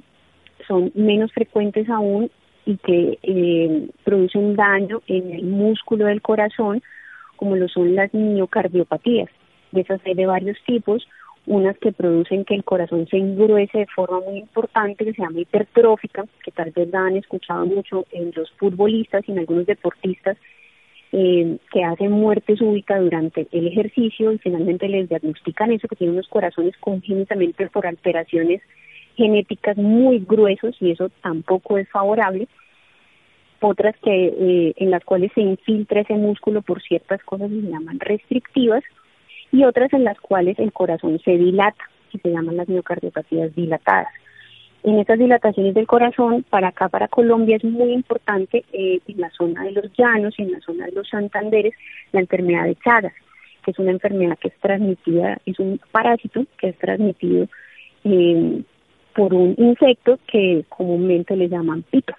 son 0.67 0.93
menos 0.95 1.33
frecuentes 1.33 1.89
aún 1.89 2.31
y 2.69 2.77
que 2.77 3.19
eh, 3.23 3.89
producen 4.05 4.55
daño 4.55 5.01
en 5.07 5.33
el 5.33 5.45
músculo 5.45 6.05
del 6.05 6.21
corazón, 6.21 6.83
como 7.37 7.57
lo 7.57 7.67
son 7.67 7.95
las 7.95 8.13
miocardiopatías. 8.13 9.31
De 9.73 9.81
esas 9.81 10.03
hay 10.05 10.13
de 10.13 10.27
varios 10.27 10.59
tipos, 10.67 11.09
unas 11.47 11.79
que 11.79 11.93
producen 11.93 12.45
que 12.45 12.55
el 12.55 12.65
corazón 12.65 13.07
se 13.07 13.17
engruece 13.17 13.79
de 13.79 13.87
forma 13.87 14.21
muy 14.21 14.41
importante, 14.41 15.07
que 15.07 15.15
se 15.15 15.23
llama 15.23 15.41
hipertrófica, 15.41 16.27
que 16.45 16.51
tal 16.51 16.71
vez 16.73 16.91
la 16.91 17.07
han 17.07 17.17
escuchado 17.17 17.65
mucho 17.65 18.05
en 18.13 18.33
los 18.37 18.51
futbolistas 18.59 19.27
y 19.27 19.33
en 19.33 19.39
algunos 19.39 19.65
deportistas, 19.65 20.37
eh, 21.13 21.57
que 21.73 21.85
hacen 21.85 22.11
muerte 22.11 22.55
súbita 22.55 22.99
durante 22.99 23.49
el 23.51 23.67
ejercicio 23.69 24.31
y 24.31 24.39
finalmente 24.39 24.89
les 24.89 25.09
diagnostican 25.09 25.73
eso, 25.73 25.89
que 25.89 25.97
tienen 25.97 26.17
unos 26.17 26.29
corazones 26.29 26.77
congénitamente 26.81 27.67
por 27.69 27.87
alteraciones 27.87 28.61
genéticas 29.19 29.77
muy 29.77 30.21
gruesos 30.21 30.77
y 30.81 30.93
eso 30.93 31.11
tampoco 31.23 31.77
es 31.77 31.89
favorable. 31.89 32.47
Otras 33.61 33.97
que 34.03 34.27
eh, 34.27 34.75
en 34.77 34.91
las 34.91 35.05
cuales 35.05 35.33
se 35.35 35.41
infiltra 35.41 36.01
ese 36.01 36.15
músculo 36.15 36.63
por 36.63 36.81
ciertas 36.81 37.23
cosas 37.25 37.51
que 37.51 37.61
se 37.61 37.71
llaman 37.71 37.99
restrictivas 37.99 38.85
y 39.51 39.65
otras 39.65 39.93
en 39.93 40.05
las 40.05 40.21
cuales 40.21 40.59
el 40.59 40.73
corazón 40.73 41.19
se 41.25 41.33
dilata, 41.33 41.85
que 42.11 42.19
se 42.19 42.31
llaman 42.31 42.57
las 42.57 42.69
miocardiopatías 42.69 43.55
dilatadas. 43.55 44.13
En 44.85 44.99
estas 45.01 45.19
dilataciones 45.19 45.75
del 45.75 45.89
corazón, 45.89 46.45
para 46.49 46.69
acá, 46.69 46.89
para 46.89 47.09
Colombia, 47.09 47.57
es 47.57 47.65
muy 47.65 47.93
importante 47.93 48.65
eh, 48.73 49.01
en 49.09 49.21
la 49.21 49.31
zona 49.31 49.65
de 49.65 49.73
los 49.73 49.93
llanos 49.97 50.35
y 50.39 50.43
en 50.43 50.53
la 50.53 50.61
zona 50.61 50.87
de 50.87 50.93
los 50.93 51.09
Santanderes 51.09 51.75
la 52.13 52.21
enfermedad 52.21 52.65
de 52.65 52.77
Chagas, 52.77 53.13
que 53.65 53.73
es 53.73 53.79
una 53.79 53.91
enfermedad 53.91 54.39
que 54.39 54.49
es 54.49 54.55
transmitida, 54.61 55.39
es 55.47 55.59
un 55.59 55.81
parásito 55.91 56.47
que 56.59 56.69
es 56.69 56.79
transmitido 56.79 57.49
eh, 58.05 58.63
por 59.15 59.35
un 59.35 59.57
insecto 59.59 60.21
que 60.31 60.65
comúnmente 60.69 61.37
le 61.37 61.49
llaman 61.49 61.83
pito. 61.83 62.15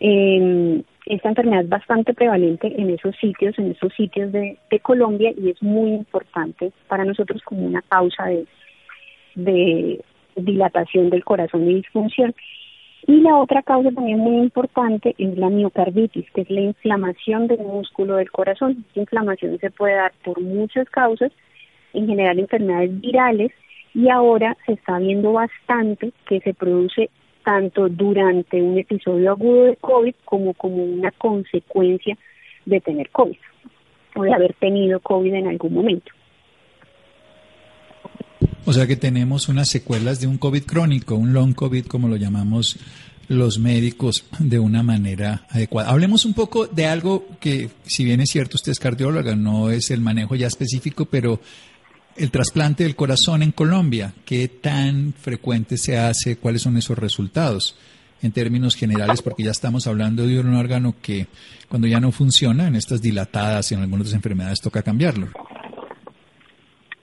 Eh, 0.00 0.82
esta 1.06 1.30
enfermedad 1.30 1.64
es 1.64 1.68
bastante 1.68 2.12
prevalente 2.12 2.72
en 2.80 2.90
esos 2.90 3.16
sitios, 3.16 3.58
en 3.58 3.72
esos 3.72 3.92
sitios 3.94 4.30
de, 4.32 4.58
Colombia 4.82 5.32
y 5.36 5.50
es 5.50 5.62
muy 5.62 5.90
importante 5.90 6.72
para 6.86 7.04
nosotros 7.04 7.42
como 7.42 7.66
una 7.66 7.82
causa 7.82 8.26
de, 8.26 8.46
de 9.34 10.00
dilatación 10.36 11.10
del 11.10 11.24
corazón 11.24 11.68
y 11.68 11.74
disfunción. 11.74 12.34
Y 13.06 13.20
la 13.20 13.36
otra 13.36 13.62
causa 13.62 13.90
también 13.90 14.18
muy 14.18 14.36
importante 14.36 15.14
es 15.16 15.38
la 15.38 15.48
miocarditis, 15.48 16.30
que 16.32 16.42
es 16.42 16.50
la 16.50 16.60
inflamación 16.60 17.46
del 17.46 17.60
músculo 17.60 18.16
del 18.16 18.30
corazón. 18.30 18.84
Esta 18.88 19.00
inflamación 19.00 19.58
se 19.58 19.70
puede 19.70 19.94
dar 19.94 20.12
por 20.22 20.40
muchas 20.40 20.88
causas, 20.90 21.32
en 21.94 22.06
general 22.06 22.38
enfermedades 22.38 23.00
virales, 23.00 23.52
y 23.94 24.10
ahora 24.10 24.56
se 24.66 24.72
está 24.72 24.98
viendo 24.98 25.32
bastante 25.32 26.12
que 26.26 26.40
se 26.40 26.52
produce 26.52 27.08
tanto 27.48 27.88
durante 27.88 28.60
un 28.60 28.76
episodio 28.76 29.30
agudo 29.30 29.64
de 29.64 29.76
COVID 29.76 30.14
como 30.26 30.52
como 30.52 30.84
una 30.84 31.10
consecuencia 31.12 32.14
de 32.66 32.78
tener 32.82 33.08
COVID 33.08 33.38
o 34.16 34.22
de 34.22 34.34
haber 34.34 34.52
tenido 34.60 35.00
COVID 35.00 35.32
en 35.32 35.46
algún 35.46 35.72
momento. 35.72 36.12
O 38.66 38.72
sea 38.74 38.86
que 38.86 38.96
tenemos 38.96 39.48
unas 39.48 39.70
secuelas 39.70 40.20
de 40.20 40.26
un 40.26 40.36
COVID 40.36 40.64
crónico, 40.64 41.14
un 41.14 41.32
long 41.32 41.54
COVID 41.54 41.86
como 41.86 42.06
lo 42.08 42.16
llamamos 42.16 42.78
los 43.28 43.58
médicos 43.58 44.26
de 44.38 44.58
una 44.58 44.82
manera 44.82 45.46
adecuada. 45.48 45.88
Hablemos 45.88 46.26
un 46.26 46.34
poco 46.34 46.66
de 46.66 46.84
algo 46.84 47.28
que, 47.40 47.70
si 47.84 48.04
bien 48.04 48.20
es 48.20 48.28
cierto, 48.28 48.56
usted 48.56 48.72
es 48.72 48.78
cardióloga, 48.78 49.36
no 49.36 49.70
es 49.70 49.90
el 49.90 50.02
manejo 50.02 50.34
ya 50.34 50.48
específico, 50.48 51.06
pero 51.06 51.40
el 52.18 52.30
trasplante 52.30 52.82
del 52.82 52.96
corazón 52.96 53.42
en 53.42 53.52
Colombia, 53.52 54.12
¿qué 54.26 54.48
tan 54.48 55.12
frecuente 55.12 55.76
se 55.76 55.96
hace? 55.96 56.36
¿Cuáles 56.36 56.62
son 56.62 56.76
esos 56.76 56.98
resultados? 56.98 57.78
En 58.20 58.32
términos 58.32 58.74
generales, 58.74 59.22
porque 59.22 59.44
ya 59.44 59.52
estamos 59.52 59.86
hablando 59.86 60.26
de 60.26 60.40
un 60.40 60.54
órgano 60.56 60.94
que 61.00 61.26
cuando 61.68 61.86
ya 61.86 62.00
no 62.00 62.10
funciona, 62.10 62.66
en 62.66 62.74
estas 62.74 63.00
dilatadas 63.00 63.70
y 63.70 63.76
en 63.76 63.82
algunas 63.82 64.12
enfermedades, 64.12 64.60
toca 64.60 64.82
cambiarlo. 64.82 65.28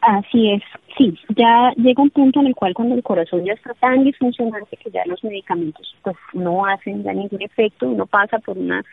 Así 0.01 0.51
es, 0.51 0.62
sí, 0.97 1.17
ya 1.36 1.71
llega 1.78 2.04
un 2.04 2.10
punto 2.10 2.41
en 2.41 2.47
el 2.47 2.56
cual 2.56 2.73
cuando 2.73 2.95
el 2.95 3.01
corazón 3.01 3.45
ya 3.45 3.54
está 3.54 3.73
tan 3.75 4.04
disfuncionante 4.04 4.78
que 4.78 4.91
ya 4.91 5.01
los 5.06 5.23
medicamentos 5.23 5.95
pues 6.04 6.15
no 6.34 6.65
hacen 6.65 7.04
ya 7.04 7.13
ningún 7.13 7.41
efecto, 7.41 7.88
uno 7.88 8.06
pasa 8.06 8.38
por 8.39 8.58
una 8.58 8.84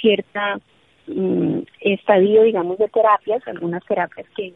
cierta 0.00 0.60
mm, 1.08 1.60
estadio, 1.80 2.42
digamos, 2.42 2.78
de 2.78 2.88
terapias, 2.88 3.42
algunas 3.48 3.82
terapias 3.86 4.26
que 4.36 4.54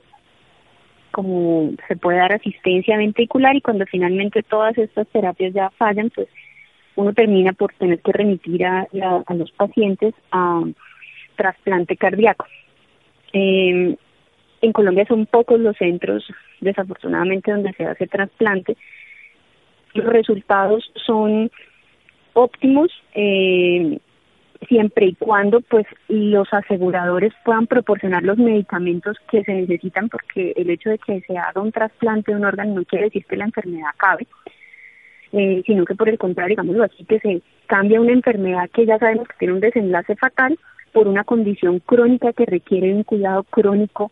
como 1.17 1.73
se 1.89 1.97
puede 1.97 2.19
dar 2.19 2.35
asistencia 2.35 2.99
ventricular 2.99 3.57
y 3.57 3.63
cuando 3.63 3.87
finalmente 3.87 4.43
todas 4.43 4.77
estas 4.77 5.09
terapias 5.09 5.55
ya 5.55 5.71
fallan, 5.71 6.11
pues 6.11 6.29
uno 6.95 7.15
termina 7.15 7.55
por 7.55 7.73
tener 7.73 8.01
que 8.01 8.13
remitir 8.13 8.67
a, 8.67 8.87
los 9.31 9.51
pacientes 9.53 10.13
a 10.31 10.63
trasplante 11.35 11.97
cardíaco. 11.97 12.45
Eh, 13.33 13.97
en 14.61 14.73
Colombia 14.73 15.07
son 15.09 15.25
pocos 15.25 15.59
los 15.59 15.75
centros, 15.79 16.23
desafortunadamente, 16.61 17.51
donde 17.51 17.73
se 17.73 17.87
hace 17.87 18.07
trasplante. 18.07 18.77
Los 19.95 20.05
resultados 20.13 20.93
son 21.07 21.51
óptimos. 22.35 22.91
Eh, 23.15 24.01
siempre 24.69 25.07
y 25.07 25.15
cuando 25.15 25.61
pues 25.61 25.87
los 26.09 26.53
aseguradores 26.53 27.33
puedan 27.45 27.67
proporcionar 27.67 28.23
los 28.23 28.39
medicamentos 28.39 29.17
que 29.31 29.43
se 29.45 29.53
necesitan 29.53 30.09
porque 30.09 30.53
el 30.57 30.71
hecho 30.71 30.91
de 30.91 30.99
que 30.99 31.21
se 31.23 31.37
haga 31.37 31.61
un 31.61 31.73
trasplante 31.73 32.33
de 32.33 32.39
un 32.39 32.45
órgano 32.45 32.75
no 32.75 32.85
quiere 32.85 33.07
decir 33.07 33.25
que 33.25 33.37
la 33.37 33.45
enfermedad 33.45 33.91
acabe 33.95 34.27
eh, 35.33 35.63
sino 35.67 35.85
que 35.85 35.95
por 35.95 36.09
el 36.09 36.19
contrario 36.19 36.51
digámoslo 36.51 36.85
así 36.85 37.05
que 37.05 37.19
se 37.21 37.43
cambia 37.67 38.01
una 38.01 38.13
enfermedad 38.13 38.71
que 38.71 38.87
ya 38.87 38.99
sabemos 38.99 39.29
que 39.29 39.37
tiene 39.39 39.55
un 39.55 39.61
desenlace 39.61 40.17
fatal 40.17 40.59
por 40.93 41.09
una 41.09 41.25
condición 41.25 41.81
crónica 41.81 42.33
que 42.33 42.47
requiere 42.47 42.95
un 42.95 43.03
cuidado 43.03 43.43
crónico 43.45 44.11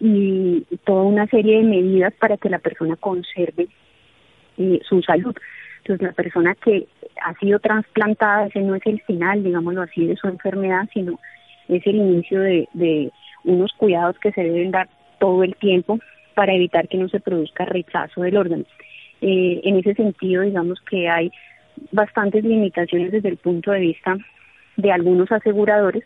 y 0.00 0.66
toda 0.84 1.04
una 1.04 1.26
serie 1.26 1.58
de 1.58 1.64
medidas 1.64 2.12
para 2.14 2.36
que 2.36 2.50
la 2.50 2.58
persona 2.58 2.96
conserve 2.96 3.68
eh, 4.58 4.80
su 4.86 5.02
salud 5.02 5.34
entonces 5.86 6.08
la 6.08 6.12
persona 6.12 6.54
que 6.56 6.86
ha 7.22 7.34
sido 7.34 7.60
trasplantada, 7.60 8.46
ese 8.46 8.60
no 8.60 8.74
es 8.74 8.84
el 8.86 9.00
final, 9.02 9.44
digámoslo 9.44 9.82
así, 9.82 10.06
de 10.06 10.16
su 10.16 10.26
enfermedad, 10.26 10.88
sino 10.92 11.20
es 11.68 11.86
el 11.86 11.96
inicio 11.96 12.40
de, 12.40 13.12
unos 13.44 13.72
cuidados 13.76 14.18
que 14.18 14.32
se 14.32 14.42
deben 14.42 14.72
dar 14.72 14.88
todo 15.20 15.44
el 15.44 15.54
tiempo 15.54 16.00
para 16.34 16.52
evitar 16.52 16.88
que 16.88 16.98
no 16.98 17.08
se 17.08 17.20
produzca 17.20 17.64
rechazo 17.64 18.22
del 18.22 18.36
órgano. 18.36 18.64
Eh, 19.20 19.60
en 19.62 19.76
ese 19.76 19.94
sentido, 19.94 20.42
digamos 20.42 20.80
que 20.80 21.08
hay 21.08 21.30
bastantes 21.92 22.42
limitaciones 22.42 23.12
desde 23.12 23.28
el 23.28 23.36
punto 23.36 23.70
de 23.70 23.80
vista 23.80 24.16
de 24.76 24.90
algunos 24.90 25.30
aseguradores, 25.30 26.02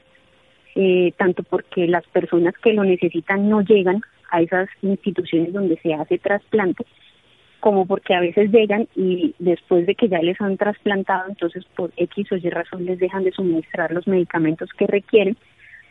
eh, 0.74 1.12
tanto 1.16 1.42
porque 1.42 1.88
las 1.88 2.06
personas 2.08 2.54
que 2.62 2.74
lo 2.74 2.84
necesitan 2.84 3.48
no 3.48 3.62
llegan 3.62 4.02
a 4.30 4.42
esas 4.42 4.68
instituciones 4.82 5.54
donde 5.54 5.78
se 5.78 5.94
hace 5.94 6.18
trasplante, 6.18 6.84
como 7.60 7.86
porque 7.86 8.14
a 8.14 8.20
veces 8.20 8.50
llegan 8.50 8.88
y 8.96 9.34
después 9.38 9.86
de 9.86 9.94
que 9.94 10.08
ya 10.08 10.18
les 10.20 10.40
han 10.40 10.56
trasplantado, 10.56 11.28
entonces 11.28 11.64
por 11.76 11.92
X 11.96 12.32
o 12.32 12.36
Y 12.36 12.50
razón 12.50 12.86
les 12.86 12.98
dejan 12.98 13.24
de 13.24 13.32
suministrar 13.32 13.92
los 13.92 14.08
medicamentos 14.08 14.70
que 14.76 14.86
requieren 14.86 15.36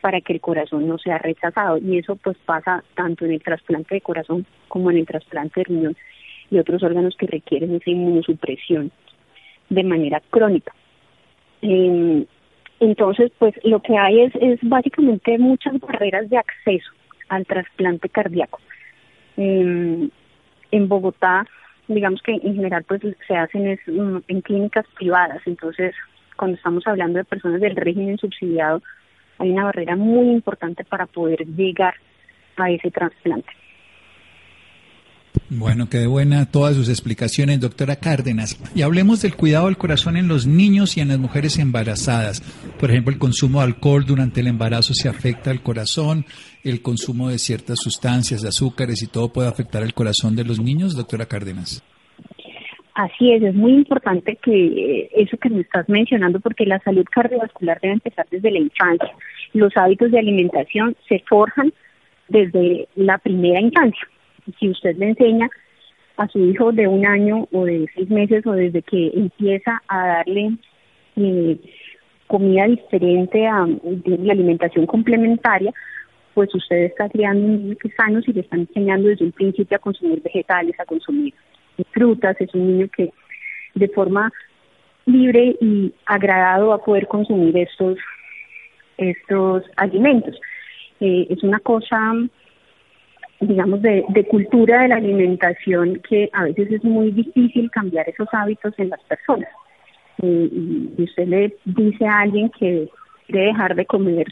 para 0.00 0.20
que 0.20 0.32
el 0.32 0.40
corazón 0.40 0.88
no 0.88 0.98
sea 0.98 1.18
rechazado. 1.18 1.78
Y 1.78 1.98
eso 1.98 2.16
pues 2.16 2.36
pasa 2.44 2.82
tanto 2.94 3.24
en 3.24 3.32
el 3.32 3.42
trasplante 3.42 3.94
de 3.94 4.00
corazón 4.00 4.46
como 4.68 4.90
en 4.90 4.98
el 4.98 5.06
trasplante 5.06 5.60
de 5.60 5.64
riñón 5.64 5.96
y 6.50 6.58
otros 6.58 6.82
órganos 6.82 7.16
que 7.16 7.26
requieren 7.26 7.74
esa 7.74 7.90
inmunosupresión 7.90 8.90
de 9.68 9.84
manera 9.84 10.20
crónica. 10.30 10.74
Em, 11.62 12.24
entonces, 12.80 13.30
pues 13.38 13.54
lo 13.62 13.80
que 13.80 13.96
hay 13.96 14.22
es, 14.22 14.34
es 14.40 14.58
básicamente 14.62 15.38
muchas 15.38 15.78
barreras 15.80 16.28
de 16.30 16.38
acceso 16.38 16.90
al 17.28 17.46
trasplante 17.46 18.08
cardíaco. 18.08 18.58
Em, 19.36 20.10
en 20.70 20.88
Bogotá, 20.88 21.46
digamos 21.88 22.22
que 22.22 22.32
en 22.32 22.54
general 22.54 22.84
pues 22.84 23.02
se 23.26 23.36
hacen 23.36 23.78
mm, 23.86 24.22
en 24.28 24.40
clínicas 24.42 24.86
privadas, 24.96 25.40
entonces 25.46 25.94
cuando 26.36 26.56
estamos 26.56 26.86
hablando 26.86 27.18
de 27.18 27.24
personas 27.24 27.60
del 27.60 27.76
régimen 27.76 28.16
subsidiado, 28.16 28.80
hay 29.38 29.50
una 29.50 29.64
barrera 29.64 29.96
muy 29.96 30.30
importante 30.30 30.84
para 30.84 31.06
poder 31.06 31.46
llegar 31.46 31.94
a 32.56 32.70
ese 32.70 32.90
trasplante. 32.90 33.50
Bueno, 35.52 35.88
qué 35.90 36.06
buena 36.06 36.46
todas 36.46 36.76
sus 36.76 36.88
explicaciones, 36.88 37.58
doctora 37.58 37.96
Cárdenas. 37.96 38.56
Y 38.72 38.82
hablemos 38.82 39.20
del 39.20 39.34
cuidado 39.34 39.66
del 39.66 39.76
corazón 39.76 40.16
en 40.16 40.28
los 40.28 40.46
niños 40.46 40.96
y 40.96 41.00
en 41.00 41.08
las 41.08 41.18
mujeres 41.18 41.58
embarazadas. 41.58 42.40
Por 42.78 42.88
ejemplo, 42.90 43.12
el 43.12 43.18
consumo 43.18 43.58
de 43.58 43.66
alcohol 43.66 44.04
durante 44.06 44.42
el 44.42 44.46
embarazo 44.46 44.94
se 44.94 45.08
afecta 45.08 45.50
al 45.50 45.60
corazón, 45.60 46.24
el 46.62 46.82
consumo 46.82 47.30
de 47.30 47.38
ciertas 47.38 47.80
sustancias, 47.82 48.42
de 48.42 48.48
azúcares 48.48 49.02
y 49.02 49.08
todo 49.08 49.32
puede 49.32 49.48
afectar 49.48 49.82
el 49.82 49.92
corazón 49.92 50.36
de 50.36 50.44
los 50.44 50.60
niños, 50.60 50.94
doctora 50.94 51.26
Cárdenas. 51.26 51.82
Así 52.94 53.32
es, 53.32 53.42
es 53.42 53.54
muy 53.56 53.72
importante 53.72 54.38
que 54.40 54.52
eh, 54.52 55.10
eso 55.16 55.36
que 55.36 55.50
me 55.50 55.62
estás 55.62 55.88
mencionando, 55.88 56.38
porque 56.38 56.64
la 56.64 56.78
salud 56.78 57.04
cardiovascular 57.10 57.80
debe 57.80 57.94
empezar 57.94 58.24
desde 58.30 58.52
la 58.52 58.58
infancia. 58.60 59.10
Los 59.52 59.76
hábitos 59.76 60.12
de 60.12 60.20
alimentación 60.20 60.94
se 61.08 61.24
forjan 61.28 61.72
desde 62.28 62.86
la 62.94 63.18
primera 63.18 63.60
infancia 63.60 64.06
si 64.58 64.68
usted 64.70 64.96
le 64.96 65.10
enseña 65.10 65.48
a 66.16 66.28
su 66.28 66.38
hijo 66.38 66.72
de 66.72 66.86
un 66.86 67.06
año 67.06 67.48
o 67.52 67.64
de 67.64 67.86
seis 67.94 68.10
meses 68.10 68.46
o 68.46 68.52
desde 68.52 68.82
que 68.82 69.10
empieza 69.14 69.82
a 69.88 70.06
darle 70.06 70.52
eh, 71.16 71.58
comida 72.26 72.66
diferente 72.66 73.46
a 73.46 73.66
la 73.66 74.32
alimentación 74.32 74.86
complementaria, 74.86 75.72
pues 76.34 76.54
usted 76.54 76.84
está 76.84 77.08
criando 77.08 77.44
un 77.44 77.62
niño 77.62 77.76
que 77.76 77.88
es 77.88 77.94
sano 77.94 78.22
si 78.22 78.32
le 78.32 78.42
están 78.42 78.60
enseñando 78.60 79.08
desde 79.08 79.24
un 79.24 79.32
principio 79.32 79.76
a 79.76 79.80
consumir 79.80 80.22
vegetales, 80.22 80.78
a 80.78 80.84
consumir 80.84 81.34
frutas, 81.92 82.36
es 82.40 82.54
un 82.54 82.66
niño 82.66 82.88
que 82.94 83.12
de 83.74 83.88
forma 83.88 84.30
libre 85.06 85.56
y 85.60 85.92
agradado 86.06 86.68
va 86.68 86.76
a 86.76 86.84
poder 86.84 87.06
consumir 87.08 87.56
estos 87.56 87.98
estos 88.98 89.64
alimentos. 89.76 90.38
Eh, 91.00 91.26
es 91.30 91.42
una 91.42 91.58
cosa 91.60 92.12
digamos, 93.40 93.80
de, 93.80 94.04
cultura 94.28 94.82
de 94.82 94.88
la 94.88 94.96
alimentación 94.96 96.00
que 96.08 96.28
a 96.32 96.44
veces 96.44 96.70
es 96.72 96.84
muy 96.84 97.10
difícil 97.10 97.70
cambiar 97.70 98.08
esos 98.08 98.28
hábitos 98.32 98.74
en 98.78 98.90
las 98.90 99.00
personas. 99.04 99.48
Y, 100.22 101.02
usted 101.02 101.26
le 101.26 101.56
dice 101.64 102.06
a 102.06 102.20
alguien 102.20 102.50
que 102.50 102.88
debe 103.28 103.46
dejar 103.46 103.74
de 103.74 103.86
comer 103.86 104.26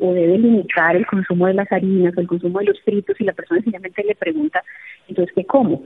o 0.00 0.12
debe 0.12 0.38
limitar 0.38 0.96
el 0.96 1.06
consumo 1.06 1.46
de 1.46 1.54
las 1.54 1.70
harinas 1.70 2.14
o 2.16 2.20
el 2.20 2.26
consumo 2.26 2.58
de 2.60 2.66
los 2.66 2.80
fritos 2.82 3.20
y 3.20 3.24
la 3.24 3.32
persona 3.32 3.60
simplemente 3.60 4.04
le 4.04 4.14
pregunta, 4.14 4.62
entonces, 5.08 5.34
¿qué 5.34 5.44
como? 5.44 5.84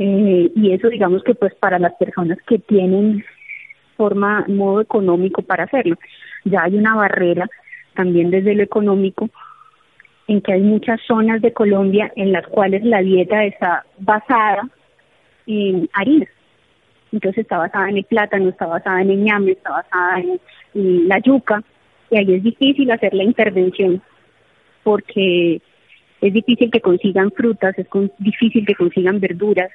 Eh, 0.00 0.50
y 0.54 0.72
eso 0.72 0.88
digamos 0.88 1.24
que 1.24 1.34
pues 1.34 1.54
para 1.56 1.78
las 1.78 1.92
personas 1.94 2.38
que 2.46 2.60
tienen 2.60 3.24
forma, 3.96 4.44
modo 4.48 4.80
económico 4.80 5.42
para 5.42 5.64
hacerlo. 5.64 5.96
Ya 6.44 6.62
hay 6.62 6.76
una 6.76 6.94
barrera 6.94 7.48
también 7.94 8.30
desde 8.30 8.54
lo 8.54 8.62
económico 8.62 9.28
en 10.28 10.42
que 10.42 10.52
hay 10.52 10.60
muchas 10.60 11.00
zonas 11.06 11.40
de 11.40 11.52
Colombia 11.52 12.12
en 12.14 12.32
las 12.32 12.46
cuales 12.46 12.84
la 12.84 13.00
dieta 13.00 13.44
está 13.44 13.84
basada 13.98 14.68
en 15.46 15.88
harina. 15.94 16.26
Entonces 17.10 17.38
está 17.38 17.56
basada 17.56 17.88
en 17.88 17.96
el 17.96 18.04
plátano, 18.04 18.50
está 18.50 18.66
basada 18.66 19.00
en 19.00 19.10
el 19.10 19.24
ñame, 19.24 19.52
está 19.52 19.70
basada 19.70 20.20
en, 20.74 21.08
la 21.08 21.18
yuca, 21.18 21.64
y 22.10 22.18
ahí 22.18 22.34
es 22.34 22.42
difícil 22.42 22.90
hacer 22.90 23.14
la 23.14 23.24
intervención 23.24 24.02
porque 24.84 25.60
es 26.20 26.32
difícil 26.32 26.70
que 26.70 26.80
consigan 26.80 27.32
frutas, 27.32 27.76
es 27.78 27.86
difícil 28.18 28.66
que 28.66 28.74
consigan 28.74 29.18
verduras, 29.18 29.70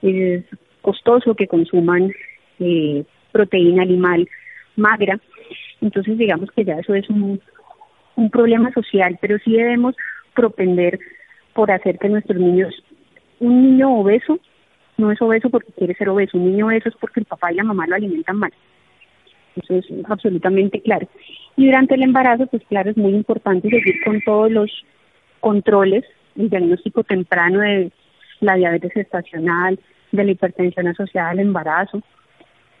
es 0.00 0.44
costoso 0.80 1.34
que 1.34 1.48
consuman 1.48 2.12
eh, 2.60 3.04
proteína 3.32 3.82
animal 3.82 4.28
magra. 4.76 5.18
Entonces 5.80 6.16
digamos 6.16 6.50
que 6.52 6.64
ya 6.64 6.78
eso 6.78 6.94
es 6.94 7.08
un, 7.10 7.40
un 8.18 8.30
problema 8.30 8.72
social, 8.72 9.16
pero 9.20 9.38
sí 9.38 9.52
debemos 9.52 9.94
propender 10.34 10.98
por 11.54 11.70
hacer 11.70 11.98
que 11.98 12.08
nuestros 12.08 12.38
niños, 12.38 12.74
un 13.38 13.62
niño 13.62 13.94
obeso 13.94 14.40
no 14.96 15.12
es 15.12 15.22
obeso 15.22 15.48
porque 15.50 15.72
quiere 15.72 15.94
ser 15.94 16.08
obeso, 16.08 16.36
un 16.36 16.46
niño 16.46 16.66
obeso 16.66 16.88
es 16.88 16.96
porque 16.96 17.20
el 17.20 17.26
papá 17.26 17.52
y 17.52 17.56
la 17.56 17.62
mamá 17.62 17.86
lo 17.86 17.94
alimentan 17.94 18.36
mal. 18.36 18.52
Eso 19.54 19.74
es 19.74 19.86
absolutamente 20.08 20.80
claro. 20.80 21.08
Y 21.56 21.66
durante 21.66 21.94
el 21.94 22.02
embarazo, 22.02 22.48
pues 22.48 22.62
claro, 22.68 22.90
es 22.90 22.96
muy 22.96 23.14
importante 23.14 23.68
seguir 23.70 24.02
con 24.04 24.20
todos 24.22 24.50
los 24.50 24.84
controles, 25.38 26.04
el 26.36 26.50
diagnóstico 26.50 27.04
temprano 27.04 27.60
de 27.60 27.92
la 28.40 28.56
diabetes 28.56 28.96
estacional, 28.96 29.78
de 30.10 30.24
la 30.24 30.32
hipertensión 30.32 30.88
asociada 30.88 31.30
al 31.30 31.38
embarazo, 31.38 32.02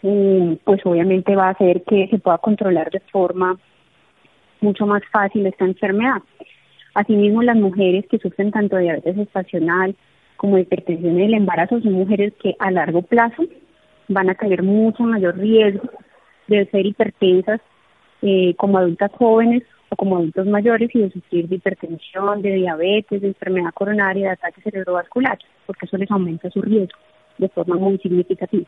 eh, 0.02 0.58
pues 0.64 0.80
obviamente 0.84 1.36
va 1.36 1.46
a 1.46 1.50
hacer 1.50 1.84
que 1.84 2.08
se 2.08 2.18
pueda 2.18 2.38
controlar 2.38 2.90
de 2.90 3.00
forma 3.12 3.56
mucho 4.60 4.86
más 4.86 5.02
fácil 5.10 5.46
esta 5.46 5.64
enfermedad. 5.64 6.22
Asimismo, 6.94 7.42
las 7.42 7.56
mujeres 7.56 8.06
que 8.10 8.18
sufren 8.18 8.50
tanto 8.50 8.76
diabetes 8.76 9.16
estacional 9.18 9.94
como 10.36 10.58
hipertensión 10.58 11.18
en 11.18 11.26
el 11.26 11.34
embarazo 11.34 11.80
son 11.80 11.92
mujeres 11.92 12.32
que 12.42 12.54
a 12.58 12.70
largo 12.70 13.02
plazo 13.02 13.44
van 14.08 14.30
a 14.30 14.34
tener 14.34 14.62
mucho 14.62 15.02
mayor 15.02 15.36
riesgo 15.36 15.88
de 16.46 16.66
ser 16.66 16.86
hipertensas 16.86 17.60
eh, 18.22 18.54
como 18.56 18.78
adultas 18.78 19.12
jóvenes 19.12 19.62
o 19.90 19.96
como 19.96 20.16
adultos 20.16 20.46
mayores 20.46 20.90
y 20.94 21.00
de 21.00 21.10
sufrir 21.10 21.48
de 21.48 21.56
hipertensión, 21.56 22.42
de 22.42 22.54
diabetes, 22.54 23.20
de 23.20 23.28
enfermedad 23.28 23.72
coronaria, 23.74 24.28
de 24.28 24.32
ataque 24.32 24.62
cerebrovascular, 24.62 25.38
porque 25.66 25.86
eso 25.86 25.96
les 25.96 26.10
aumenta 26.10 26.50
su 26.50 26.62
riesgo 26.62 26.98
de 27.38 27.48
forma 27.48 27.76
muy 27.76 27.98
significativa. 27.98 28.66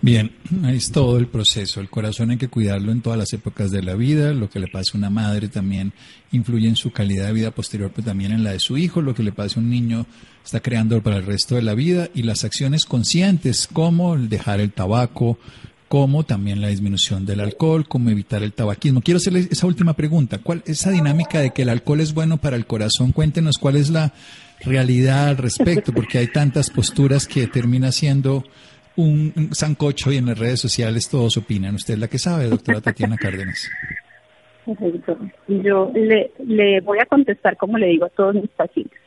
Bien, 0.00 0.30
es 0.68 0.92
todo 0.92 1.18
el 1.18 1.26
proceso. 1.26 1.80
El 1.80 1.90
corazón 1.90 2.30
hay 2.30 2.36
que 2.36 2.46
cuidarlo 2.46 2.92
en 2.92 3.00
todas 3.00 3.18
las 3.18 3.32
épocas 3.32 3.72
de 3.72 3.82
la 3.82 3.94
vida. 3.94 4.32
Lo 4.32 4.48
que 4.48 4.60
le 4.60 4.68
pasa 4.68 4.92
a 4.94 4.98
una 4.98 5.10
madre 5.10 5.48
también 5.48 5.92
influye 6.30 6.68
en 6.68 6.76
su 6.76 6.92
calidad 6.92 7.26
de 7.26 7.32
vida 7.32 7.50
posterior, 7.50 7.90
pero 7.92 8.06
también 8.06 8.30
en 8.30 8.44
la 8.44 8.52
de 8.52 8.60
su 8.60 8.78
hijo. 8.78 9.02
Lo 9.02 9.12
que 9.14 9.24
le 9.24 9.32
pasa 9.32 9.58
a 9.58 9.62
un 9.62 9.70
niño 9.70 10.06
está 10.44 10.60
creando 10.60 11.02
para 11.02 11.16
el 11.16 11.26
resto 11.26 11.56
de 11.56 11.62
la 11.62 11.74
vida. 11.74 12.10
Y 12.14 12.22
las 12.22 12.44
acciones 12.44 12.84
conscientes, 12.84 13.66
como 13.66 14.14
el 14.14 14.28
dejar 14.28 14.60
el 14.60 14.70
tabaco, 14.70 15.36
como 15.88 16.24
también 16.24 16.60
la 16.60 16.68
disminución 16.68 17.26
del 17.26 17.40
alcohol, 17.40 17.88
como 17.88 18.10
evitar 18.10 18.44
el 18.44 18.52
tabaquismo. 18.52 19.00
Quiero 19.00 19.18
hacerle 19.18 19.48
esa 19.50 19.66
última 19.66 19.94
pregunta. 19.94 20.38
¿Cuál 20.38 20.62
esa 20.66 20.90
dinámica 20.90 21.40
de 21.40 21.50
que 21.50 21.62
el 21.62 21.70
alcohol 21.70 22.00
es 22.00 22.14
bueno 22.14 22.36
para 22.36 22.54
el 22.54 22.66
corazón? 22.66 23.10
Cuéntenos 23.10 23.58
cuál 23.58 23.74
es 23.74 23.90
la 23.90 24.12
realidad 24.60 25.28
al 25.28 25.38
respecto, 25.38 25.92
porque 25.92 26.18
hay 26.18 26.28
tantas 26.28 26.70
posturas 26.70 27.26
que 27.26 27.48
termina 27.48 27.90
siendo 27.90 28.44
un, 28.98 29.50
sancocho 29.52 30.12
y 30.12 30.16
en 30.16 30.26
las 30.26 30.38
redes 30.38 30.60
sociales 30.60 31.08
todos 31.08 31.36
opinan. 31.36 31.76
Usted 31.76 31.94
es 31.94 32.00
la 32.00 32.08
que 32.08 32.18
sabe, 32.18 32.48
doctora 32.48 32.80
Tatiana 32.80 33.16
Cárdenas. 33.16 33.70
Yo 35.46 35.90
le, 35.94 36.32
le 36.44 36.80
voy 36.80 36.98
a 36.98 37.06
contestar 37.06 37.56
como 37.56 37.78
le 37.78 37.86
digo 37.86 38.06
a 38.06 38.10
todos 38.10 38.34
mis 38.34 38.50
pacientes. 38.50 38.98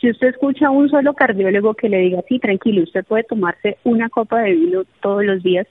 Si 0.00 0.10
usted 0.10 0.28
escucha 0.28 0.68
a 0.68 0.70
un 0.70 0.88
solo 0.88 1.14
cardiólogo 1.14 1.74
que 1.74 1.88
le 1.88 1.98
diga, 1.98 2.22
sí, 2.28 2.38
tranquilo, 2.38 2.82
usted 2.82 3.04
puede 3.04 3.24
tomarse 3.24 3.78
una 3.84 4.08
copa 4.08 4.40
de 4.42 4.52
vino 4.52 4.84
todos 5.02 5.24
los 5.24 5.42
días, 5.42 5.66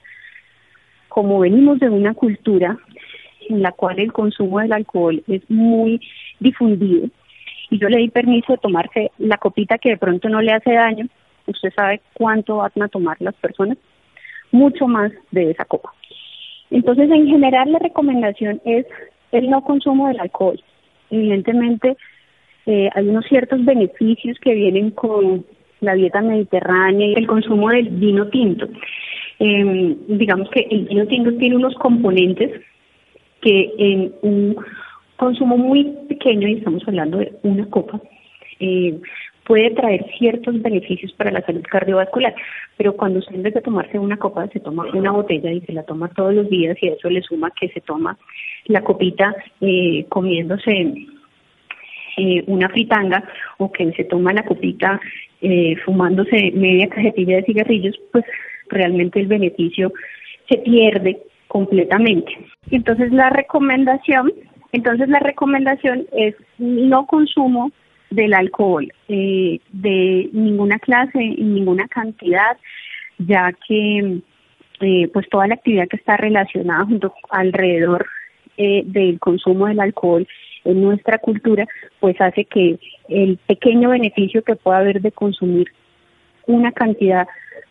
como 1.08 1.40
venimos 1.40 1.78
de 1.78 1.88
una 1.88 2.14
cultura 2.14 2.78
en 3.48 3.62
la 3.62 3.72
cual 3.72 3.98
el 3.98 4.12
consumo 4.12 4.60
del 4.60 4.72
alcohol 4.72 5.22
es 5.28 5.42
muy 5.48 6.00
difundido, 6.40 7.08
y 7.70 7.78
yo 7.78 7.88
le 7.88 7.98
di 7.98 8.08
permiso 8.08 8.52
de 8.52 8.58
tomarse 8.58 9.10
la 9.18 9.36
copita 9.36 9.78
que 9.78 9.90
de 9.90 9.96
pronto 9.96 10.28
no 10.28 10.40
le 10.42 10.52
hace 10.52 10.72
daño, 10.72 11.08
usted 11.46 11.72
sabe 11.74 12.00
cuánto 12.14 12.56
van 12.56 12.82
a 12.82 12.88
tomar 12.88 13.16
las 13.20 13.34
personas, 13.34 13.78
mucho 14.52 14.86
más 14.86 15.12
de 15.30 15.50
esa 15.50 15.64
copa. 15.64 15.92
Entonces, 16.70 17.10
en 17.10 17.26
general, 17.26 17.72
la 17.72 17.78
recomendación 17.78 18.60
es 18.64 18.86
el 19.32 19.50
no 19.50 19.62
consumo 19.62 20.08
del 20.08 20.20
alcohol. 20.20 20.60
Evidentemente, 21.10 21.96
eh, 22.66 22.88
hay 22.94 23.08
unos 23.08 23.26
ciertos 23.26 23.64
beneficios 23.64 24.38
que 24.40 24.54
vienen 24.54 24.90
con 24.90 25.44
la 25.80 25.94
dieta 25.94 26.22
mediterránea 26.22 27.08
y 27.08 27.14
el 27.14 27.26
consumo 27.26 27.68
del 27.68 27.88
vino 27.90 28.28
tinto. 28.28 28.66
Em, 29.38 29.96
digamos 30.08 30.48
que 30.50 30.66
el 30.70 30.86
vino 30.86 31.06
tinto 31.06 31.32
tiene 31.34 31.56
unos 31.56 31.74
componentes 31.74 32.60
que 33.40 33.72
en 33.78 34.12
un 34.22 34.56
consumo 35.16 35.56
muy 35.56 35.84
pequeño, 36.08 36.48
y 36.48 36.54
estamos 36.54 36.82
hablando 36.86 37.18
de 37.18 37.32
una 37.42 37.66
copa, 37.66 38.00
eh, 38.60 38.98
puede 39.46 39.70
traer 39.70 40.04
ciertos 40.18 40.60
beneficios 40.62 41.12
para 41.12 41.30
la 41.30 41.42
salud 41.42 41.62
cardiovascular, 41.62 42.34
pero 42.76 42.94
cuando 42.94 43.18
usted 43.18 43.34
en 43.34 43.42
vez 43.42 43.54
de 43.54 43.60
tomarse 43.60 43.98
una 43.98 44.16
copa 44.16 44.48
se 44.48 44.60
toma 44.60 44.86
una 44.94 45.12
botella 45.12 45.50
y 45.52 45.60
se 45.60 45.72
la 45.72 45.82
toma 45.82 46.08
todos 46.08 46.34
los 46.34 46.48
días 46.48 46.76
y 46.80 46.88
a 46.88 46.92
eso 46.94 47.10
le 47.10 47.22
suma 47.22 47.52
que 47.58 47.68
se 47.68 47.80
toma 47.80 48.16
la 48.66 48.82
copita 48.82 49.34
eh, 49.60 50.06
comiéndose 50.08 50.94
eh, 52.16 52.44
una 52.46 52.68
fritanga 52.68 53.24
o 53.58 53.70
que 53.70 53.92
se 53.92 54.04
toma 54.04 54.32
la 54.32 54.44
copita 54.44 55.00
eh, 55.42 55.76
fumándose 55.84 56.52
media 56.54 56.88
cajetilla 56.88 57.36
de 57.36 57.44
cigarrillos, 57.44 58.00
pues 58.12 58.24
realmente 58.68 59.20
el 59.20 59.26
beneficio 59.26 59.92
se 60.48 60.58
pierde 60.58 61.18
completamente. 61.48 62.32
Entonces 62.70 63.12
la 63.12 63.30
recomendación, 63.30 64.32
entonces 64.72 65.08
la 65.08 65.18
recomendación 65.18 66.06
es 66.12 66.34
no 66.58 67.06
consumo 67.06 67.72
del 68.14 68.34
alcohol 68.34 68.90
eh, 69.08 69.60
de 69.72 70.28
ninguna 70.32 70.78
clase 70.78 71.22
y 71.22 71.42
ninguna 71.42 71.88
cantidad, 71.88 72.56
ya 73.18 73.52
que 73.66 74.20
eh, 74.80 75.08
pues 75.12 75.28
toda 75.28 75.46
la 75.46 75.54
actividad 75.54 75.88
que 75.88 75.96
está 75.96 76.16
relacionada 76.16 76.84
junto 76.84 77.14
alrededor 77.30 78.06
eh, 78.56 78.82
del 78.86 79.18
consumo 79.18 79.66
del 79.66 79.80
alcohol 79.80 80.26
en 80.64 80.82
nuestra 80.82 81.18
cultura, 81.18 81.66
pues 82.00 82.20
hace 82.20 82.44
que 82.44 82.78
el 83.08 83.38
pequeño 83.46 83.90
beneficio 83.90 84.42
que 84.42 84.56
pueda 84.56 84.78
haber 84.78 85.00
de 85.00 85.12
consumir 85.12 85.68
una 86.46 86.72
cantidad 86.72 87.26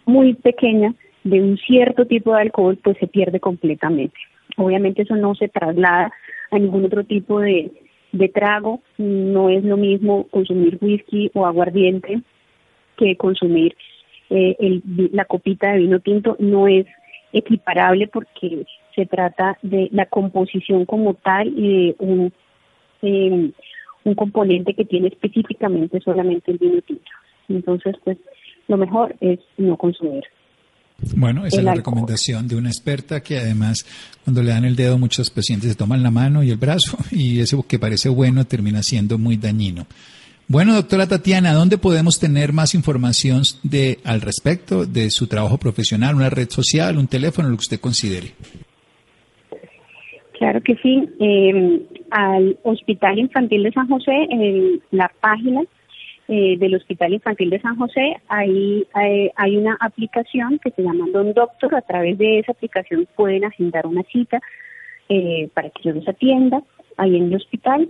muy 0.06 0.34
pequeña 0.34 0.94
de 1.24 1.42
un 1.42 1.58
cierto 1.58 2.06
tipo 2.06 2.34
de 2.34 2.42
alcohol, 2.42 2.78
pues 2.84 2.98
se 2.98 3.08
pierde 3.08 3.40
completamente. 3.40 4.18
Obviamente 4.58 5.04
eso 5.04 5.16
no 5.16 5.36
se 5.36 5.48
traslada 5.48 6.12
a 6.52 6.60
ningún 6.60 6.86
otro 6.86 7.04
tipo 7.04 7.40
de, 7.40 7.72
de 8.14 8.30
trago, 8.30 8.82
no 8.98 9.50
es 9.50 9.64
lo 9.64 9.76
mismo 9.76 10.28
consumir 10.30 10.78
whisky 10.80 11.30
o 11.34 11.46
aguardiente 11.46 12.22
que 12.96 13.18
consumir 13.18 13.76
eh, 14.30 14.56
el, 14.60 14.84
la 15.12 15.26
copita 15.26 15.72
de 15.72 15.80
vino 15.80 16.00
tinto, 16.00 16.38
no 16.40 16.68
es 16.68 16.86
equiparable 17.34 18.08
porque 18.08 18.66
se 18.96 19.08
trata 19.08 19.58
de 19.64 19.90
la 19.92 20.06
composición 20.06 20.86
como 20.86 21.16
tal 21.16 21.48
y 21.48 21.88
de 21.88 21.96
un, 21.98 22.34
eh, 23.02 23.52
un 24.04 24.16
componente 24.16 24.76
que 24.76 24.86
tiene 24.86 25.08
específicamente 25.08 26.00
solamente 26.00 26.52
el 26.52 26.60
vino 26.60 26.82
tinto. 26.82 27.12
Entonces, 27.50 27.96
pues 28.04 28.18
lo 28.68 28.78
mejor 28.78 29.16
es 29.20 29.40
no 29.58 29.76
consumir. 29.76 30.24
Bueno, 31.16 31.46
esa 31.46 31.58
es 31.58 31.64
la 31.64 31.76
recomendación 31.76 32.48
de 32.48 32.56
una 32.56 32.70
experta 32.70 33.22
que 33.22 33.38
además 33.38 33.86
cuando 34.24 34.42
le 34.42 34.52
dan 34.52 34.66
el 34.66 34.76
dedo 34.76 34.98
muchos 34.98 35.30
pacientes 35.30 35.72
se 35.72 35.76
toman 35.76 36.04
la 36.04 36.12
mano 36.12 36.44
y 36.44 36.52
el 36.52 36.58
brazo 36.58 36.98
y 37.12 37.40
eso 37.40 37.64
que 37.68 37.80
parece 37.80 38.10
bueno 38.10 38.46
termina 38.46 38.84
siendo 38.84 39.18
muy 39.18 39.38
dañino. 39.38 39.86
Bueno, 40.48 40.76
doctora 40.76 41.08
Tatiana, 41.08 41.54
¿dónde 41.54 41.78
podemos 41.78 42.20
tener 42.20 42.52
más 42.52 42.76
información 42.76 43.44
de 43.64 44.00
al 44.04 44.22
respecto 44.22 44.86
de 44.86 45.10
su 45.10 45.28
trabajo 45.28 45.58
profesional, 45.58 46.16
una 46.16 46.30
red 46.30 46.50
social, 46.50 46.98
un 46.98 47.08
teléfono, 47.08 47.50
lo 47.50 47.56
que 47.56 47.62
usted 47.62 47.80
considere? 47.80 48.34
Claro 50.38 50.62
que 50.62 50.76
sí. 50.76 51.10
Eh, 51.22 51.82
al 52.12 52.58
Hospital 52.64 53.20
Infantil 53.20 53.64
de 53.64 53.72
San 53.72 53.88
José, 53.88 54.12
en 54.30 54.82
la 54.92 55.10
página 55.22 55.62
eh, 56.28 56.58
del 56.58 56.76
Hospital 56.76 57.14
Infantil 57.14 57.50
de 57.50 57.60
San 57.60 57.76
José, 57.78 58.16
ahí 58.30 58.88
eh, 59.02 59.32
hay 59.36 59.58
una 59.58 59.78
aplicación 59.80 60.58
que 60.60 60.72
se 60.72 60.82
llama 60.82 61.06
Don 61.12 61.34
Doctor. 61.34 61.76
A 61.76 61.82
través 61.82 62.18
de 62.18 62.40
esa 62.40 62.54
aplicación 62.54 63.08
pueden 63.16 63.44
agendar 63.44 63.86
una 63.86 64.04
cita 64.04 64.40
eh, 65.10 65.50
para 65.54 65.70
que 65.70 65.84
yo 65.84 65.92
los 65.92 66.08
atienda 66.08 66.64
ahí 66.98 67.18
en 67.18 67.26
el 67.26 67.36
hospital, 67.36 67.90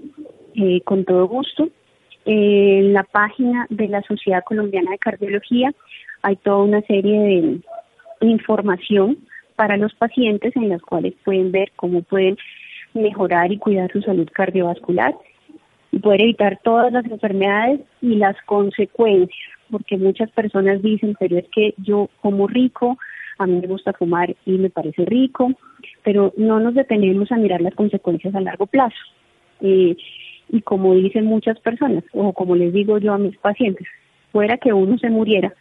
con 0.86 1.06
todo 1.06 1.28
gusto. 1.28 1.70
En 2.26 2.94
la 2.94 3.04
página 3.04 3.68
de 3.70 3.88
la 3.88 4.02
Sociedad 4.02 4.44
Colombiana 4.44 4.92
de 4.92 4.98
Cardiología 4.98 5.72
hay 6.22 6.36
toda 6.38 6.64
una 6.64 6.82
serie 6.82 7.20
de 7.20 7.60
información 8.22 9.18
para 9.56 9.78
los 9.78 9.94
pacientes 9.94 10.56
en 10.56 10.70
las 10.70 10.82
cuales 10.82 11.14
pueden 11.24 11.52
ver 11.52 11.72
cómo 11.76 12.02
pueden 12.02 12.38
mejorar 12.94 13.52
y 13.52 13.58
cuidar 13.58 13.92
su 13.92 14.02
salud 14.02 14.28
cardiovascular 14.32 15.14
y 15.94 16.00
poder 16.00 16.24
evitar 16.24 16.60
todas 16.64 16.92
las 16.92 17.06
enfermedades 17.06 17.82
y 18.02 18.16
las 18.16 18.36
consecuencias, 18.48 19.48
porque 19.70 19.96
muchas 19.96 20.32
personas 20.32 20.82
dicen, 20.82 21.16
pero 21.20 21.38
es 21.38 21.46
que 21.50 21.76
yo 21.78 22.10
como 22.20 22.48
rico, 22.48 22.98
a 23.38 23.46
mí 23.46 23.60
me 23.62 23.68
gusta 23.68 23.94
fumar 23.94 24.36
y 24.44 24.54
me 24.54 24.72
parece 24.72 25.06
rico, 25.06 25.52
pero 26.04 26.34
no 26.36 26.60
nos 26.60 26.74
detenemos 26.74 27.32
a 27.32 27.38
mirar 27.38 27.62
las 27.62 27.76
consecuencias 27.76 28.34
a 28.34 28.42
largo 28.42 28.66
plazo. 28.66 28.98
Eh, 29.62 29.96
y 30.50 30.62
como 30.62 30.96
dicen 30.96 31.26
muchas 31.26 31.60
personas, 31.60 32.04
o 32.12 32.34
como 32.34 32.56
les 32.56 32.74
digo 32.74 32.98
yo 32.98 33.14
a 33.14 33.20
mis 33.20 33.38
pacientes, 33.38 33.88
fuera 34.32 34.58
que 34.58 34.74
uno 34.74 34.98
se 34.98 35.12
muriera, 35.12 35.54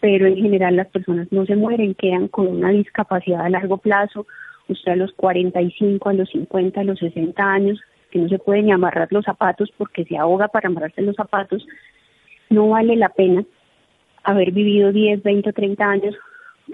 pero 0.00 0.26
en 0.26 0.36
general 0.36 0.76
las 0.76 0.88
personas 0.88 1.28
no 1.30 1.46
se 1.46 1.56
mueren, 1.56 1.94
quedan 1.94 2.28
con 2.28 2.46
una 2.46 2.72
discapacidad 2.72 3.40
a 3.40 3.48
largo 3.48 3.78
plazo, 3.78 4.26
usted 4.68 4.92
a 4.92 4.96
los 4.96 5.12
45, 5.14 6.10
a 6.10 6.12
los 6.12 6.28
50, 6.28 6.78
a 6.78 6.84
los 6.84 6.98
60 6.98 7.42
años, 7.42 7.80
que 8.10 8.18
no 8.18 8.28
se 8.28 8.38
pueden 8.38 8.72
amarrar 8.72 9.08
los 9.10 9.24
zapatos 9.24 9.70
porque 9.76 10.04
se 10.04 10.16
ahoga 10.16 10.48
para 10.48 10.68
amarrarse 10.68 11.02
los 11.02 11.16
zapatos, 11.16 11.66
no 12.48 12.68
vale 12.70 12.96
la 12.96 13.08
pena 13.10 13.44
haber 14.24 14.52
vivido 14.52 14.92
10, 14.92 15.22
20 15.22 15.50
o 15.50 15.52
30 15.52 15.84
años 15.84 16.14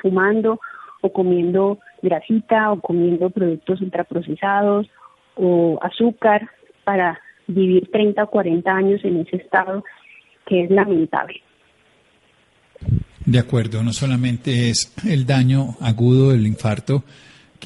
fumando 0.01 0.61
o 1.01 1.13
comiendo 1.13 1.79
grasita 2.03 2.73
o 2.73 2.81
comiendo 2.81 3.31
productos 3.31 3.81
ultraprocesados 3.81 4.89
o 5.35 5.79
azúcar 5.83 6.49
para 6.85 7.21
vivir 7.47 7.91
30 7.91 8.25
o 8.25 8.31
40 8.31 8.71
años 8.71 9.05
en 9.05 9.21
ese 9.21 9.37
estado 9.37 9.85
que 10.47 10.65
es 10.65 10.71
lamentable. 10.71 11.43
De 13.25 13.39
acuerdo, 13.41 13.83
no 13.83 13.93
solamente 13.93 14.71
es 14.71 14.95
el 15.05 15.27
daño 15.27 15.75
agudo 15.81 16.31
del 16.31 16.47
infarto, 16.47 17.03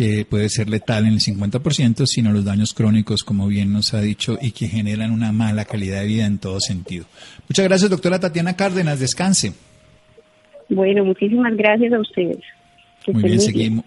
que 0.01 0.25
puede 0.25 0.49
ser 0.49 0.71
letal 0.71 1.05
en 1.05 1.13
el 1.13 1.21
50%, 1.21 2.07
sino 2.07 2.33
los 2.33 2.43
daños 2.43 2.73
crónicos, 2.73 3.23
como 3.23 3.47
bien 3.49 3.71
nos 3.71 3.93
ha 3.93 4.01
dicho, 4.01 4.39
y 4.41 4.53
que 4.53 4.67
generan 4.67 5.11
una 5.11 5.31
mala 5.31 5.67
calidad 5.67 6.01
de 6.01 6.07
vida 6.07 6.25
en 6.25 6.39
todo 6.39 6.59
sentido. 6.59 7.05
Muchas 7.47 7.67
gracias, 7.67 7.91
doctora 7.91 8.19
Tatiana 8.19 8.57
Cárdenas. 8.57 8.99
Descanse. 8.99 9.53
Bueno, 10.71 11.05
muchísimas 11.05 11.55
gracias 11.55 11.93
a 11.93 12.01
ustedes. 12.01 12.39
muy 13.09 13.25
bien, 13.25 13.41
seguimos. 13.41 13.85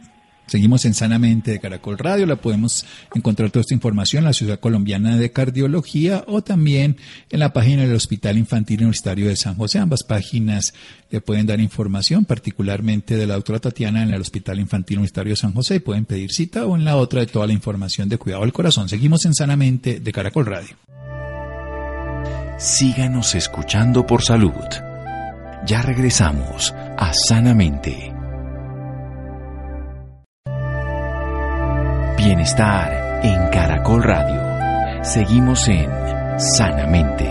Seguimos 0.54 0.86
en 0.86 0.94
Sanamente 0.94 1.50
de 1.50 1.60
Caracol 1.60 1.98
Radio, 1.98 2.28
la 2.28 2.36
podemos 2.36 2.86
encontrar 3.16 3.50
toda 3.50 3.62
esta 3.62 3.74
información 3.74 4.20
en 4.20 4.26
la 4.26 4.34
Ciudad 4.34 4.60
Colombiana 4.60 5.18
de 5.18 5.32
Cardiología 5.32 6.24
o 6.28 6.44
también 6.44 6.98
en 7.32 7.40
la 7.40 7.54
página 7.54 7.82
del 7.82 7.96
Hospital 7.96 8.38
Infantil 8.38 8.82
Universitario 8.82 9.30
de 9.30 9.36
San 9.36 9.56
José. 9.56 9.80
Ambas 9.80 10.04
páginas 10.04 10.76
le 11.10 11.22
pueden 11.22 11.48
dar 11.48 11.60
información, 11.60 12.26
particularmente 12.26 13.18
de 13.18 13.26
la 13.26 13.34
doctora 13.34 13.62
Tatiana 13.62 14.04
en 14.04 14.14
el 14.14 14.22
Hospital 14.22 14.60
Infantil 14.60 15.00
Universitario 15.00 15.32
de 15.32 15.38
San 15.38 15.54
José 15.54 15.80
pueden 15.80 16.06
pedir 16.06 16.32
cita 16.32 16.68
o 16.68 16.76
en 16.78 16.86
la 16.86 16.98
otra 16.98 17.22
de 17.22 17.26
toda 17.26 17.48
la 17.48 17.54
información 17.54 18.08
de 18.08 18.20
cuidado 18.20 18.44
del 18.44 18.54
corazón. 18.54 18.88
Seguimos 18.88 19.26
en 19.26 19.34
Sanamente 19.34 20.02
de 20.02 20.12
Caracol 20.12 20.46
Radio. 20.46 20.78
Síganos 22.60 23.34
escuchando 23.34 24.06
por 24.06 24.22
salud. 24.22 24.52
Ya 25.66 25.82
regresamos 25.82 26.76
a 26.96 27.12
Sanamente. 27.12 28.13
Bienestar 32.36 33.22
en 33.24 33.48
Caracol 33.52 34.02
Radio. 34.02 35.04
Seguimos 35.04 35.68
en 35.68 35.88
Sanamente. 36.40 37.30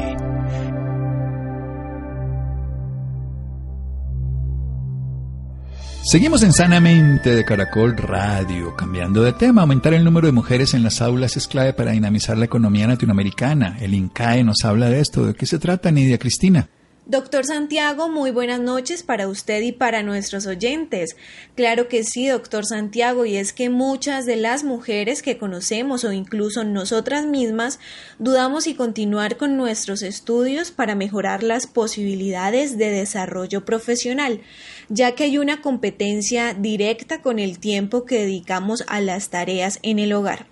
Seguimos 6.04 6.44
en 6.44 6.52
Sanamente 6.52 7.34
de 7.34 7.44
Caracol 7.44 7.96
Radio, 7.96 8.76
cambiando 8.76 9.24
de 9.24 9.32
tema. 9.32 9.62
Aumentar 9.62 9.92
el 9.92 10.04
número 10.04 10.28
de 10.28 10.32
mujeres 10.32 10.72
en 10.72 10.84
las 10.84 11.02
aulas 11.02 11.36
es 11.36 11.48
clave 11.48 11.72
para 11.72 11.90
dinamizar 11.90 12.38
la 12.38 12.44
economía 12.44 12.86
latinoamericana. 12.86 13.78
El 13.80 13.94
INCAE 13.94 14.44
nos 14.44 14.64
habla 14.64 14.88
de 14.88 15.00
esto. 15.00 15.26
¿De 15.26 15.34
qué 15.34 15.46
se 15.46 15.58
trata, 15.58 15.90
Nidia 15.90 16.18
Cristina? 16.18 16.68
Doctor 17.04 17.44
Santiago, 17.44 18.08
muy 18.08 18.30
buenas 18.30 18.60
noches 18.60 19.02
para 19.02 19.26
usted 19.26 19.60
y 19.62 19.72
para 19.72 20.04
nuestros 20.04 20.46
oyentes. 20.46 21.16
Claro 21.56 21.88
que 21.88 22.04
sí, 22.04 22.28
doctor 22.28 22.64
Santiago, 22.64 23.26
y 23.26 23.36
es 23.36 23.52
que 23.52 23.70
muchas 23.70 24.24
de 24.24 24.36
las 24.36 24.62
mujeres 24.62 25.20
que 25.20 25.36
conocemos 25.36 26.04
o 26.04 26.12
incluso 26.12 26.62
nosotras 26.62 27.26
mismas 27.26 27.80
dudamos 28.20 28.68
y 28.68 28.74
continuar 28.74 29.36
con 29.36 29.56
nuestros 29.56 30.02
estudios 30.02 30.70
para 30.70 30.94
mejorar 30.94 31.42
las 31.42 31.66
posibilidades 31.66 32.78
de 32.78 32.90
desarrollo 32.90 33.64
profesional, 33.64 34.40
ya 34.88 35.16
que 35.16 35.24
hay 35.24 35.38
una 35.38 35.60
competencia 35.60 36.54
directa 36.54 37.20
con 37.20 37.40
el 37.40 37.58
tiempo 37.58 38.04
que 38.04 38.20
dedicamos 38.20 38.84
a 38.86 39.00
las 39.00 39.28
tareas 39.28 39.80
en 39.82 39.98
el 39.98 40.12
hogar. 40.12 40.51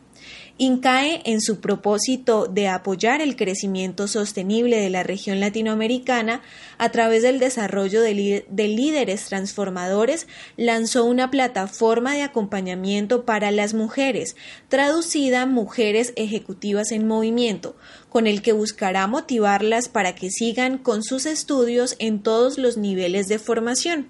INCAE, 0.60 1.22
en 1.24 1.40
su 1.40 1.58
propósito 1.58 2.46
de 2.46 2.68
apoyar 2.68 3.22
el 3.22 3.34
crecimiento 3.34 4.06
sostenible 4.06 4.76
de 4.76 4.90
la 4.90 5.02
región 5.02 5.40
latinoamericana 5.40 6.42
a 6.76 6.90
través 6.90 7.22
del 7.22 7.38
desarrollo 7.38 8.02
de, 8.02 8.44
líderes 8.68 9.24
transformadores, 9.24 10.26
lanzó 10.58 11.06
una 11.06 11.30
plataforma 11.30 12.12
de 12.12 12.24
acompañamiento 12.24 13.24
para 13.24 13.50
las 13.52 13.72
mujeres, 13.72 14.36
traducida 14.68 15.46
Mujeres 15.46 16.12
Ejecutivas 16.16 16.92
en 16.92 17.08
Movimiento, 17.08 17.74
con 18.10 18.26
el 18.26 18.42
que 18.42 18.52
buscará 18.52 19.06
motivarlas 19.06 19.88
para 19.88 20.14
que 20.14 20.28
sigan 20.28 20.76
con 20.76 21.02
sus 21.02 21.24
estudios 21.24 21.96
en 21.98 22.22
todos 22.22 22.58
los 22.58 22.76
niveles 22.76 23.28
de 23.28 23.38
formación. 23.38 24.08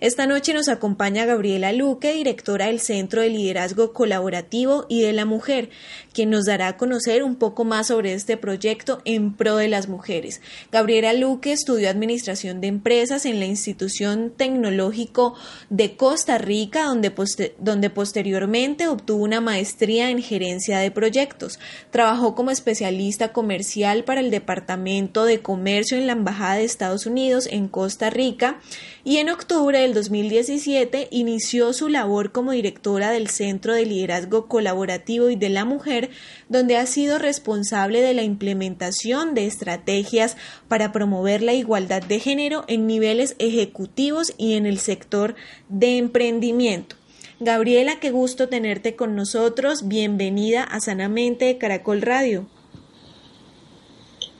Esta 0.00 0.26
noche 0.26 0.52
nos 0.52 0.68
acompaña 0.68 1.24
Gabriela 1.24 1.72
Luque, 1.72 2.12
directora 2.12 2.66
del 2.66 2.80
Centro 2.80 3.22
de 3.22 3.30
Liderazgo 3.30 3.92
Colaborativo 3.92 4.86
y 4.88 5.02
de 5.02 5.12
la 5.12 5.24
Mujer, 5.24 5.70
quien 6.12 6.30
nos 6.30 6.46
dará 6.46 6.68
a 6.68 6.76
conocer 6.76 7.22
un 7.22 7.36
poco 7.36 7.64
más 7.64 7.86
sobre 7.88 8.12
este 8.12 8.36
proyecto 8.36 9.00
en 9.04 9.34
pro 9.34 9.56
de 9.56 9.68
las 9.68 9.88
mujeres. 9.88 10.40
Gabriela 10.72 11.12
Luque 11.12 11.52
estudió 11.52 11.88
Administración 11.88 12.60
de 12.60 12.66
Empresas 12.66 13.24
en 13.24 13.38
la 13.38 13.46
Institución 13.46 14.32
Tecnológico 14.36 15.34
de 15.70 15.96
Costa 15.96 16.38
Rica, 16.38 16.84
donde, 16.84 17.12
donde 17.58 17.90
posteriormente 17.90 18.88
obtuvo 18.88 19.22
una 19.22 19.40
maestría 19.40 20.10
en 20.10 20.20
Gerencia 20.20 20.78
de 20.78 20.90
Proyectos. 20.90 21.60
Trabajó 21.90 22.34
como 22.34 22.50
especialista 22.50 23.32
comercial 23.32 24.04
para 24.04 24.20
el 24.20 24.30
Departamento 24.30 25.24
de 25.24 25.40
Comercio 25.40 25.96
en 25.96 26.08
la 26.08 26.14
Embajada 26.14 26.56
de 26.56 26.64
Estados 26.64 27.06
Unidos 27.06 27.48
en 27.50 27.68
Costa 27.68 28.10
Rica 28.10 28.60
y 29.04 29.18
en 29.18 29.28
octubre 29.28 29.83
del 29.84 29.92
2017 29.92 31.08
inició 31.10 31.74
su 31.74 31.90
labor 31.90 32.32
como 32.32 32.52
directora 32.52 33.10
del 33.10 33.28
Centro 33.28 33.74
de 33.74 33.84
Liderazgo 33.84 34.48
Colaborativo 34.48 35.28
y 35.28 35.36
de 35.36 35.50
la 35.50 35.66
Mujer, 35.66 36.08
donde 36.48 36.78
ha 36.78 36.86
sido 36.86 37.18
responsable 37.18 38.00
de 38.00 38.14
la 38.14 38.22
implementación 38.22 39.34
de 39.34 39.46
estrategias 39.46 40.38
para 40.68 40.90
promover 40.90 41.42
la 41.42 41.52
igualdad 41.52 42.02
de 42.02 42.18
género 42.18 42.64
en 42.66 42.86
niveles 42.86 43.36
ejecutivos 43.38 44.32
y 44.38 44.54
en 44.54 44.64
el 44.64 44.78
sector 44.78 45.34
de 45.68 45.98
emprendimiento. 45.98 46.96
Gabriela, 47.38 48.00
qué 48.00 48.10
gusto 48.10 48.48
tenerte 48.48 48.96
con 48.96 49.14
nosotros. 49.14 49.86
Bienvenida 49.86 50.64
a 50.64 50.80
Sanamente 50.80 51.44
de 51.44 51.58
Caracol 51.58 52.00
Radio. 52.00 52.46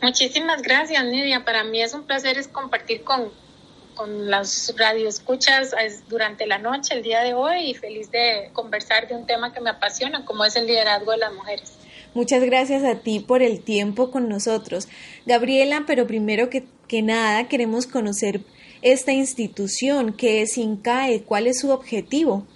Muchísimas 0.01 0.63
gracias, 0.63 1.05
Nidia. 1.05 1.45
Para 1.45 1.65
mí 1.65 1.83
es 1.83 1.93
un 1.93 2.05
placer 2.05 2.37
compartir 2.51 3.05
con, 3.05 3.31
con 3.95 4.31
las 4.31 4.75
radioescuchas 4.77 5.75
durante 6.09 6.47
la 6.47 6.59
noche, 6.59 6.95
el 6.95 7.03
día 7.03 7.23
de 7.23 7.35
hoy, 7.35 7.71
y 7.71 7.75
feliz 7.75 8.11
de 8.11 8.51
conversar 8.53 9.09
de 9.09 9.15
un 9.15 9.27
tema 9.27 9.53
que 9.53 9.61
me 9.61 9.71
apasiona, 9.71 10.25
como 10.25 10.45
es 10.45 10.57
el 10.57 10.67
liderazgo 10.67 11.13
de 11.13 11.19
las 11.19 11.33
mujeres. 11.33 11.73
Muchas 12.15 12.45
gracias 12.45 12.85
a 12.85 13.01
ti 13.01 13.21
por 13.21 13.43
el 13.43 13.61
tiempo 13.61 14.11
con 14.11 14.29
nosotros. 14.29 14.89
Gabriela, 15.27 15.85
pero 15.87 16.07
primero 16.07 16.49
que, 16.49 16.65
que 16.87 17.03
nada 17.03 17.49
queremos 17.49 17.87
conocer 17.87 18.41
esta 18.83 19.13
institución, 19.13 20.13
que 20.13 20.43
es 20.43 20.59
INCAE, 20.59 21.23
cuál 21.23 21.47
es 21.47 21.61
su 21.61 21.71
objetivo. 21.71 22.47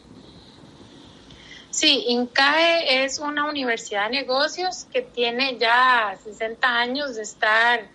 Sí, 1.71 2.05
INCAE 2.09 3.05
es 3.05 3.19
una 3.19 3.47
universidad 3.47 4.11
de 4.11 4.19
negocios 4.19 4.87
que 4.93 5.03
tiene 5.03 5.57
ya 5.59 6.17
60 6.23 6.69
años 6.69 7.17
de 7.17 7.23
estar 7.23 7.89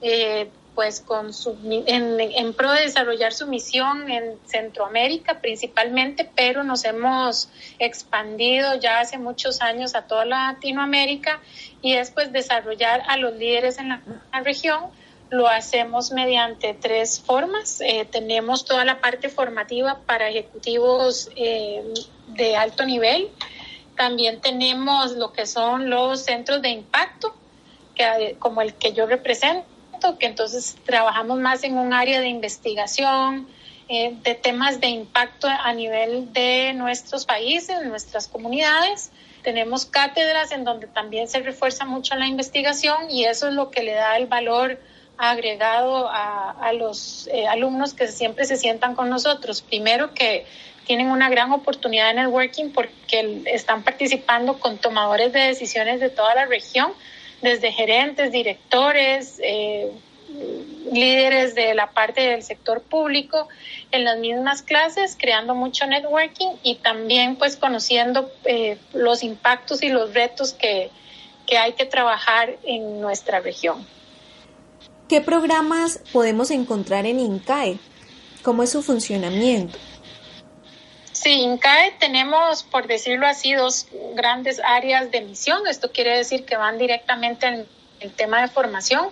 eh, 0.00 0.48
pues 0.74 1.00
con 1.00 1.32
su, 1.32 1.56
en, 1.86 2.52
pro 2.54 2.72
de 2.72 2.82
desarrollar 2.82 3.32
su 3.32 3.46
misión 3.46 4.10
en 4.10 4.38
Centroamérica 4.44 5.40
principalmente, 5.40 6.28
pero 6.34 6.64
nos 6.64 6.84
hemos 6.84 7.48
expandido 7.78 8.74
ya 8.74 9.00
hace 9.00 9.18
muchos 9.18 9.60
años 9.60 9.94
a 9.94 10.02
toda 10.02 10.24
Latinoamérica 10.24 11.40
y 11.80 11.94
es 11.94 12.10
pues 12.10 12.32
desarrollar 12.32 13.02
a 13.08 13.16
los 13.16 13.34
líderes 13.34 13.78
en 13.78 13.90
la, 13.90 14.00
región. 14.42 14.90
Lo 15.30 15.48
hacemos 15.48 16.12
mediante 16.12 16.74
tres 16.74 17.20
formas. 17.20 17.80
Eh, 17.80 18.06
tenemos 18.10 18.64
toda 18.64 18.84
la 18.84 19.00
parte 19.00 19.28
formativa 19.28 20.00
para 20.06 20.28
ejecutivos 20.28 21.30
eh, 21.36 21.82
de 22.28 22.56
alto 22.56 22.84
nivel. 22.84 23.30
También 23.96 24.40
tenemos 24.40 25.12
lo 25.12 25.32
que 25.32 25.46
son 25.46 25.88
los 25.88 26.24
centros 26.24 26.60
de 26.62 26.70
impacto, 26.70 27.34
que, 27.94 28.36
como 28.38 28.60
el 28.60 28.74
que 28.74 28.92
yo 28.92 29.06
represento 29.06 29.73
que 30.18 30.26
entonces 30.26 30.76
trabajamos 30.84 31.38
más 31.40 31.64
en 31.64 31.78
un 31.78 31.92
área 31.92 32.20
de 32.20 32.28
investigación, 32.28 33.48
eh, 33.88 34.16
de 34.22 34.34
temas 34.34 34.80
de 34.80 34.88
impacto 34.88 35.46
a 35.46 35.72
nivel 35.72 36.32
de 36.32 36.72
nuestros 36.74 37.26
países, 37.26 37.84
nuestras 37.84 38.28
comunidades. 38.28 39.10
Tenemos 39.42 39.84
cátedras 39.84 40.52
en 40.52 40.64
donde 40.64 40.86
también 40.86 41.28
se 41.28 41.40
refuerza 41.40 41.84
mucho 41.84 42.14
la 42.16 42.26
investigación 42.26 43.10
y 43.10 43.24
eso 43.24 43.48
es 43.48 43.54
lo 43.54 43.70
que 43.70 43.82
le 43.82 43.92
da 43.92 44.16
el 44.16 44.26
valor 44.26 44.80
agregado 45.16 46.08
a, 46.10 46.72
los 46.72 47.28
eh, 47.28 47.46
alumnos 47.46 47.94
que 47.94 48.08
siempre 48.08 48.46
se 48.46 48.56
sientan 48.56 48.94
con 48.94 49.10
nosotros. 49.10 49.62
Primero 49.62 50.14
que 50.14 50.46
tienen 50.86 51.08
una 51.08 51.28
gran 51.28 51.52
oportunidad 51.52 52.08
de 52.08 52.14
networking 52.14 52.70
porque 52.70 53.42
están 53.46 53.82
participando 53.84 54.58
con 54.58 54.78
tomadores 54.78 55.32
de 55.32 55.40
decisiones 55.40 56.00
de 56.00 56.10
toda 56.10 56.34
la 56.34 56.46
región 56.46 56.92
desde 57.44 57.72
gerentes, 57.72 58.32
directores, 58.32 59.38
eh, 59.42 59.92
líderes 60.90 61.54
de 61.54 61.74
la 61.74 61.90
parte 61.90 62.22
del 62.22 62.42
sector 62.42 62.80
público 62.80 63.48
en 63.92 64.04
las 64.04 64.18
mismas 64.18 64.62
clases, 64.62 65.14
creando 65.20 65.54
mucho 65.54 65.86
networking 65.86 66.52
y 66.62 66.76
también 66.76 67.36
pues 67.36 67.56
conociendo 67.56 68.30
eh, 68.46 68.78
los 68.94 69.22
impactos 69.22 69.82
y 69.82 69.90
los 69.90 70.14
retos 70.14 70.54
que, 70.54 70.90
que 71.46 71.58
hay 71.58 71.74
que 71.74 71.84
trabajar 71.84 72.56
en 72.64 73.02
nuestra 73.02 73.40
región. 73.40 73.86
¿Qué 75.06 75.20
programas 75.20 76.00
podemos 76.14 76.50
encontrar 76.50 77.04
en 77.04 77.20
INCAE? 77.20 77.76
¿Cómo 78.42 78.62
es 78.62 78.70
su 78.70 78.82
funcionamiento? 78.82 79.78
Sí, 81.24 81.40
INCAE 81.40 81.94
tenemos, 81.98 82.64
por 82.64 82.86
decirlo 82.86 83.26
así, 83.26 83.54
dos 83.54 83.86
grandes 84.12 84.60
áreas 84.62 85.10
de 85.10 85.22
misión. 85.22 85.66
Esto 85.66 85.90
quiere 85.90 86.18
decir 86.18 86.44
que 86.44 86.58
van 86.58 86.76
directamente 86.76 87.46
en 87.46 87.66
el 88.00 88.12
tema 88.12 88.42
de 88.42 88.48
formación. 88.48 89.08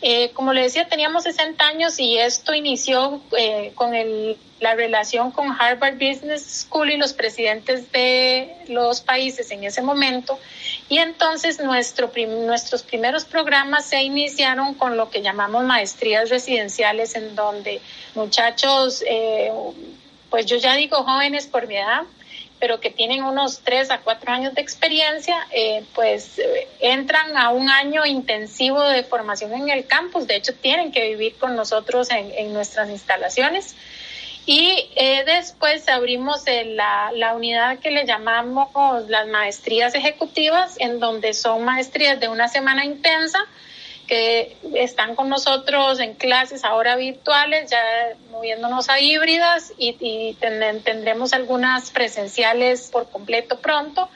Eh, 0.00 0.30
como 0.30 0.54
le 0.54 0.62
decía, 0.62 0.88
teníamos 0.88 1.24
60 1.24 1.62
años 1.62 1.98
y 1.98 2.16
esto 2.16 2.54
inició 2.54 3.20
eh, 3.36 3.72
con 3.74 3.92
la 4.60 4.74
relación 4.76 5.30
con 5.30 5.54
Harvard 5.60 5.96
Business 5.96 6.64
School 6.66 6.90
y 6.90 6.96
los 6.96 7.12
presidentes 7.12 7.92
de 7.92 8.56
los 8.68 9.02
países 9.02 9.50
en 9.50 9.64
ese 9.64 9.82
momento. 9.82 10.38
Y 10.88 11.00
entonces 11.00 11.60
nuestro 11.60 12.10
nuestros 12.16 12.82
primeros 12.82 13.26
programas 13.26 13.84
se 13.84 14.02
iniciaron 14.02 14.72
con 14.72 14.96
lo 14.96 15.10
que 15.10 15.20
llamamos 15.20 15.64
maestrías 15.64 16.30
residenciales, 16.30 17.14
en 17.14 17.34
donde 17.34 17.82
muchachos 18.14 19.04
eh, 19.06 19.52
pues 20.36 20.44
yo 20.44 20.58
ya 20.58 20.76
digo 20.76 21.02
jóvenes 21.02 21.46
por 21.46 21.66
mi 21.66 21.76
edad, 21.76 22.02
pero 22.60 22.78
que 22.78 22.90
tienen 22.90 23.22
unos 23.22 23.60
tres 23.60 23.90
a 23.90 24.00
cuatro 24.00 24.30
años 24.30 24.52
de 24.52 24.60
experiencia, 24.60 25.34
eh, 25.50 25.82
pues 25.94 26.38
eh, 26.38 26.68
entran 26.80 27.38
a 27.38 27.48
un 27.48 27.70
año 27.70 28.04
intensivo 28.04 28.82
de 28.82 29.02
formación 29.02 29.54
en 29.54 29.70
el 29.70 29.86
campus. 29.86 30.26
De 30.26 30.36
hecho, 30.36 30.52
tienen 30.52 30.92
que 30.92 31.08
vivir 31.08 31.36
con 31.36 31.56
nosotros 31.56 32.10
en, 32.10 32.52
nuestras 32.52 32.90
instalaciones. 32.90 33.76
Y 34.44 34.90
eh, 34.96 35.24
después 35.24 35.88
abrimos 35.88 36.42
la, 36.66 37.12
la, 37.14 37.32
unidad 37.34 37.78
que 37.78 37.90
le 37.90 38.04
llamamos 38.04 39.08
las 39.08 39.26
maestrías 39.28 39.94
ejecutivas, 39.94 40.74
en 40.80 41.00
donde 41.00 41.32
son 41.32 41.64
maestrías 41.64 42.20
de 42.20 42.28
una 42.28 42.48
semana 42.48 42.84
intensa, 42.84 43.38
que 44.06 44.56
están 44.74 45.16
con 45.16 45.28
nosotros 45.28 45.98
en 46.00 46.14
clases 46.14 46.64
ahora 46.64 46.96
virtuales, 46.96 47.70
ya 47.70 47.80
moviéndonos 48.30 48.88
a 48.88 49.00
híbridas 49.00 49.72
y, 49.78 50.34
tendremos 50.34 51.32
algunas 51.32 51.90
presenciales 51.90 52.90
por 52.92 53.10
completo 53.10 53.58
pronto. 53.58 54.08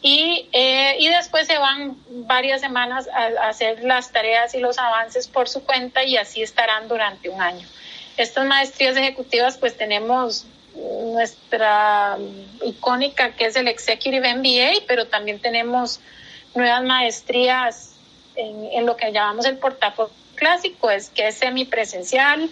Y, 0.00 0.48
eh, 0.52 0.96
y 1.00 1.08
después 1.08 1.46
se 1.48 1.58
van 1.58 1.96
varias 2.08 2.60
semanas 2.60 3.08
a, 3.08 3.48
hacer 3.48 3.82
las 3.82 4.12
tareas 4.12 4.54
y 4.54 4.60
los 4.60 4.78
avances 4.78 5.26
por 5.26 5.48
su 5.48 5.64
cuenta 5.64 6.04
y 6.04 6.16
así 6.16 6.42
estarán 6.42 6.88
durante 6.88 7.28
un 7.28 7.42
año. 7.42 7.66
Estas 8.16 8.46
maestrías 8.46 8.96
ejecutivas 8.96 9.58
pues 9.58 9.76
tenemos 9.76 10.46
nuestra 10.74 12.16
icónica 12.64 13.32
que 13.32 13.46
es 13.46 13.56
el 13.56 13.66
Executive 13.66 14.34
MBA, 14.36 14.84
pero 14.86 15.08
también 15.08 15.40
tenemos 15.40 16.00
nuevas 16.54 16.84
maestrías 16.84 17.87
en, 18.38 18.86
lo 18.86 18.96
que 18.96 19.12
llamamos 19.12 19.46
el 19.46 19.58
portafolio 19.58 20.12
clásico, 20.34 20.90
es 20.90 21.10
que 21.10 21.28
es 21.28 21.34
semipresencial, 21.36 22.48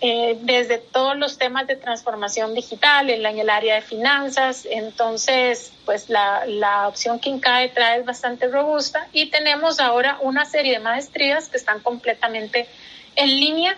eh, 0.00 0.36
desde 0.40 0.78
todos 0.78 1.16
los 1.16 1.38
temas 1.38 1.66
de 1.66 1.76
transformación 1.76 2.54
digital 2.54 3.08
en, 3.10 3.38
el 3.38 3.50
área 3.50 3.76
de 3.76 3.82
finanzas. 3.82 4.66
Entonces, 4.68 5.72
pues 5.84 6.08
la, 6.08 6.44
la 6.46 6.88
opción 6.88 7.20
que 7.20 7.30
INCAE 7.30 7.68
trae 7.68 8.00
es 8.00 8.06
bastante 8.06 8.48
robusta 8.48 9.06
y 9.12 9.26
tenemos 9.26 9.80
ahora 9.80 10.18
una 10.20 10.44
serie 10.44 10.72
de 10.72 10.78
maestrías 10.80 11.48
que 11.48 11.56
están 11.56 11.80
completamente 11.80 12.66
en 13.16 13.28
línea. 13.28 13.76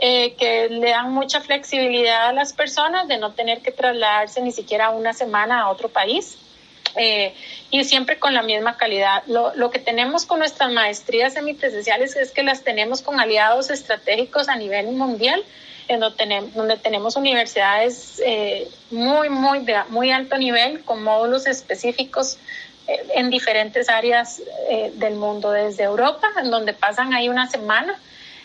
Eh, 0.00 0.34
que 0.34 0.68
le 0.70 0.90
dan 0.90 1.12
mucha 1.12 1.40
flexibilidad 1.40 2.26
a 2.26 2.32
las 2.32 2.52
personas 2.52 3.06
de 3.06 3.16
no 3.16 3.32
tener 3.32 3.60
que 3.60 3.70
trasladarse 3.70 4.42
ni 4.42 4.50
siquiera 4.50 4.90
una 4.90 5.12
semana 5.12 5.60
a 5.60 5.70
otro 5.70 5.88
país 5.88 6.36
Eh, 6.96 7.34
y 7.70 7.82
siempre 7.84 8.18
con 8.18 8.34
la 8.34 8.42
misma 8.42 8.76
calidad. 8.76 9.24
Lo, 9.26 9.54
lo, 9.56 9.70
que 9.70 9.80
tenemos 9.80 10.26
con 10.26 10.38
nuestras 10.38 10.70
maestrías 10.70 11.34
semipresenciales 11.34 12.14
es 12.14 12.30
que 12.30 12.44
las 12.44 12.62
tenemos 12.62 13.02
con 13.02 13.18
aliados 13.18 13.70
estratégicos 13.70 14.48
a 14.48 14.54
nivel 14.54 14.86
mundial, 14.92 15.42
en 15.88 16.00
donde 16.00 16.76
tenemos, 16.78 17.16
universidades 17.16 18.20
eh, 18.24 18.68
muy, 18.90 19.28
muy 19.28 19.60
de 19.60 19.76
muy 19.88 20.10
alto 20.10 20.38
nivel, 20.38 20.82
con 20.82 21.02
módulos 21.02 21.46
específicos 21.46 22.38
eh, 22.86 22.96
en 23.14 23.30
diferentes 23.30 23.88
áreas 23.88 24.40
eh, 24.70 24.92
del 24.94 25.14
mundo, 25.14 25.50
desde 25.50 25.84
Europa, 25.84 26.26
en 26.38 26.50
donde 26.50 26.72
pasan 26.72 27.12
ahí 27.12 27.28
una 27.28 27.48
semana, 27.48 27.98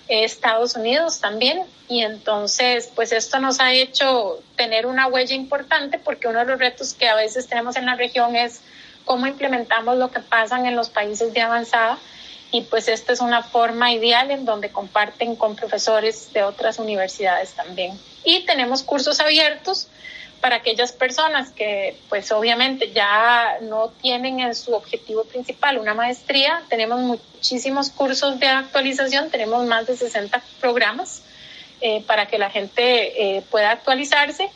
Estados 0.10 0.76
Unidos 0.76 1.20
también, 1.20 1.64
y 1.88 2.02
entonces, 2.02 2.90
pues 2.96 3.12
esto 3.12 3.40
nos 3.40 3.60
ha 3.60 3.74
hecho 3.74 4.40
tener 4.56 4.86
una 4.86 5.08
huella 5.08 5.36
importante 5.36 6.00
porque 6.00 6.28
uno 6.28 6.40
de 6.40 6.46
los 6.46 6.60
retos 6.60 6.94
que 6.94 7.08
a 7.08 7.16
veces 7.16 7.48
tenemos 7.48 7.76
en 7.76 7.86
la 7.86 7.96
región 7.96 8.36
es 8.36 8.62
cómo 9.06 9.28
implementamos 9.28 9.98
lo 9.98 10.12
que 10.12 10.20
pasa 10.20 10.58
en 10.58 10.76
los 10.76 10.90
países 10.90 11.34
de 11.34 11.42
avanzada 11.42 11.98
y 12.52 12.62
pues 12.62 12.88
esta 12.88 13.14
es 13.14 13.22
una 13.22 13.44
forma 13.44 13.92
ideal 13.92 14.32
en 14.32 14.46
donde 14.46 14.70
comparten 14.70 15.36
con 15.36 15.56
profesores 15.56 16.34
de 16.34 16.44
otras 16.44 16.80
universidades 16.80 17.54
también. 17.54 18.00
Y 18.24 18.46
tenemos 18.46 18.84
cursos 18.84 19.20
abiertos 19.20 19.88
para 20.42 20.58
aquellas 20.58 20.92
personas 20.92 21.52
que 21.52 21.98
pues 22.08 22.32
obviamente 22.32 22.92
ya 22.92 23.58
no 23.62 23.90
tienen 24.02 24.40
en 24.40 24.56
su 24.56 24.74
objetivo 24.74 25.24
principal 25.26 25.78
una 25.78 25.94
maestría. 25.94 26.64
Tenemos 26.70 27.00
muchísimos 27.02 27.90
cursos 27.90 28.40
de 28.40 28.48
actualización, 28.48 29.30
tenemos 29.30 29.66
más 29.66 29.88
de 29.88 29.98
60 29.98 30.42
programas 30.60 31.24
eh, 31.82 32.04
para 32.08 32.28
que 32.28 32.38
la 32.38 32.50
gente 32.50 33.38
eh, 33.38 33.44
pueda 33.50 33.72
actualizarse. 33.72 34.50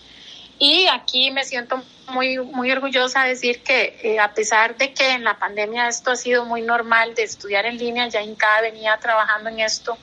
Y 0.60 0.88
aquí 0.88 1.32
me 1.32 1.44
siento 1.44 1.82
muy, 2.10 2.38
muy 2.38 2.72
orgullosa 2.72 3.24
de 3.24 3.30
decir 3.30 3.64
que 3.64 4.00
eh, 4.04 4.20
a 4.20 4.34
pesar 4.34 4.78
de 4.78 4.94
que 4.94 5.12
en 5.12 5.24
la 5.24 5.38
pandemia 5.38 5.88
esto 5.88 6.12
ha 6.12 6.16
sido 6.16 6.46
muy 6.46 6.62
normal 6.62 7.16
de 7.16 7.24
estudiar 7.24 7.66
en 7.66 7.78
línea, 7.78 8.08
ya 8.08 8.22
INCA 8.22 8.62
venía 8.62 8.98
trabajando 8.98 9.50
en 9.50 9.60
esto 9.60 9.98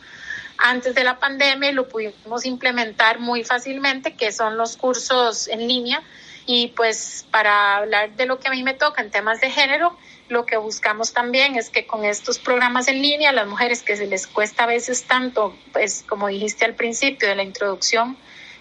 antes 0.61 0.95
de 0.95 1.05
la 1.05 1.19
pandemia 1.19 1.71
y 1.71 1.75
lo 1.75 1.89
pudimos 1.89 2.45
implementar 2.45 3.19
muy 3.19 3.45
fácilmente, 3.45 4.15
que 4.15 4.33
son 4.33 4.57
los 4.57 4.77
cursos 4.77 5.49
en 5.49 5.67
línea. 5.67 6.03
Y 6.47 6.69
pues 6.69 7.27
para 7.31 7.77
hablar 7.77 8.13
de 8.17 8.27
lo 8.27 8.39
que 8.39 8.49
a 8.49 8.51
mí 8.51 8.63
me 8.63 8.75
toca 8.75 9.03
en 9.03 9.11
temas 9.11 9.41
de 9.41 9.51
género, 9.51 9.97
lo 10.29 10.47
que 10.47 10.57
buscamos 10.57 11.13
también 11.13 11.57
es 11.57 11.71
que 11.71 11.87
con 11.87 12.05
estos 12.05 12.39
programas 12.39 12.89
en 12.89 13.03
línea, 13.03 13.33
las 13.33 13.47
mujeres 13.47 13.83
que 13.83 13.97
se 13.97 14.07
les 14.07 14.27
cuesta 14.27 14.65
a 14.65 14.67
veces 14.67 15.05
tanto, 15.05 15.55
pues 15.73 16.05
como 16.09 16.29
dijiste 16.29 16.65
al 16.65 16.75
principio 16.75 17.29
de 17.29 17.35
la 17.35 17.43
introducción, 17.43 18.17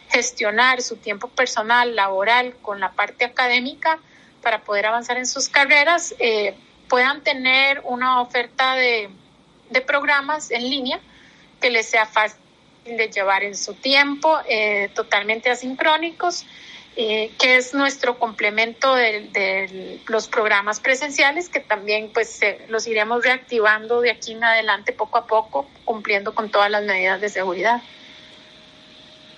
gestionar 0.09 0.81
su 0.81 0.97
tiempo 0.97 1.27
personal, 1.27 1.95
laboral 1.95 2.55
con 2.61 2.79
la 2.79 2.91
parte 2.91 3.25
académica 3.25 3.99
para 4.41 4.61
poder 4.63 4.87
avanzar 4.87 5.17
en 5.17 5.27
sus 5.27 5.49
carreras, 5.49 6.15
eh, 6.19 6.55
puedan 6.87 7.21
tener 7.21 7.81
una 7.85 8.21
oferta 8.21 8.73
de, 8.75 9.09
programas 9.85 10.49
en 10.49 10.63
línea 10.63 10.99
que 11.59 11.69
les 11.69 11.85
sea 11.87 12.05
fácil 12.05 12.39
de 12.85 13.09
llevar 13.09 13.43
en 13.43 13.55
su 13.55 13.73
tiempo, 13.73 14.37
eh, 14.47 14.89
totalmente 14.95 15.49
asincrónicos, 15.49 16.45
eh, 16.95 17.31
que 17.39 17.57
es 17.57 17.73
nuestro 17.73 18.17
complemento 18.17 18.93
de, 18.95 19.99
los 20.07 20.27
programas 20.27 20.79
presenciales, 20.79 21.47
que 21.47 21.59
también 21.59 22.11
pues 22.13 22.41
los 22.67 22.87
iremos 22.87 23.23
reactivando 23.23 24.01
de 24.01 24.11
aquí 24.11 24.33
en 24.33 24.43
adelante 24.43 24.91
poco 24.91 25.17
a 25.17 25.27
poco, 25.27 25.67
cumpliendo 25.85 26.33
con 26.33 26.49
todas 26.49 26.69
las 26.69 26.83
medidas 26.83 27.21
de 27.21 27.29
seguridad. 27.29 27.81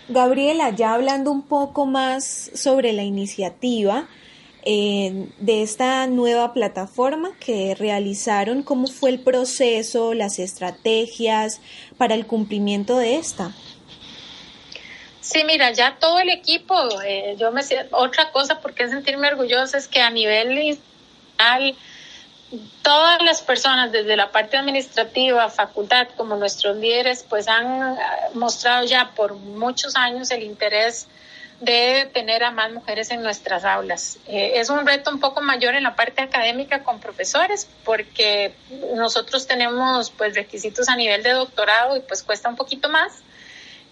Gabriela, 0.08 0.72
ya 0.72 0.94
hablando 0.94 1.32
un 1.32 1.44
poco 1.44 1.86
más 1.86 2.52
sobre 2.54 2.94
la 2.94 3.04
iniciativa 3.04 4.08
eh, 4.64 5.30
de 5.40 5.64
esta 5.64 6.06
nueva 6.06 6.54
plataforma 6.54 7.32
que 7.40 7.74
realizaron, 7.74 8.62
¿cómo 8.62 8.88
fue 8.88 9.10
el 9.10 9.20
proceso, 9.20 10.14
las 10.14 10.38
estrategias 10.38 11.62
para 12.02 12.16
el 12.16 12.26
cumplimiento 12.26 12.98
de 12.98 13.18
esta? 13.18 13.52
Sí, 15.20 15.44
mira, 15.44 15.70
ya 15.72 15.98
todo 16.00 16.18
el 16.18 16.32
equipo, 16.32 16.74
eh, 17.04 17.36
yo 17.38 17.52
me 17.52 17.62
otra 17.92 18.32
cosa 18.32 18.60
por 18.60 18.74
qué 18.74 18.90
sentirme 18.90 19.28
orgullosa 19.28 19.78
es 19.78 19.88
que 19.88 20.02
a 20.02 20.10
nivel 20.10 20.80
todas 22.82 23.22
las 23.22 23.44
personas, 23.44 23.92
desde 23.92 24.16
la 24.16 24.32
parte 24.32 24.58
administrativa, 24.58 25.48
facultad, 25.50 26.08
como 26.18 26.36
nuestros 26.38 26.76
líderes, 26.78 27.24
pues 27.30 27.48
han 27.48 27.94
eh, 27.94 28.00
mostrado 28.34 28.84
ya 28.88 29.12
por 29.16 29.36
muchos 29.36 29.96
años 29.96 30.32
el 30.32 30.42
interés 30.42 31.06
de 31.62 32.10
tener 32.14 32.44
a 32.44 32.52
más 32.52 32.72
mujeres 32.72 33.12
en 33.12 33.24
nuestras 33.24 33.64
aulas. 33.64 34.18
Eh, 34.28 34.54
es 34.56 34.70
un 34.70 34.86
reto 34.86 35.12
un 35.12 35.20
poco 35.20 35.42
mayor 35.42 35.76
en 35.76 35.84
la 35.84 35.96
parte 35.96 36.22
académica 36.22 36.84
con 36.84 37.00
profesores 37.00 37.70
porque 37.86 38.54
nosotros 38.96 39.48
tenemos 39.48 40.12
pues 40.12 40.36
requisitos 40.36 40.90
a 40.90 40.96
nivel 40.96 41.24
de 41.24 41.32
doctorado 41.32 41.96
y 41.96 42.02
pues 42.02 42.24
cuesta 42.24 42.50
un 42.50 42.56
poquito 42.56 42.90
más 42.90 43.24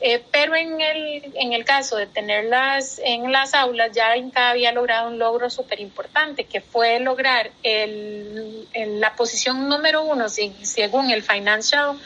eh, 0.02 0.24
pero 0.32 0.56
en 0.56 0.80
el, 0.80 1.32
en 1.36 1.52
el 1.52 1.66
caso 1.66 1.98
de 1.98 2.08
tenerlas 2.08 3.02
en 3.04 3.32
las 3.34 3.54
aulas, 3.54 3.92
ya 3.92 4.16
Inca 4.16 4.50
había 4.50 4.72
logrado 4.72 5.10
un 5.10 5.20
logro 5.20 5.50
súper 5.50 5.82
importante, 5.82 6.46
que 6.46 6.62
fue 6.62 7.02
lograr 7.02 7.52
el, 7.64 8.66
la 8.74 9.14
posición 9.16 9.68
número 9.68 10.04
uno, 10.04 10.30
según 10.30 11.12
el 11.12 11.22
Financial 11.22 12.00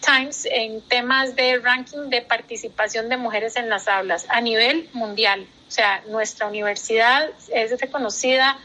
Times, 0.00 0.46
en 0.50 0.80
temas 0.82 1.36
de 1.36 1.58
ranking 1.58 2.08
de 2.08 2.22
participación 2.22 3.08
de 3.08 3.16
mujeres 3.16 3.56
en 3.56 3.68
las 3.68 3.88
aulas 3.88 4.26
a 4.28 4.40
nivel 4.40 4.88
mundial. 4.92 5.46
O 5.66 5.70
sea, 5.70 6.02
nuestra 6.08 6.46
universidad 6.46 7.28
es 7.52 7.78
reconocida 7.80 8.58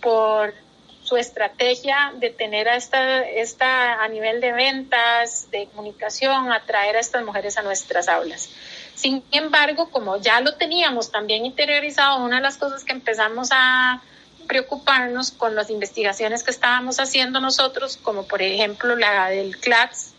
por 0.00 0.54
su 1.02 1.16
estrategia 1.16 2.12
de 2.16 2.30
tener 2.30 2.68
a 2.68 2.76
esta, 2.76 3.28
esta 3.28 4.02
a 4.02 4.08
nivel 4.08 4.40
de 4.40 4.52
ventas, 4.52 5.50
de 5.50 5.66
comunicación, 5.66 6.50
atraer 6.50 6.96
a 6.96 7.00
estas 7.00 7.24
mujeres 7.24 7.58
a 7.58 7.62
nuestras 7.62 8.08
aulas. 8.08 8.48
Sin 8.94 9.22
embargo, 9.32 9.90
como 9.90 10.16
ya 10.16 10.40
lo 10.40 10.54
teníamos 10.54 11.10
también 11.10 11.44
interiorizado, 11.44 12.24
una 12.24 12.36
de 12.36 12.42
las 12.42 12.56
cosas 12.56 12.84
que 12.84 12.92
empezamos 12.92 13.50
a 13.52 14.02
preocuparnos 14.46 15.30
con 15.30 15.54
las 15.54 15.70
investigaciones 15.70 16.42
que 16.42 16.50
estábamos 16.50 17.00
haciendo 17.00 17.40
nosotros, 17.40 17.96
como 17.96 18.26
por 18.26 18.42
ejemplo 18.42 18.96
la 18.96 19.28
del 19.28 19.58
CLATS 19.58 20.13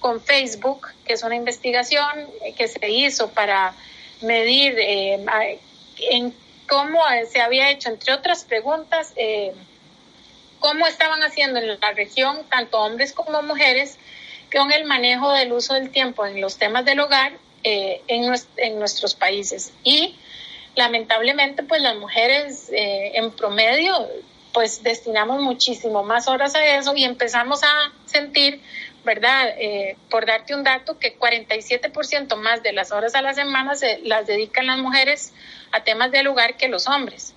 con 0.00 0.20
Facebook, 0.20 0.88
que 1.04 1.14
es 1.14 1.22
una 1.22 1.36
investigación 1.36 2.28
que 2.56 2.68
se 2.68 2.88
hizo 2.88 3.30
para 3.30 3.74
medir 4.20 4.74
eh, 4.78 5.58
en 6.10 6.34
cómo 6.68 7.00
se 7.30 7.40
había 7.40 7.70
hecho, 7.70 7.88
entre 7.88 8.12
otras 8.12 8.44
preguntas, 8.44 9.12
eh, 9.16 9.52
cómo 10.60 10.86
estaban 10.86 11.22
haciendo 11.22 11.58
en 11.58 11.68
la 11.80 11.92
región, 11.92 12.44
tanto 12.50 12.78
hombres 12.78 13.12
como 13.12 13.42
mujeres, 13.42 13.98
con 14.54 14.72
el 14.72 14.84
manejo 14.84 15.32
del 15.32 15.52
uso 15.52 15.74
del 15.74 15.90
tiempo 15.90 16.24
en 16.26 16.40
los 16.40 16.56
temas 16.56 16.84
del 16.84 17.00
hogar 17.00 17.32
eh, 17.64 18.02
en, 18.06 18.32
en, 18.56 18.78
nuestros 18.78 19.14
países. 19.14 19.72
Y 19.84 20.16
lamentablemente, 20.74 21.62
pues 21.62 21.82
las 21.82 21.96
mujeres 21.96 22.70
eh, 22.70 23.12
en 23.14 23.30
promedio, 23.32 23.94
pues 24.52 24.82
destinamos 24.82 25.42
muchísimo 25.42 26.02
más 26.02 26.28
horas 26.28 26.54
a 26.54 26.64
eso 26.78 26.94
y 26.94 27.04
empezamos 27.04 27.62
a 27.62 27.92
sentir, 28.06 28.62
¿verdad? 29.08 29.54
Eh, 29.56 29.96
por 30.10 30.26
darte 30.26 30.54
un 30.54 30.62
dato, 30.62 30.98
que 30.98 31.18
47% 31.18 32.36
más 32.36 32.62
de 32.62 32.74
las 32.74 32.92
horas 32.92 33.14
a 33.14 33.22
la 33.22 33.32
semana 33.32 33.74
se 33.74 34.00
las 34.04 34.26
dedican 34.26 34.66
las 34.66 34.78
mujeres 34.78 35.32
a 35.72 35.82
temas 35.82 36.12
del 36.12 36.26
hogar 36.26 36.58
que 36.58 36.68
los 36.68 36.86
hombres 36.86 37.34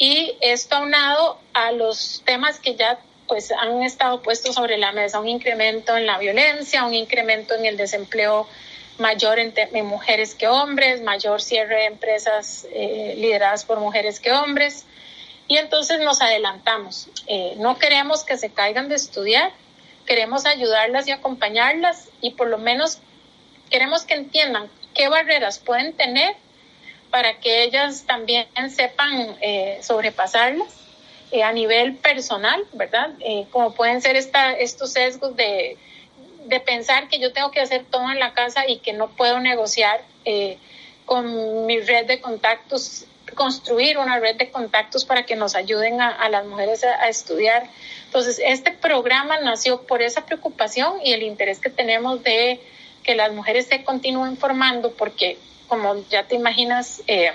y 0.00 0.34
esto 0.40 0.76
aunado 0.76 1.38
a 1.52 1.72
los 1.72 2.22
temas 2.24 2.58
que 2.58 2.74
ya 2.74 2.98
pues 3.28 3.52
han 3.52 3.82
estado 3.82 4.22
puestos 4.22 4.54
sobre 4.54 4.78
la 4.78 4.92
mesa, 4.92 5.20
un 5.20 5.28
incremento 5.28 5.94
en 5.94 6.06
la 6.06 6.16
violencia, 6.18 6.86
un 6.86 6.94
incremento 6.94 7.54
en 7.54 7.66
el 7.66 7.76
desempleo 7.76 8.48
mayor 8.98 9.38
en, 9.38 9.52
mujeres 9.86 10.34
que 10.34 10.48
hombres, 10.48 11.02
mayor 11.02 11.42
cierre 11.42 11.76
de 11.76 11.84
empresas 11.84 12.66
eh, 12.72 13.14
lideradas 13.18 13.66
por 13.66 13.78
mujeres 13.78 14.20
que 14.20 14.32
hombres. 14.32 14.86
Y 15.48 15.58
entonces 15.58 16.00
nos 16.00 16.22
adelantamos. 16.22 17.08
Eh, 17.26 17.54
no 17.58 17.78
queremos 17.78 18.24
que 18.24 18.38
se 18.38 18.50
caigan 18.50 18.88
de 18.88 18.94
estudiar, 18.94 19.52
queremos 20.06 20.46
ayudarlas 20.46 21.06
y 21.08 21.12
acompañarlas 21.12 22.08
y 22.20 22.32
por 22.32 22.48
lo 22.48 22.58
menos 22.58 22.98
queremos 23.70 24.04
que 24.04 24.14
entiendan 24.14 24.68
qué 24.94 25.08
barreras 25.08 25.58
pueden 25.58 25.92
tener 25.94 26.34
para 27.10 27.38
que 27.40 27.64
ellas 27.64 28.04
también 28.06 28.46
sepan 28.70 29.36
eh, 29.40 29.78
sobrepasarlas 29.82 30.68
eh, 31.32 31.42
a 31.42 31.52
nivel 31.52 31.96
personal, 31.96 32.64
¿verdad? 32.72 33.10
Eh, 33.20 33.46
como 33.50 33.74
pueden 33.74 34.00
ser 34.00 34.16
esta, 34.16 34.52
estos 34.52 34.92
sesgos 34.92 35.36
de, 35.36 35.76
de, 36.44 36.60
pensar 36.60 37.08
que 37.08 37.18
yo 37.18 37.32
tengo 37.32 37.50
que 37.50 37.60
hacer 37.60 37.84
todo 37.84 38.10
en 38.10 38.18
la 38.18 38.32
casa 38.32 38.68
y 38.68 38.78
que 38.78 38.92
no 38.92 39.08
puedo 39.10 39.40
negociar 39.40 40.02
con 41.06 41.66
mi 41.66 41.80
red 41.80 42.06
de 42.06 42.20
contactos, 42.20 43.04
construir 43.30 43.98
una 43.98 44.18
red 44.18 44.36
de 44.36 44.50
contactos 44.50 45.04
para 45.04 45.24
que 45.24 45.36
nos 45.36 45.54
ayuden 45.54 46.00
a, 46.00 46.28
las 46.28 46.46
mujeres 46.46 46.84
a, 46.84 47.02
a 47.02 47.08
estudiar. 47.08 47.68
Entonces, 48.06 48.40
este 48.44 48.72
programa 48.72 49.38
nació 49.40 49.82
por 49.82 50.02
esa 50.02 50.26
preocupación 50.26 50.94
y 51.04 51.12
el 51.12 51.22
interés 51.22 51.60
que 51.60 51.70
tenemos 51.70 52.22
de 52.22 52.60
que 53.02 53.14
las 53.14 53.32
mujeres 53.32 53.66
se 53.66 53.82
continúen 53.84 54.36
formando 54.36 54.92
porque 54.92 55.38
como 55.70 56.04
ya 56.08 56.24
te 56.24 56.34
imaginas, 56.34 57.00
eh, 57.06 57.32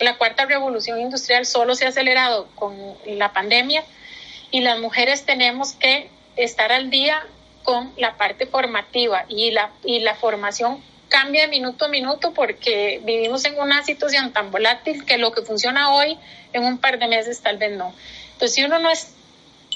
la 0.00 0.18
cuarta 0.18 0.46
revolución 0.46 1.00
industrial 1.00 1.46
solo 1.46 1.76
se 1.76 1.86
ha 1.86 1.90
acelerado 1.90 2.48
con 2.56 2.76
la 3.06 3.32
pandemia 3.32 3.84
y 4.50 4.60
las 4.60 4.80
mujeres 4.80 5.24
tenemos 5.24 5.72
que 5.74 6.10
estar 6.36 6.72
al 6.72 6.90
día 6.90 7.24
con 7.62 7.92
la 7.96 8.16
parte 8.16 8.46
formativa 8.46 9.26
y 9.28 9.52
la, 9.52 9.70
y 9.84 10.00
la 10.00 10.16
formación 10.16 10.82
cambia 11.10 11.42
de 11.42 11.48
minuto 11.48 11.84
a 11.84 11.88
minuto 11.88 12.32
porque 12.32 13.02
vivimos 13.04 13.44
en 13.44 13.58
una 13.58 13.84
situación 13.84 14.32
tan 14.32 14.50
volátil 14.50 15.04
que 15.04 15.18
lo 15.18 15.32
que 15.32 15.42
funciona 15.42 15.92
hoy 15.92 16.16
en 16.54 16.64
un 16.64 16.78
par 16.78 16.98
de 16.98 17.06
meses 17.06 17.42
tal 17.42 17.58
vez 17.58 17.76
no. 17.76 17.92
Entonces, 18.32 18.54
si 18.54 18.64
uno 18.64 18.78
no 18.78 18.88
es 18.88 19.12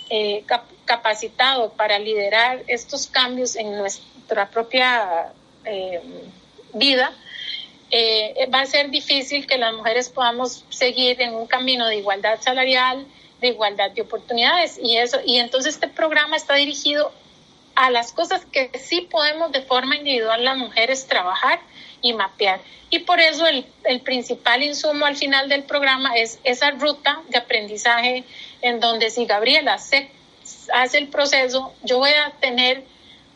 eh, 0.09 0.45
capacitado 0.87 1.72
para 1.72 1.99
liderar 1.99 2.62
estos 2.68 3.09
cambios 3.09 3.57
en 3.57 3.76
nuestra 3.76 4.49
propia 4.49 5.32
eh, 5.66 6.01
vida, 6.72 7.12
eh, 7.91 8.49
va 8.53 8.61
a 8.61 8.66
ser 8.66 8.91
difícil 8.91 9.47
que 9.47 9.59
las 9.59 9.74
mujeres 9.74 10.09
podamos 10.09 10.64
seguir 10.70 11.20
en 11.20 11.35
un 11.35 11.47
camino 11.47 11.87
de 11.87 11.97
igualdad 11.97 12.41
salarial, 12.41 13.07
de 13.41 13.49
igualdad 13.49 13.91
de 13.91 14.03
oportunidades 14.03 14.78
y 14.82 14.97
eso 14.97 15.18
y 15.24 15.39
entonces 15.39 15.74
este 15.74 15.89
programa 15.89 16.37
está 16.37 16.55
dirigido 16.55 17.12
a 17.75 17.91
las 17.91 18.12
cosas 18.12 18.45
que 18.47 18.70
sí 18.79 19.03
podemos 19.03 19.53
de 19.53 19.62
forma 19.62 19.97
individual 19.97 20.45
las 20.45 20.57
mujeres 20.57 21.07
trabajar 21.07 21.61
y 22.01 22.12
mapear. 22.12 22.61
Y 22.91 23.01
por 23.01 23.18
eso 23.20 23.47
el, 23.47 23.66
el, 23.85 24.01
principal 24.03 24.62
insumo 24.62 25.07
al 25.07 25.16
final 25.16 25.49
del 25.49 25.64
programa 25.64 26.16
es 26.16 26.39
esa 26.45 26.70
ruta 26.70 27.22
de 27.29 27.39
aprendizaje 27.39 28.25
en 28.62 28.79
donde 28.79 29.11
si 29.11 29.27
Gabriela 29.27 29.79
se, 29.79 30.11
hace 30.72 30.99
el 30.99 31.09
proceso, 31.09 31.72
yo 31.83 31.99
voy 31.99 32.11
a 32.11 32.31
tener 32.41 32.85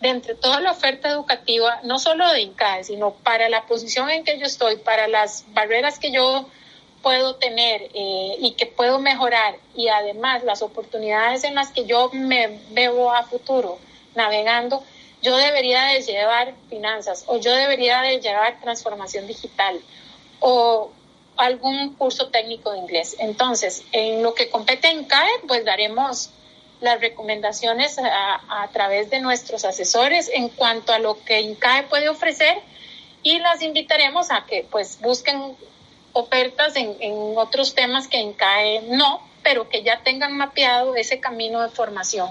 de 0.01 0.11
entre 0.11 0.35
toda 0.35 0.61
la 0.61 0.71
oferta 0.71 1.09
educativa, 1.09 1.81
no 1.83 1.99
solo 1.99 2.31
de 2.33 2.43
INCAE, 2.43 2.85
sino 2.85 3.15
para 3.15 3.49
la 3.49 3.67
posición 3.67 4.11
en 4.11 4.25
que 4.25 4.39
yo 4.39 4.47
estoy, 4.47 4.77
para 4.77 5.09
las 5.09 5.45
barreras 5.49 5.99
que 5.99 6.13
yo 6.13 6.49
puedo 7.03 7.37
tener 7.37 7.83
eh, 7.95 8.37
y 8.41 8.53
que 8.53 8.67
puedo 8.67 8.99
mejorar 9.01 9.57
y 9.75 9.89
además 9.89 10.45
las 10.45 10.63
oportunidades 10.63 11.45
en 11.45 11.55
las 11.55 11.71
que 11.71 11.85
yo 11.85 12.11
me 12.13 12.61
veo 12.71 13.13
a 13.13 13.25
futuro 13.25 13.79
navegando, 14.15 14.83
yo 15.23 15.37
debería 15.37 15.85
de 15.85 16.03
llevar 16.03 16.55
finanzas 16.69 17.25
o 17.27 17.39
yo 17.39 17.53
debería 17.53 18.03
de 18.03 18.21
llevar 18.21 18.61
transformación 18.61 19.27
digital 19.27 19.81
o 20.41 20.91
algún 21.37 21.95
curso 21.95 22.29
técnico 22.29 22.73
de 22.73 22.79
inglés. 22.79 23.17
Entonces, 23.19 23.85
en 23.93 24.23
lo 24.23 24.35
que 24.35 24.51
compete 24.51 24.89
en 24.89 25.05
CAE, 25.05 25.31
pues 25.47 25.65
daremos 25.65 26.31
las 26.81 27.01
recomendaciones 27.01 27.99
a, 27.99 28.69
través 28.73 29.11
de 29.11 29.21
nuestros 29.21 29.65
asesores 29.65 30.31
en 30.33 30.49
cuanto 30.49 30.93
a 30.93 31.01
lo 31.01 31.23
que 31.25 31.41
INCAE 31.41 31.85
puede 31.85 32.09
ofrecer 32.09 32.61
y 33.25 33.41
las 33.41 33.63
invitaremos 33.63 34.31
a 34.31 34.45
que 34.47 34.65
pues 34.71 35.01
busquen 35.01 35.57
ofertas 36.13 36.77
en, 36.77 36.97
en 37.01 37.37
otros 37.37 37.75
temas 37.75 38.07
que 38.07 38.19
INCAE 38.19 38.83
no, 38.83 39.21
pero 39.43 39.69
que 39.69 39.83
ya 39.83 40.03
tengan 40.05 40.37
mapeado 40.37 40.95
ese 40.95 41.19
camino 41.19 41.63
de 41.63 41.69
formación 41.71 42.31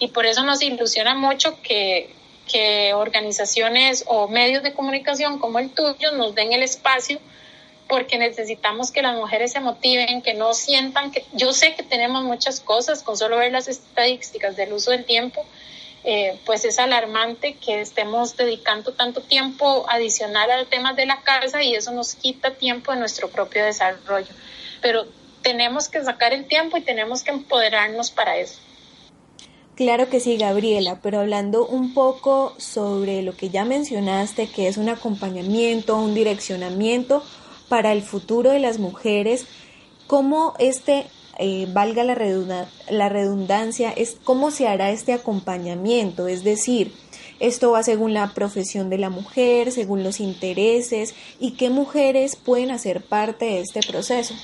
y 0.00 0.08
por 0.08 0.26
eso 0.26 0.42
nos 0.42 0.60
ilusiona 0.62 1.14
mucho 1.14 1.60
que, 1.62 2.10
que 2.50 2.94
organizaciones 2.94 4.04
o 4.08 4.26
medios 4.26 4.64
de 4.64 4.72
comunicación 4.72 5.38
como 5.38 5.60
el 5.60 5.70
tuyo 5.70 6.10
nos 6.12 6.34
den 6.34 6.52
el 6.52 6.64
espacio 6.64 7.20
porque 7.86 8.18
necesitamos 8.18 8.92
que 8.92 9.02
las 9.02 9.16
mujeres 9.16 9.52
se 9.52 9.60
motiven, 9.60 10.22
que 10.22 10.32
no 10.34 10.54
sientan 10.54 11.10
que 11.10 11.24
yo 11.32 11.52
sé 11.52 11.74
que 11.74 11.82
tenemos 11.82 12.22
muchas 12.22 12.60
cosas, 12.60 13.02
con 13.02 13.16
solo 13.16 13.36
ver 13.36 13.50
las 13.50 13.66
estadísticas 13.66 14.56
del 14.56 14.72
uso 14.72 14.92
del 14.92 15.04
tiempo, 15.04 15.44
eh, 16.04 16.38
pues 16.46 16.64
es 16.64 16.78
alarmante 16.78 17.54
que 17.54 17.80
estemos 17.80 18.36
dedicando 18.36 18.92
tanto 18.92 19.20
tiempo 19.20 19.84
adicional 19.88 20.50
al 20.52 20.66
tema 20.66 20.94
de 20.94 21.04
la 21.04 21.20
casa 21.22 21.64
y 21.64 21.74
eso 21.74 21.90
nos 21.90 22.14
quita 22.14 22.54
tiempo 22.54 22.92
de 22.92 22.98
nuestro 22.98 23.28
propio 23.28 23.64
desarrollo. 23.64 24.32
Pero 24.80 25.06
tenemos 25.42 25.88
que 25.88 26.02
sacar 26.02 26.32
el 26.32 26.46
tiempo 26.46 26.76
y 26.76 26.82
tenemos 26.82 27.24
que 27.24 27.32
empoderarnos 27.32 28.12
para 28.12 28.36
eso. 28.36 28.60
Claro 29.80 30.10
que 30.10 30.20
sí, 30.20 30.36
Gabriela, 30.36 31.00
pero 31.02 31.20
hablando 31.20 31.66
un 31.66 31.94
poco 31.94 32.54
sobre 32.58 33.22
lo 33.22 33.34
que 33.34 33.48
ya 33.48 33.64
mencionaste, 33.64 34.46
que 34.46 34.68
es 34.68 34.76
un 34.76 34.90
acompañamiento, 34.90 35.96
un 35.96 36.14
direccionamiento 36.14 37.24
para 37.70 37.92
el 37.92 38.02
futuro 38.02 38.50
de 38.50 38.58
las 38.58 38.78
mujeres, 38.78 39.46
cómo 40.06 40.54
este, 40.58 41.06
eh, 41.38 41.66
valga 41.70 42.04
la, 42.04 42.68
la 42.90 43.08
redundancia, 43.08 43.90
es 43.90 44.18
cómo 44.22 44.50
se 44.50 44.68
hará 44.68 44.90
este 44.90 45.14
acompañamiento, 45.14 46.28
es 46.28 46.44
decir, 46.44 46.94
esto 47.38 47.70
va 47.70 47.82
según 47.82 48.12
la 48.12 48.34
profesión 48.34 48.90
de 48.90 48.98
la 48.98 49.08
mujer, 49.08 49.72
según 49.72 50.04
los 50.04 50.20
intereses 50.20 51.14
y 51.38 51.52
qué 51.52 51.70
mujeres 51.70 52.36
pueden 52.36 52.70
hacer 52.70 53.00
parte 53.00 53.46
de 53.46 53.60
este 53.60 53.80
proceso. 53.80 54.34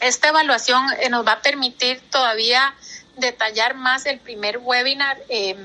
Esta 0.00 0.30
evaluación 0.30 0.84
eh, 1.00 1.10
nos 1.10 1.24
va 1.24 1.34
a 1.34 1.42
permitir 1.42 2.00
todavía 2.10 2.74
detallar 3.18 3.74
más 3.74 4.06
el 4.06 4.20
primer 4.20 4.58
webinar 4.58 5.18
eh, 5.28 5.56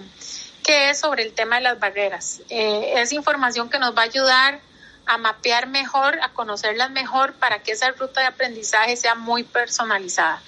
que 0.64 0.90
es 0.90 1.00
sobre 1.00 1.24
el 1.24 1.34
tema 1.34 1.58
de 1.58 1.64
las 1.64 1.80
barreras. 1.80 2.42
Eh, 2.50 2.94
es 2.98 3.12
información 3.12 3.70
que 3.70 3.80
nos 3.80 3.94
va 3.96 4.04
a 4.04 4.06
ayudar 4.06 4.62
a 5.06 5.18
mapear 5.18 5.68
mejor, 5.68 6.18
a 6.22 6.30
conocerlas 6.30 6.90
mejor 6.92 7.34
para 7.34 7.60
que 7.60 7.74
esa 7.74 7.92
ruta 7.92 8.22
de 8.22 8.28
aprendizaje 8.28 8.96
sea 8.96 9.16
muy 9.16 9.44
personalizada. 9.44 10.42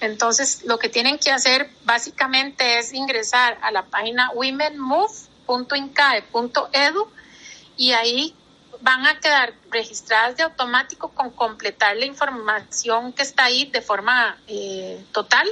Entonces, 0.00 0.64
lo 0.64 0.78
que 0.78 0.90
tienen 0.90 1.18
que 1.18 1.30
hacer 1.30 1.70
básicamente 1.84 2.78
es 2.78 2.92
ingresar 2.92 3.56
a 3.62 3.70
la 3.70 3.84
página 3.84 4.30
womenmove.incae.edu 4.32 7.08
y 7.76 7.92
ahí 7.92 8.34
van 8.82 9.06
a 9.06 9.18
quedar 9.18 9.54
registradas 9.70 10.36
de 10.36 10.42
automático 10.42 11.08
con 11.10 11.30
completar 11.30 11.96
la 11.96 12.04
información 12.04 13.14
que 13.14 13.22
está 13.22 13.44
ahí 13.44 13.64
de 13.66 13.80
forma 13.80 14.36
eh, 14.46 15.02
total 15.12 15.48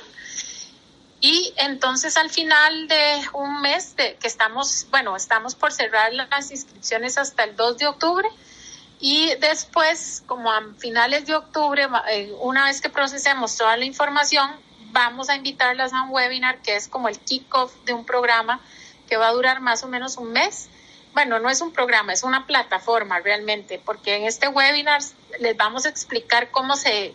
y 1.22 1.54
entonces 1.56 2.16
al 2.16 2.30
final 2.30 2.88
de 2.88 3.22
un 3.32 3.60
mes 3.60 3.94
de, 3.94 4.16
que 4.16 4.26
estamos, 4.26 4.88
bueno, 4.90 5.14
estamos 5.14 5.54
por 5.54 5.72
cerrar 5.72 6.12
las 6.12 6.50
inscripciones 6.50 7.16
hasta 7.16 7.44
el 7.44 7.54
2 7.54 7.78
de 7.78 7.86
octubre 7.86 8.28
y 8.98 9.32
después, 9.36 10.24
como 10.26 10.50
a 10.50 10.60
finales 10.78 11.24
de 11.26 11.36
octubre, 11.36 11.86
eh, 12.10 12.32
una 12.40 12.64
vez 12.64 12.80
que 12.80 12.90
procesemos 12.90 13.56
toda 13.56 13.76
la 13.76 13.84
información, 13.84 14.50
vamos 14.90 15.28
a 15.28 15.36
invitarlas 15.36 15.92
a 15.92 16.02
un 16.02 16.10
webinar 16.10 16.60
que 16.60 16.74
es 16.74 16.88
como 16.88 17.08
el 17.08 17.18
kickoff 17.20 17.72
de 17.84 17.92
un 17.92 18.04
programa 18.04 18.60
que 19.08 19.16
va 19.16 19.28
a 19.28 19.32
durar 19.32 19.60
más 19.60 19.84
o 19.84 19.86
menos 19.86 20.16
un 20.16 20.32
mes. 20.32 20.68
Bueno, 21.14 21.38
no 21.38 21.50
es 21.50 21.60
un 21.60 21.72
programa, 21.72 22.12
es 22.12 22.24
una 22.24 22.48
plataforma 22.48 23.20
realmente, 23.20 23.80
porque 23.84 24.16
en 24.16 24.24
este 24.24 24.48
webinar 24.48 25.02
les 25.38 25.56
vamos 25.56 25.86
a 25.86 25.88
explicar 25.88 26.50
cómo 26.50 26.74
se... 26.74 27.14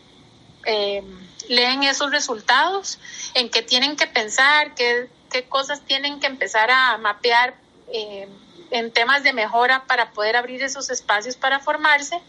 Eh, 0.68 1.01
leen 1.47 1.84
esos 1.84 2.11
resultados, 2.11 2.99
en 3.34 3.49
qué 3.49 3.61
tienen 3.61 3.95
que 3.95 4.05
pensar, 4.05 4.76
qué, 4.76 5.09
qué 5.32 5.45
cosas 5.45 5.82
tienen 5.82 6.20
que 6.20 6.28
empezar 6.28 6.70
a 6.70 6.97
mapear 6.97 7.55
eh, 7.88 8.28
en 8.72 8.91
temas 8.91 9.24
de 9.24 9.32
mejora 9.32 9.86
para 9.86 10.11
poder 10.11 10.36
abrir 10.36 10.61
esos 10.61 10.89
espacios 10.89 11.38
para 11.38 11.59
formarse 11.59 12.20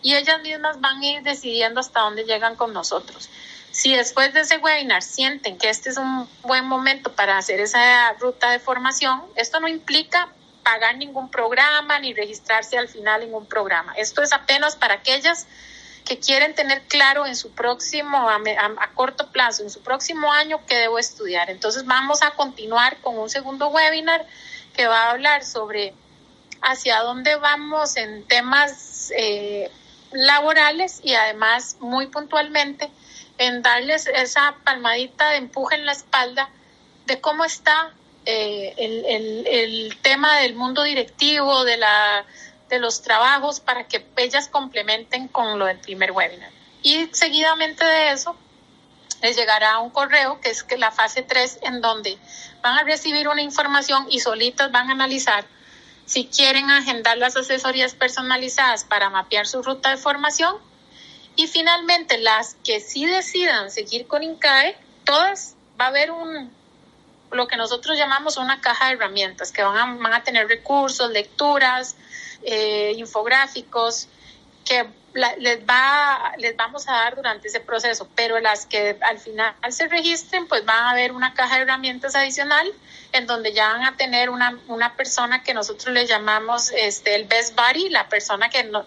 y 0.00 0.14
ellas 0.14 0.40
mismas 0.40 0.80
van 0.80 1.02
a 1.02 1.06
ir 1.06 1.22
decidiendo 1.22 1.80
hasta 1.80 2.00
dónde 2.00 2.24
llegan 2.24 2.56
con 2.56 2.72
nosotros. 2.72 3.28
Si 3.70 3.94
después 3.94 4.32
de 4.32 4.40
ese 4.40 4.58
webinar 4.58 5.02
sienten 5.02 5.58
que 5.58 5.68
este 5.68 5.90
es 5.90 5.98
un 5.98 6.26
buen 6.42 6.64
momento 6.64 7.12
para 7.12 7.36
hacer 7.36 7.60
esa 7.60 8.12
ruta 8.14 8.50
de 8.50 8.58
formación, 8.58 9.22
esto 9.36 9.60
no 9.60 9.68
implica 9.68 10.28
pagar 10.62 10.96
ningún 10.96 11.30
programa 11.30 11.98
ni 11.98 12.14
registrarse 12.14 12.78
al 12.78 12.88
final 12.88 13.22
en 13.22 13.34
un 13.34 13.46
programa. 13.46 13.92
Esto 13.96 14.22
es 14.22 14.32
apenas 14.32 14.76
para 14.76 14.94
aquellas 14.94 15.46
que 16.04 16.18
quieren 16.18 16.54
tener 16.54 16.82
claro 16.82 17.26
en 17.26 17.36
su 17.36 17.50
próximo, 17.52 18.28
a, 18.28 18.40
corto 18.94 19.30
plazo, 19.30 19.62
en 19.62 19.70
su 19.70 19.80
próximo 19.80 20.32
año, 20.32 20.60
qué 20.66 20.76
debo 20.76 20.98
estudiar. 20.98 21.50
Entonces 21.50 21.84
vamos 21.86 22.22
a 22.22 22.32
continuar 22.32 22.96
con 22.98 23.18
un 23.18 23.30
segundo 23.30 23.68
webinar 23.68 24.26
que 24.74 24.86
va 24.86 25.04
a 25.04 25.10
hablar 25.10 25.44
sobre 25.44 25.94
hacia 26.60 27.00
dónde 27.00 27.36
vamos 27.36 27.96
en 27.96 28.24
temas 28.24 29.12
eh, 29.16 29.70
laborales 30.12 31.00
y 31.02 31.14
además 31.14 31.76
muy 31.80 32.06
puntualmente 32.06 32.90
en 33.38 33.62
darles 33.62 34.06
esa 34.06 34.54
palmadita 34.64 35.30
de 35.30 35.36
empuje 35.36 35.74
en 35.74 35.86
la 35.86 35.92
espalda 35.92 36.48
de 37.06 37.20
cómo 37.20 37.44
está 37.44 37.92
eh, 38.24 38.74
el, 38.76 39.46
el 39.46 39.98
tema 40.02 40.38
del 40.38 40.54
mundo 40.54 40.84
directivo, 40.84 41.64
de 41.64 41.76
la 41.76 42.24
de 42.72 42.78
los 42.78 43.02
trabajos 43.02 43.60
para 43.60 43.86
que 43.86 44.02
ellas 44.16 44.48
complementen 44.48 45.28
con 45.28 45.58
lo 45.58 45.66
del 45.66 45.78
primer 45.78 46.10
webinar. 46.10 46.50
Y 46.82 47.06
seguidamente 47.12 47.84
de 47.84 48.12
eso, 48.12 48.34
les 49.20 49.36
llegará 49.36 49.78
un 49.78 49.90
correo 49.90 50.40
que 50.40 50.48
es 50.48 50.62
que 50.62 50.78
la 50.78 50.90
fase 50.90 51.20
3 51.20 51.58
en 51.64 51.82
donde 51.82 52.16
van 52.62 52.78
a 52.78 52.82
recibir 52.84 53.28
una 53.28 53.42
información 53.42 54.06
y 54.08 54.20
solitas 54.20 54.72
van 54.72 54.88
a 54.88 54.92
analizar 54.92 55.44
si 56.06 56.28
quieren 56.28 56.70
agendar 56.70 57.18
las 57.18 57.36
asesorías 57.36 57.94
personalizadas 57.94 58.84
para 58.84 59.10
mapear 59.10 59.46
su 59.46 59.62
ruta 59.62 59.90
de 59.90 59.98
formación. 59.98 60.56
Y 61.36 61.48
finalmente, 61.48 62.16
las 62.18 62.56
que 62.64 62.80
sí 62.80 63.04
decidan 63.04 63.70
seguir 63.70 64.06
con 64.06 64.22
INCAE, 64.22 64.78
todas 65.04 65.56
va 65.78 65.86
a 65.86 65.88
haber 65.88 66.10
un, 66.10 66.50
lo 67.30 67.46
que 67.46 67.56
nosotros 67.56 67.98
llamamos 67.98 68.38
una 68.38 68.62
caja 68.62 68.86
de 68.86 68.94
herramientas, 68.94 69.52
que 69.52 69.62
van 69.62 69.76
a, 69.76 70.02
van 70.02 70.14
a 70.14 70.24
tener 70.24 70.48
recursos, 70.48 71.10
lecturas, 71.10 71.96
eh, 72.44 72.94
infográficos 72.96 74.08
que 74.64 74.86
les 75.14 75.60
va 75.68 76.32
les 76.38 76.56
vamos 76.56 76.88
a 76.88 76.92
dar 76.92 77.16
durante 77.16 77.48
ese 77.48 77.60
proceso, 77.60 78.08
pero 78.14 78.38
las 78.40 78.64
que 78.64 78.96
al 79.02 79.18
final 79.18 79.54
se 79.68 79.88
registren, 79.88 80.46
pues 80.46 80.64
van 80.64 80.84
a 80.84 80.90
haber 80.90 81.12
una 81.12 81.34
caja 81.34 81.56
de 81.56 81.62
herramientas 81.62 82.14
adicional 82.14 82.72
en 83.12 83.26
donde 83.26 83.52
ya 83.52 83.68
van 83.72 83.84
a 83.84 83.96
tener 83.96 84.30
una, 84.30 84.58
una 84.68 84.96
persona 84.96 85.42
que 85.42 85.52
nosotros 85.52 85.92
le 85.92 86.06
llamamos 86.06 86.70
este 86.70 87.14
el 87.14 87.24
best 87.24 87.54
buddy, 87.54 87.90
la 87.90 88.08
persona 88.08 88.48
que, 88.48 88.64
no, 88.64 88.86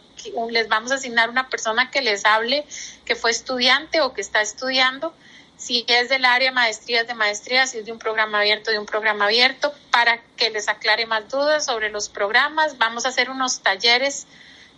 les 0.49 0.67
vamos 0.67 0.91
a 0.91 0.95
asignar 0.95 1.29
una 1.29 1.47
persona 1.47 1.91
que 1.91 2.01
les 2.01 2.25
hable, 2.25 2.65
que 3.05 3.15
fue 3.15 3.29
estudiante 3.29 4.01
o 4.01 4.13
que 4.13 4.21
está 4.21 4.41
estudiando, 4.41 5.13
si 5.57 5.85
es 5.87 6.09
del 6.09 6.25
área 6.25 6.51
maestrías 6.51 7.07
de 7.07 7.13
maestrías, 7.13 7.71
si 7.71 7.79
es 7.79 7.85
de 7.85 7.91
un 7.91 7.99
programa 7.99 8.39
abierto, 8.39 8.71
de 8.71 8.79
un 8.79 8.85
programa 8.85 9.25
abierto, 9.25 9.73
para 9.91 10.21
que 10.35 10.49
les 10.49 10.67
aclare 10.67 11.05
más 11.05 11.29
dudas 11.29 11.65
sobre 11.65 11.89
los 11.89 12.09
programas. 12.09 12.77
Vamos 12.77 13.05
a 13.05 13.09
hacer 13.09 13.29
unos 13.29 13.61
talleres 13.61 14.27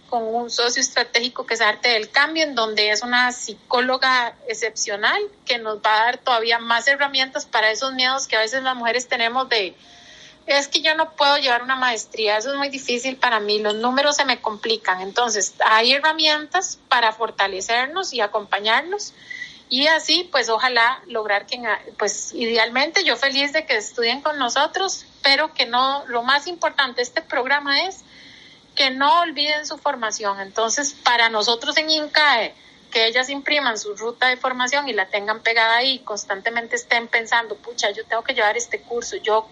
con 0.10 0.24
un 0.24 0.50
socio 0.50 0.82
estratégico 0.82 1.46
que 1.46 1.56
es 1.56 1.62
Arte 1.62 1.90
del 1.90 2.10
Cambio, 2.10 2.44
en 2.44 2.56
donde 2.56 2.92
es 2.92 3.02
una 3.02 3.32
psicóloga 3.32 4.36
excepcional 4.48 5.22
que 5.46 5.58
nos 5.58 5.80
va 5.80 5.94
a 5.96 6.06
dar 6.06 6.18
todavía 6.18 6.60
más 6.60 6.88
herramientas 6.88 7.46
para 7.46 7.72
esos 7.72 7.94
miedos 7.94 8.28
que 8.28 8.38
a 8.38 8.40
veces 8.40 8.64
las 8.64 8.76
mujeres 8.76 9.08
tenemos 9.08 9.50
de, 9.50 9.76
es 10.46 10.68
que 10.70 10.82
yo 10.82 10.96
no 10.96 11.12
puedo 11.12 11.38
llevar 11.38 11.62
una 11.62 11.76
maestría, 11.76 12.38
eso 12.38 12.52
es 12.52 12.58
muy 12.58 12.70
difícil 12.70 13.18
para 13.18 13.40
mí, 13.40 13.60
los 13.60 13.76
números 13.76 14.16
se 14.16 14.26
me 14.26 14.40
complican. 14.40 15.02
Entonces, 15.02 15.56
hay 15.66 15.94
herramientas 15.94 16.80
para 16.88 17.12
fortalecernos 17.12 18.14
y 18.14 18.22
acompañarnos. 18.22 19.14
Y 19.70 19.88
así, 19.88 20.28
pues 20.32 20.50
ojalá 20.50 21.02
lograr 21.08 21.46
que, 21.46 21.62
pues 21.98 22.34
idealmente 22.34 23.04
yo 23.04 23.18
feliz 23.18 23.52
de 23.52 23.66
que 23.66 23.76
estudien 23.76 24.22
con 24.22 24.40
nosotros, 24.40 25.06
pero 25.22 25.54
que 25.54 25.66
no, 25.66 26.06
lo 26.08 26.24
más 26.24 26.48
importante 26.48 26.98
de 26.98 27.04
este 27.04 27.22
programa 27.22 27.84
es 27.86 28.04
que 28.76 28.92
no 28.92 29.22
olviden 29.22 29.66
su 29.66 29.78
formación. 29.78 30.40
Entonces, 30.40 30.94
para 30.94 31.30
nosotros 31.30 31.76
en 31.78 31.90
INCAE, 31.90 32.54
que 32.92 33.08
ellas 33.08 33.30
impriman 33.30 33.78
su 33.78 33.96
ruta 33.96 34.28
de 34.28 34.38
formación 34.38 34.88
y 34.88 34.94
la 34.94 35.08
tengan 35.08 35.42
pegada 35.42 35.78
ahí, 35.78 36.00
constantemente 36.00 36.78
estén 36.78 37.08
pensando, 37.08 37.56
pucha, 37.56 37.92
yo 37.92 38.06
tengo 38.06 38.24
que 38.24 38.34
llevar 38.34 38.56
este 38.56 38.80
curso, 38.80 39.18
yo 39.18 39.48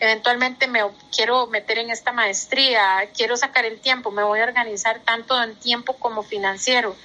eventualmente 0.00 0.66
me 0.66 0.80
quiero 1.14 1.46
meter 1.46 1.78
en 1.78 1.90
esta 1.90 2.12
maestría, 2.12 3.08
quiero 3.14 3.36
sacar 3.36 3.66
el 3.66 3.80
tiempo, 3.80 4.10
me 4.10 4.22
voy 4.22 4.40
a 4.40 4.44
organizar 4.44 5.00
tanto 5.00 5.42
en 5.42 5.54
tiempo 5.56 5.94
como 5.94 6.22
financiero. 6.22 6.96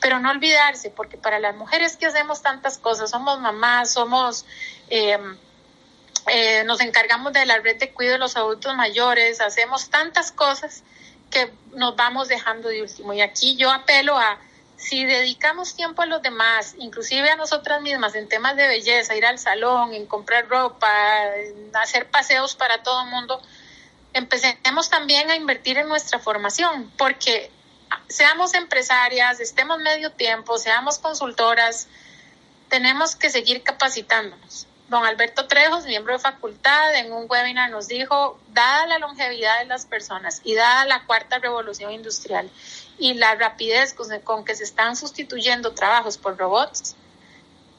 Pero 0.00 0.20
no 0.20 0.30
olvidarse, 0.30 0.90
porque 0.90 1.16
para 1.16 1.38
las 1.38 1.56
mujeres 1.56 1.96
que 1.96 2.06
hacemos 2.06 2.42
tantas 2.42 2.78
cosas, 2.78 3.10
somos 3.10 3.40
mamás, 3.40 3.92
somos 3.92 4.44
eh, 4.88 5.18
eh, 6.28 6.64
nos 6.64 6.80
encargamos 6.80 7.32
de 7.32 7.46
la 7.46 7.58
red 7.58 7.76
de 7.78 7.92
cuidado 7.92 8.14
de 8.14 8.18
los 8.18 8.36
adultos 8.36 8.74
mayores, 8.74 9.40
hacemos 9.40 9.90
tantas 9.90 10.32
cosas 10.32 10.82
que 11.30 11.52
nos 11.74 11.94
vamos 11.94 12.28
dejando 12.28 12.68
de 12.68 12.82
último. 12.82 13.12
Y 13.12 13.20
aquí 13.20 13.56
yo 13.56 13.70
apelo 13.70 14.18
a, 14.18 14.38
si 14.76 15.04
dedicamos 15.04 15.76
tiempo 15.76 16.02
a 16.02 16.06
los 16.06 16.22
demás, 16.22 16.74
inclusive 16.78 17.30
a 17.30 17.36
nosotras 17.36 17.80
mismas, 17.80 18.16
en 18.16 18.28
temas 18.28 18.56
de 18.56 18.66
belleza, 18.66 19.14
ir 19.14 19.24
al 19.24 19.38
salón, 19.38 19.94
en 19.94 20.06
comprar 20.06 20.48
ropa, 20.48 20.88
hacer 21.74 22.10
paseos 22.10 22.56
para 22.56 22.82
todo 22.82 23.04
el 23.04 23.10
mundo, 23.10 23.40
empecemos 24.12 24.90
también 24.90 25.30
a 25.30 25.36
invertir 25.36 25.78
en 25.78 25.86
nuestra 25.86 26.18
formación, 26.18 26.90
porque 26.98 27.52
seamos 28.08 28.54
empresarias, 28.54 29.40
estemos 29.40 29.78
medio 29.78 30.12
tiempo, 30.12 30.58
seamos 30.58 30.98
consultoras, 30.98 31.88
tenemos 32.68 33.16
que 33.16 33.30
seguir 33.30 33.62
capacitándonos. 33.62 34.66
Don 34.88 35.04
Alberto 35.04 35.48
Trejos, 35.48 35.84
miembro 35.84 36.12
de 36.12 36.20
facultad, 36.20 36.94
en 36.94 37.12
un 37.12 37.26
webinar 37.28 37.70
nos 37.70 37.88
dijo, 37.88 38.38
dada 38.52 38.86
la 38.86 38.98
longevidad 38.98 39.58
de 39.58 39.64
las 39.66 39.84
personas 39.84 40.40
y 40.44 40.54
dada 40.54 40.84
la 40.84 41.04
cuarta 41.06 41.38
revolución 41.38 41.90
industrial 41.90 42.48
y 42.96 43.14
la 43.14 43.34
rapidez 43.34 43.94
con, 43.94 44.44
que 44.44 44.54
se 44.54 44.62
están 44.62 44.94
sustituyendo 44.94 45.72
trabajos 45.72 46.18
por 46.18 46.36
robots, 46.36 46.94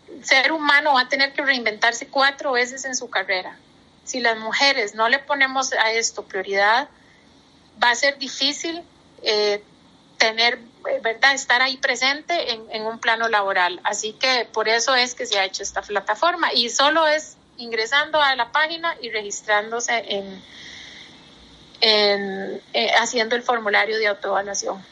el 0.10 0.26
ser 0.26 0.52
humano 0.52 0.94
va 0.96 1.02
a 1.02 1.10
tener 1.10 1.32
que 1.32 1.44
reinventarse 1.44 2.08
cuatro 2.08 2.52
veces 2.52 2.84
en 2.84 2.96
su 2.96 3.10
carrera. 3.10 3.58
Si 4.04 4.20
las 4.20 4.38
mujeres 4.38 4.94
no 4.94 5.08
le 5.08 5.20
ponemos 5.20 5.72
a 5.74 5.92
esto 5.92 6.24
prioridad, 6.24 6.90
va 7.82 7.92
a 7.92 7.96
ser 7.96 8.18
difícil 8.18 8.84
eh, 9.22 9.64
tener 10.18 10.60
¿verdad? 11.04 11.34
Estar 11.34 11.62
ahí 11.62 11.78
presente 11.78 12.34
en, 12.52 12.82
un 12.84 13.00
plano 13.00 13.28
laboral. 13.28 13.80
Así 13.84 14.14
que 14.14 14.48
por 14.52 14.68
eso 14.68 14.96
es 14.96 15.16
que 15.16 15.26
se 15.26 15.38
ha 15.38 15.46
hecho 15.46 15.64
esta 15.64 15.82
plataforma 15.82 16.54
y 16.54 16.70
solo 16.70 17.08
es 17.08 17.36
ingresando 17.58 18.22
a 18.22 18.36
la 18.36 18.52
página 18.52 18.96
y 19.02 19.10
registrándose 19.10 20.04
en, 20.08 20.42
en 21.82 22.62
eh, 22.74 22.92
haciendo 23.00 23.36
el 23.36 23.44
formulario 23.44 23.98
de 23.98 24.08
autoevaluación. 24.08 24.84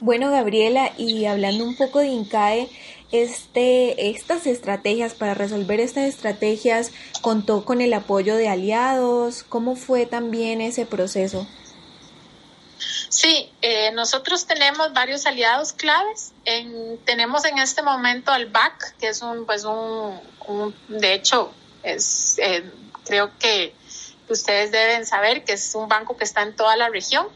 Bueno, 0.00 0.30
Gabriela, 0.30 0.92
y 0.96 1.26
hablando 1.26 1.64
un 1.64 1.76
poco 1.76 1.98
de 1.98 2.06
INCAE, 2.06 2.68
este, 3.12 4.10
estas 4.10 4.46
estrategias, 4.46 5.14
para 5.14 5.34
resolver 5.34 5.78
estas 5.78 6.04
estrategias, 6.04 6.92
contó 7.20 7.64
con 7.64 7.80
el 7.80 7.92
apoyo 7.92 8.36
de 8.36 8.48
aliados. 8.48 9.42
¿Cómo 9.42 9.76
fue 9.76 10.06
también 10.06 10.60
ese 10.60 10.86
proceso? 10.86 11.46
Sí, 13.10 13.50
eh, 13.60 13.90
nosotros 13.90 14.46
tenemos 14.46 14.92
varios 14.92 15.26
aliados 15.26 15.72
claves. 15.72 16.32
tenemos 17.04 17.44
en 17.44 17.58
este 17.58 17.82
momento 17.82 18.30
al 18.30 18.46
BAC, 18.46 18.96
que 18.98 19.08
es 19.08 19.20
un, 19.20 19.46
pues 19.46 19.64
un, 19.64 20.20
de 20.86 21.14
hecho, 21.14 21.52
es, 21.82 22.38
eh, 22.38 22.64
creo 23.04 23.36
que 23.40 23.74
ustedes 24.28 24.70
deben 24.70 25.04
saber 25.06 25.42
que 25.42 25.54
es 25.54 25.74
un 25.74 25.88
banco 25.88 26.16
que 26.16 26.22
está 26.22 26.42
en 26.42 26.54
toda 26.54 26.76
la 26.76 26.88
región. 26.88 27.26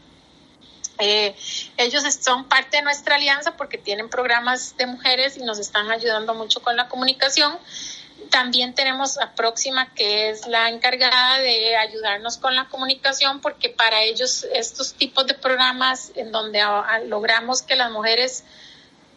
Eh, 0.97 1.35
ellos 1.75 2.03
son 2.21 2.45
parte 2.45 2.77
de 2.77 2.83
nuestra 2.83 3.15
alianza 3.15 3.57
porque 3.57 3.77
tienen 3.77 4.07
programas 4.07 4.77
de 4.77 4.85
mujeres 4.85 5.35
y 5.35 5.41
nos 5.41 5.59
están 5.59 5.91
ayudando 5.91 6.33
mucho 6.33 6.61
con 6.61 6.77
la 6.77 6.87
comunicación. 6.87 7.59
También 8.29 8.73
tenemos 8.73 9.17
a 9.17 9.33
Próxima, 9.33 9.93
que 9.93 10.29
es 10.29 10.47
la 10.47 10.69
encargada 10.69 11.39
de 11.39 11.75
ayudarnos 11.75 12.37
con 12.37 12.55
la 12.55 12.67
comunicación, 12.69 13.39
porque 13.39 13.69
para 13.69 14.01
ellos 14.01 14.45
estos 14.53 14.93
tipos 14.93 15.25
de 15.27 15.33
programas 15.33 16.11
en 16.15 16.31
donde 16.31 16.61
logramos 17.07 17.61
que 17.61 17.75
las 17.75 17.91
mujeres 17.91 18.43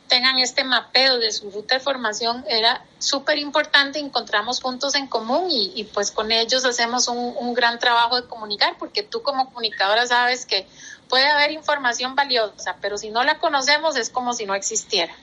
tengan 0.09 0.38
este 0.38 0.64
mapeo 0.64 1.18
de 1.18 1.30
su 1.30 1.51
ruta 1.51 1.74
de 1.74 1.80
formación 1.80 2.44
era 2.49 2.82
súper 2.99 3.38
importante, 3.38 3.99
encontramos 3.99 4.61
puntos 4.61 4.94
en 4.94 5.07
común 5.07 5.49
y, 5.51 5.84
pues 5.92 6.11
con 6.11 6.32
ellos 6.32 6.64
hacemos 6.64 7.09
un, 7.09 7.34
un, 7.38 7.55
gran 7.55 7.78
trabajo 7.78 8.20
de 8.20 8.26
comunicar, 8.26 8.76
porque 8.78 9.03
tú 9.03 9.22
como 9.22 9.46
comunicadora 9.46 10.07
sabes 10.07 10.46
que 10.46 10.66
puede 11.09 11.26
haber 11.26 11.53
información 11.53 12.14
valiosa, 12.14 12.76
pero 12.80 12.99
si 12.99 13.11
no 13.11 13.22
la 13.22 13.38
conocemos 13.38 13.96
es 13.96 14.11
como 14.11 14.32
si 14.32 14.46
no 14.46 14.55
existiera. 14.55 15.14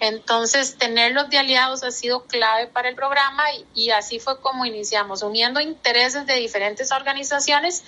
Entonces, 0.00 0.76
tenerlos 0.76 1.30
de 1.30 1.38
aliados 1.38 1.82
ha 1.82 1.90
sido 1.90 2.24
clave 2.24 2.66
para 2.66 2.88
el 2.88 2.94
programa 2.94 3.44
y, 3.74 3.90
así 3.90 4.18
fue 4.18 4.40
como 4.40 4.66
iniciamos, 4.66 5.22
uniendo 5.22 5.60
intereses 5.60 6.26
de 6.26 6.34
diferentes 6.34 6.92
organizaciones 6.92 7.84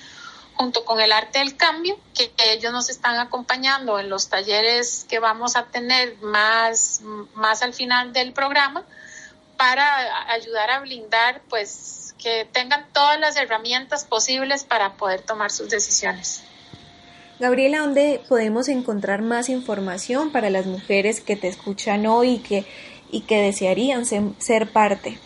junto 0.55 0.85
con 0.85 1.01
el 1.01 1.13
arte 1.13 1.41
del 1.41 1.57
cambio, 1.57 1.99
que, 2.15 2.33
ellos 2.39 2.73
nos 2.73 2.89
están 2.89 3.19
acompañando 3.19 3.99
en 3.99 4.09
los 4.09 4.29
talleres 4.29 5.05
que 5.09 5.19
vamos 5.19 5.57
a 5.57 5.67
tener 5.67 6.17
más, 6.23 7.03
más 7.35 7.63
al 7.63 7.75
final 7.75 8.13
del 8.13 8.33
programa 8.33 8.85
para 9.59 10.31
ayudar 10.31 10.71
a 10.71 10.81
blindar, 10.81 11.43
pues, 11.49 12.15
que 12.19 12.47
tengan 12.51 12.87
todas 12.93 13.21
las 13.21 13.37
herramientas 13.37 14.05
posibles 14.05 14.65
para 14.65 14.95
poder 14.95 15.21
tomar 15.23 15.51
sus 15.51 15.69
decisiones. 15.69 16.43
Gabriela, 17.39 17.81
¿dónde 17.81 18.23
podemos 18.29 18.69
encontrar 18.69 19.21
más 19.21 19.51
información 19.51 20.33
para 20.33 20.49
las 20.49 20.65
mujeres 20.65 21.21
que 21.21 21.37
te 21.37 21.49
escuchan 21.49 22.07
hoy 22.07 22.37
y 22.37 22.39
que, 22.39 22.65
y 23.11 23.21
que 23.23 23.43
desearían 23.43 24.07
ser, 24.07 24.73
parte? 24.73 25.19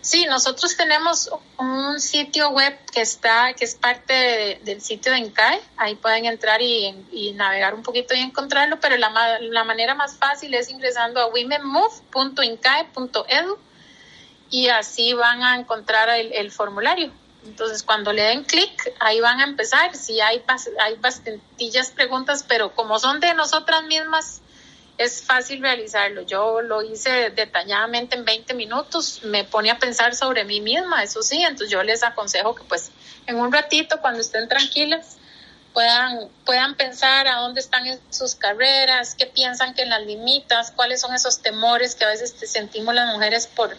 Sí, 0.00 0.24
nosotros 0.24 0.78
tenemos 0.78 1.28
un 1.58 2.00
sitio 2.00 2.48
web 2.50 2.74
que 2.90 3.02
está, 3.02 3.52
que 3.52 3.66
es 3.66 3.74
parte 3.74 4.58
del 4.64 4.80
sitio 4.80 5.12
de 5.12 5.18
INCAE. 5.18 5.60
Ahí 5.76 5.96
pueden 5.96 6.24
entrar 6.24 6.62
y, 6.62 7.34
navegar 7.34 7.74
un 7.74 7.82
poquito 7.82 8.14
y 8.14 8.20
encontrarlo, 8.20 8.80
pero 8.80 8.96
la, 8.96 9.12
la 9.40 9.64
manera 9.64 9.94
más 9.94 10.16
fácil 10.16 10.54
es 10.54 10.70
ingresando 10.70 11.20
a 11.20 11.26
womenmove.incae.edu 11.26 13.58
y 14.48 14.68
así 14.68 15.12
van 15.12 15.42
a 15.42 15.56
encontrar 15.56 16.08
el 16.08 16.50
formulario. 16.50 17.12
Entonces, 17.44 17.82
cuando 17.82 18.12
le 18.12 18.22
den 18.22 18.44
clic, 18.44 18.92
ahí 18.98 19.20
van 19.20 19.40
a 19.40 19.44
empezar. 19.44 19.94
Sí, 19.96 20.20
hay, 20.20 20.42
hay 20.80 20.94
bastantillas 20.96 21.90
preguntas, 21.90 22.44
pero 22.46 22.74
como 22.74 22.98
son 22.98 23.20
de 23.20 23.34
nosotras 23.34 23.84
mismas, 23.84 24.42
es 25.00 25.22
fácil 25.22 25.62
realizarlo. 25.62 26.22
Yo 26.22 26.60
lo 26.60 26.82
hice 26.82 27.30
detalladamente 27.30 28.16
en 28.16 28.26
20 28.26 28.52
minutos, 28.52 29.20
me 29.24 29.44
pone 29.44 29.70
a 29.70 29.78
pensar 29.78 30.14
sobre 30.14 30.44
mí 30.44 30.60
misma, 30.60 31.02
eso 31.02 31.22
sí, 31.22 31.42
entonces 31.42 31.70
yo 31.70 31.82
les 31.82 32.02
aconsejo 32.02 32.54
que 32.54 32.64
pues 32.64 32.90
en 33.26 33.36
un 33.36 33.50
ratito, 33.50 33.98
cuando 34.02 34.20
estén 34.20 34.46
tranquilas, 34.46 35.16
puedan, 35.72 36.28
puedan 36.44 36.74
pensar 36.74 37.26
a 37.28 37.36
dónde 37.36 37.60
están 37.60 37.86
en 37.86 37.98
sus 38.10 38.34
carreras, 38.34 39.14
qué 39.14 39.24
piensan 39.24 39.72
que 39.72 39.86
las 39.86 40.04
limitas, 40.04 40.70
cuáles 40.72 41.00
son 41.00 41.14
esos 41.14 41.40
temores 41.40 41.94
que 41.94 42.04
a 42.04 42.08
veces 42.08 42.34
sentimos 42.50 42.94
las 42.94 43.10
mujeres 43.10 43.46
por 43.46 43.74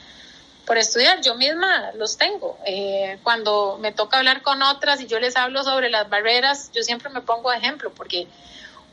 por 0.65 0.77
estudiar. 0.77 1.21
Yo 1.21 1.35
misma 1.35 1.91
los 1.93 2.17
tengo. 2.17 2.57
Eh, 2.65 3.19
cuando 3.23 3.77
me 3.79 3.91
toca 3.91 4.17
hablar 4.17 4.41
con 4.41 4.61
otras 4.61 5.01
y 5.01 5.07
yo 5.07 5.19
les 5.19 5.35
hablo 5.35 5.63
sobre 5.63 5.89
las 5.89 6.09
barreras, 6.09 6.71
yo 6.73 6.83
siempre 6.83 7.09
me 7.09 7.21
pongo 7.21 7.51
ejemplo 7.51 7.91
porque 7.91 8.27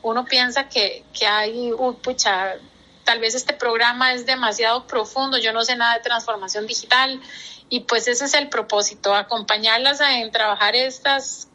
uno 0.01 0.25
piensa 0.25 0.69
que, 0.69 1.03
que 1.13 1.25
hay, 1.25 1.71
uy, 1.71 1.95
pucha, 1.95 2.55
tal 3.03 3.19
vez 3.19 3.35
este 3.35 3.53
programa 3.53 4.13
es 4.13 4.25
demasiado 4.25 4.87
profundo, 4.87 5.37
yo 5.37 5.51
no 5.51 5.63
sé 5.63 5.75
nada 5.75 5.95
de 5.95 6.01
transformación 6.01 6.67
digital 6.67 7.19
y 7.67 7.81
pues 7.81 8.07
ese 8.07 8.25
es 8.25 8.33
el 8.33 8.49
propósito, 8.49 9.13
acompañarlas 9.13 10.01
en 10.01 10.31
trabajar 10.31 10.75
estas 10.75 11.48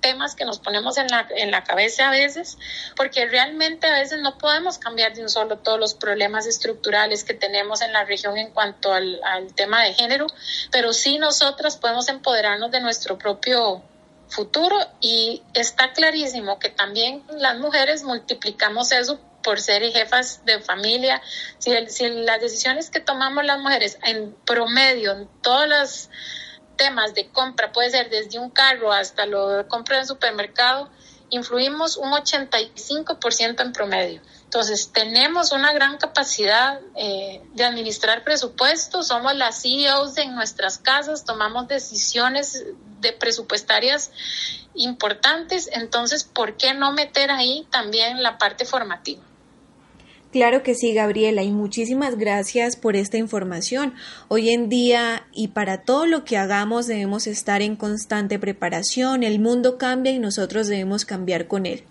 temas 0.00 0.34
que 0.34 0.44
nos 0.44 0.58
ponemos 0.58 0.98
en 0.98 1.08
la, 1.08 1.26
en 1.36 1.50
la 1.50 1.64
cabeza 1.64 2.08
a 2.08 2.10
veces, 2.10 2.58
porque 2.96 3.26
realmente 3.26 3.86
a 3.86 3.98
veces 3.98 4.20
no 4.20 4.38
podemos 4.38 4.78
cambiar 4.78 5.14
de 5.14 5.22
un 5.22 5.28
solo 5.28 5.58
todos 5.58 5.78
los 5.78 5.94
problemas 5.94 6.46
estructurales 6.46 7.24
que 7.24 7.34
tenemos 7.34 7.82
en 7.82 7.92
la 7.92 8.04
región 8.04 8.38
en 8.38 8.50
cuanto 8.50 8.92
al, 8.92 9.20
al 9.24 9.54
tema 9.54 9.82
de 9.84 9.94
género, 9.94 10.26
pero 10.70 10.92
sí 10.92 11.18
nosotras 11.18 11.76
podemos 11.76 12.08
empoderarnos 12.08 12.70
de 12.70 12.80
nuestro 12.80 13.18
propio 13.18 13.82
futuro 14.28 14.76
y 15.00 15.42
está 15.54 15.92
clarísimo 15.92 16.58
que 16.58 16.68
también 16.68 17.22
las 17.30 17.58
mujeres 17.58 18.02
multiplicamos 18.02 18.92
eso 18.92 19.18
por 19.42 19.60
ser 19.60 19.82
jefas 19.92 20.44
de 20.44 20.60
familia. 20.60 21.22
Si, 21.58 21.72
si 21.88 22.08
las 22.08 22.40
decisiones 22.40 22.90
que 22.90 23.00
tomamos 23.00 23.44
las 23.44 23.58
mujeres 23.58 23.98
en 24.04 24.34
promedio, 24.44 25.12
en 25.12 25.28
todos 25.42 25.68
los 25.68 26.10
temas 26.78 27.12
de 27.12 27.28
compra, 27.28 27.72
puede 27.72 27.90
ser 27.90 28.08
desde 28.08 28.38
un 28.38 28.48
carro 28.48 28.90
hasta 28.90 29.26
lo 29.26 29.48
de 29.50 29.66
compra 29.66 29.98
en 29.98 30.06
supermercado, 30.06 30.88
influimos 31.28 31.98
un 31.98 32.12
85% 32.12 33.60
en 33.60 33.72
promedio. 33.72 34.22
Entonces, 34.44 34.92
tenemos 34.94 35.52
una 35.52 35.74
gran 35.74 35.98
capacidad 35.98 36.80
eh, 36.96 37.42
de 37.52 37.64
administrar 37.64 38.24
presupuestos, 38.24 39.08
somos 39.08 39.34
las 39.34 39.60
CEOs 39.60 40.16
en 40.16 40.34
nuestras 40.34 40.78
casas, 40.78 41.26
tomamos 41.26 41.68
decisiones 41.68 42.64
de 43.00 43.12
presupuestarias 43.12 44.10
importantes, 44.74 45.68
entonces, 45.72 46.24
¿por 46.24 46.56
qué 46.56 46.72
no 46.72 46.92
meter 46.92 47.30
ahí 47.30 47.66
también 47.70 48.22
la 48.22 48.38
parte 48.38 48.64
formativa? 48.64 49.27
Claro 50.30 50.62
que 50.62 50.74
sí, 50.74 50.92
Gabriela, 50.92 51.42
y 51.42 51.50
muchísimas 51.50 52.18
gracias 52.18 52.76
por 52.76 52.96
esta 52.96 53.16
información. 53.16 53.94
Hoy 54.28 54.50
en 54.50 54.68
día 54.68 55.26
y 55.32 55.48
para 55.48 55.84
todo 55.84 56.04
lo 56.04 56.24
que 56.24 56.36
hagamos 56.36 56.86
debemos 56.86 57.26
estar 57.26 57.62
en 57.62 57.76
constante 57.76 58.38
preparación. 58.38 59.22
El 59.22 59.38
mundo 59.40 59.78
cambia 59.78 60.12
y 60.12 60.18
nosotros 60.18 60.66
debemos 60.66 61.06
cambiar 61.06 61.46
con 61.48 61.64
él. 61.64 61.82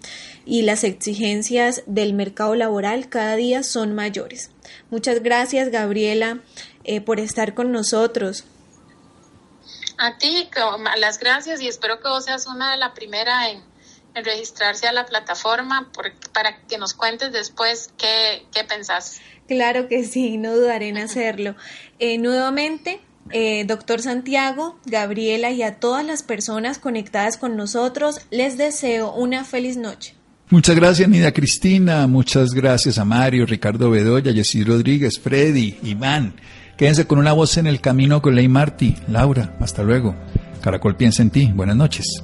Y 0.46 0.62
las 0.62 0.84
exigencias 0.84 1.82
del 1.88 2.14
mercado 2.14 2.54
laboral 2.54 3.10
cada 3.10 3.36
día 3.36 3.64
son 3.64 3.96
mayores. 3.96 4.52
Muchas 4.92 5.24
gracias, 5.24 5.70
Gabriela, 5.70 6.42
eh, 6.84 7.02
por 7.02 7.20
estar 7.20 7.56
con 7.56 7.72
nosotros. 7.72 8.44
A 9.98 10.20
ti, 10.20 10.48
las 11.00 11.18
gracias 11.18 11.60
y 11.60 11.68
espero 11.68 12.00
que 12.00 12.08
vos 12.08 12.26
seas 12.26 12.46
una 12.46 12.72
de 12.72 12.78
las 12.78 12.92
primeras 12.92 13.48
en 13.50 13.77
registrarse 14.24 14.88
a 14.88 14.92
la 14.92 15.06
plataforma 15.06 15.92
para 16.34 16.62
que 16.68 16.78
nos 16.78 16.94
cuentes 16.94 17.32
después 17.32 17.90
qué, 17.98 18.46
qué 18.54 18.64
pensás. 18.64 19.20
Claro 19.48 19.88
que 19.88 20.04
sí, 20.04 20.38
no 20.38 20.56
dudaré 20.56 20.90
en 20.90 20.98
hacerlo. 20.98 21.56
Eh, 22.00 22.18
nuevamente, 22.18 23.00
eh, 23.32 23.66
doctor 23.66 24.02
Santiago, 24.02 24.78
Gabriela 24.86 25.52
y 25.52 25.64
a 25.64 25.80
todas 25.80 26.06
las 26.06 26.24
personas 26.24 26.80
conectadas 26.80 27.38
con 27.38 27.56
nosotros, 27.56 28.22
les 28.30 28.58
deseo 28.58 29.14
una 29.14 29.44
feliz 29.44 29.78
noche. 29.78 30.16
Muchas 30.50 30.76
gracias, 30.78 31.10
Nida 31.10 31.34
Cristina. 31.34 32.08
Muchas 32.08 32.52
gracias 32.52 32.98
a 32.98 33.06
Mario, 33.06 33.46
Ricardo 33.46 33.90
Bedoya, 33.90 34.32
Jessy 34.32 34.64
Rodríguez, 34.64 35.20
Freddy, 35.20 35.78
Iván. 35.84 36.36
Quédense 36.78 37.06
con 37.06 37.20
una 37.20 37.34
voz 37.34 37.58
en 37.58 37.68
el 37.68 37.82
camino 37.82 38.22
con 38.22 38.36
Ley 38.36 38.48
Marty. 38.48 38.96
Laura, 39.10 39.58
hasta 39.60 39.84
luego. 39.84 40.16
Caracol 40.62 40.96
piensa 40.96 41.22
en 41.22 41.32
ti. 41.32 41.52
Buenas 41.54 41.76
noches. 41.76 42.24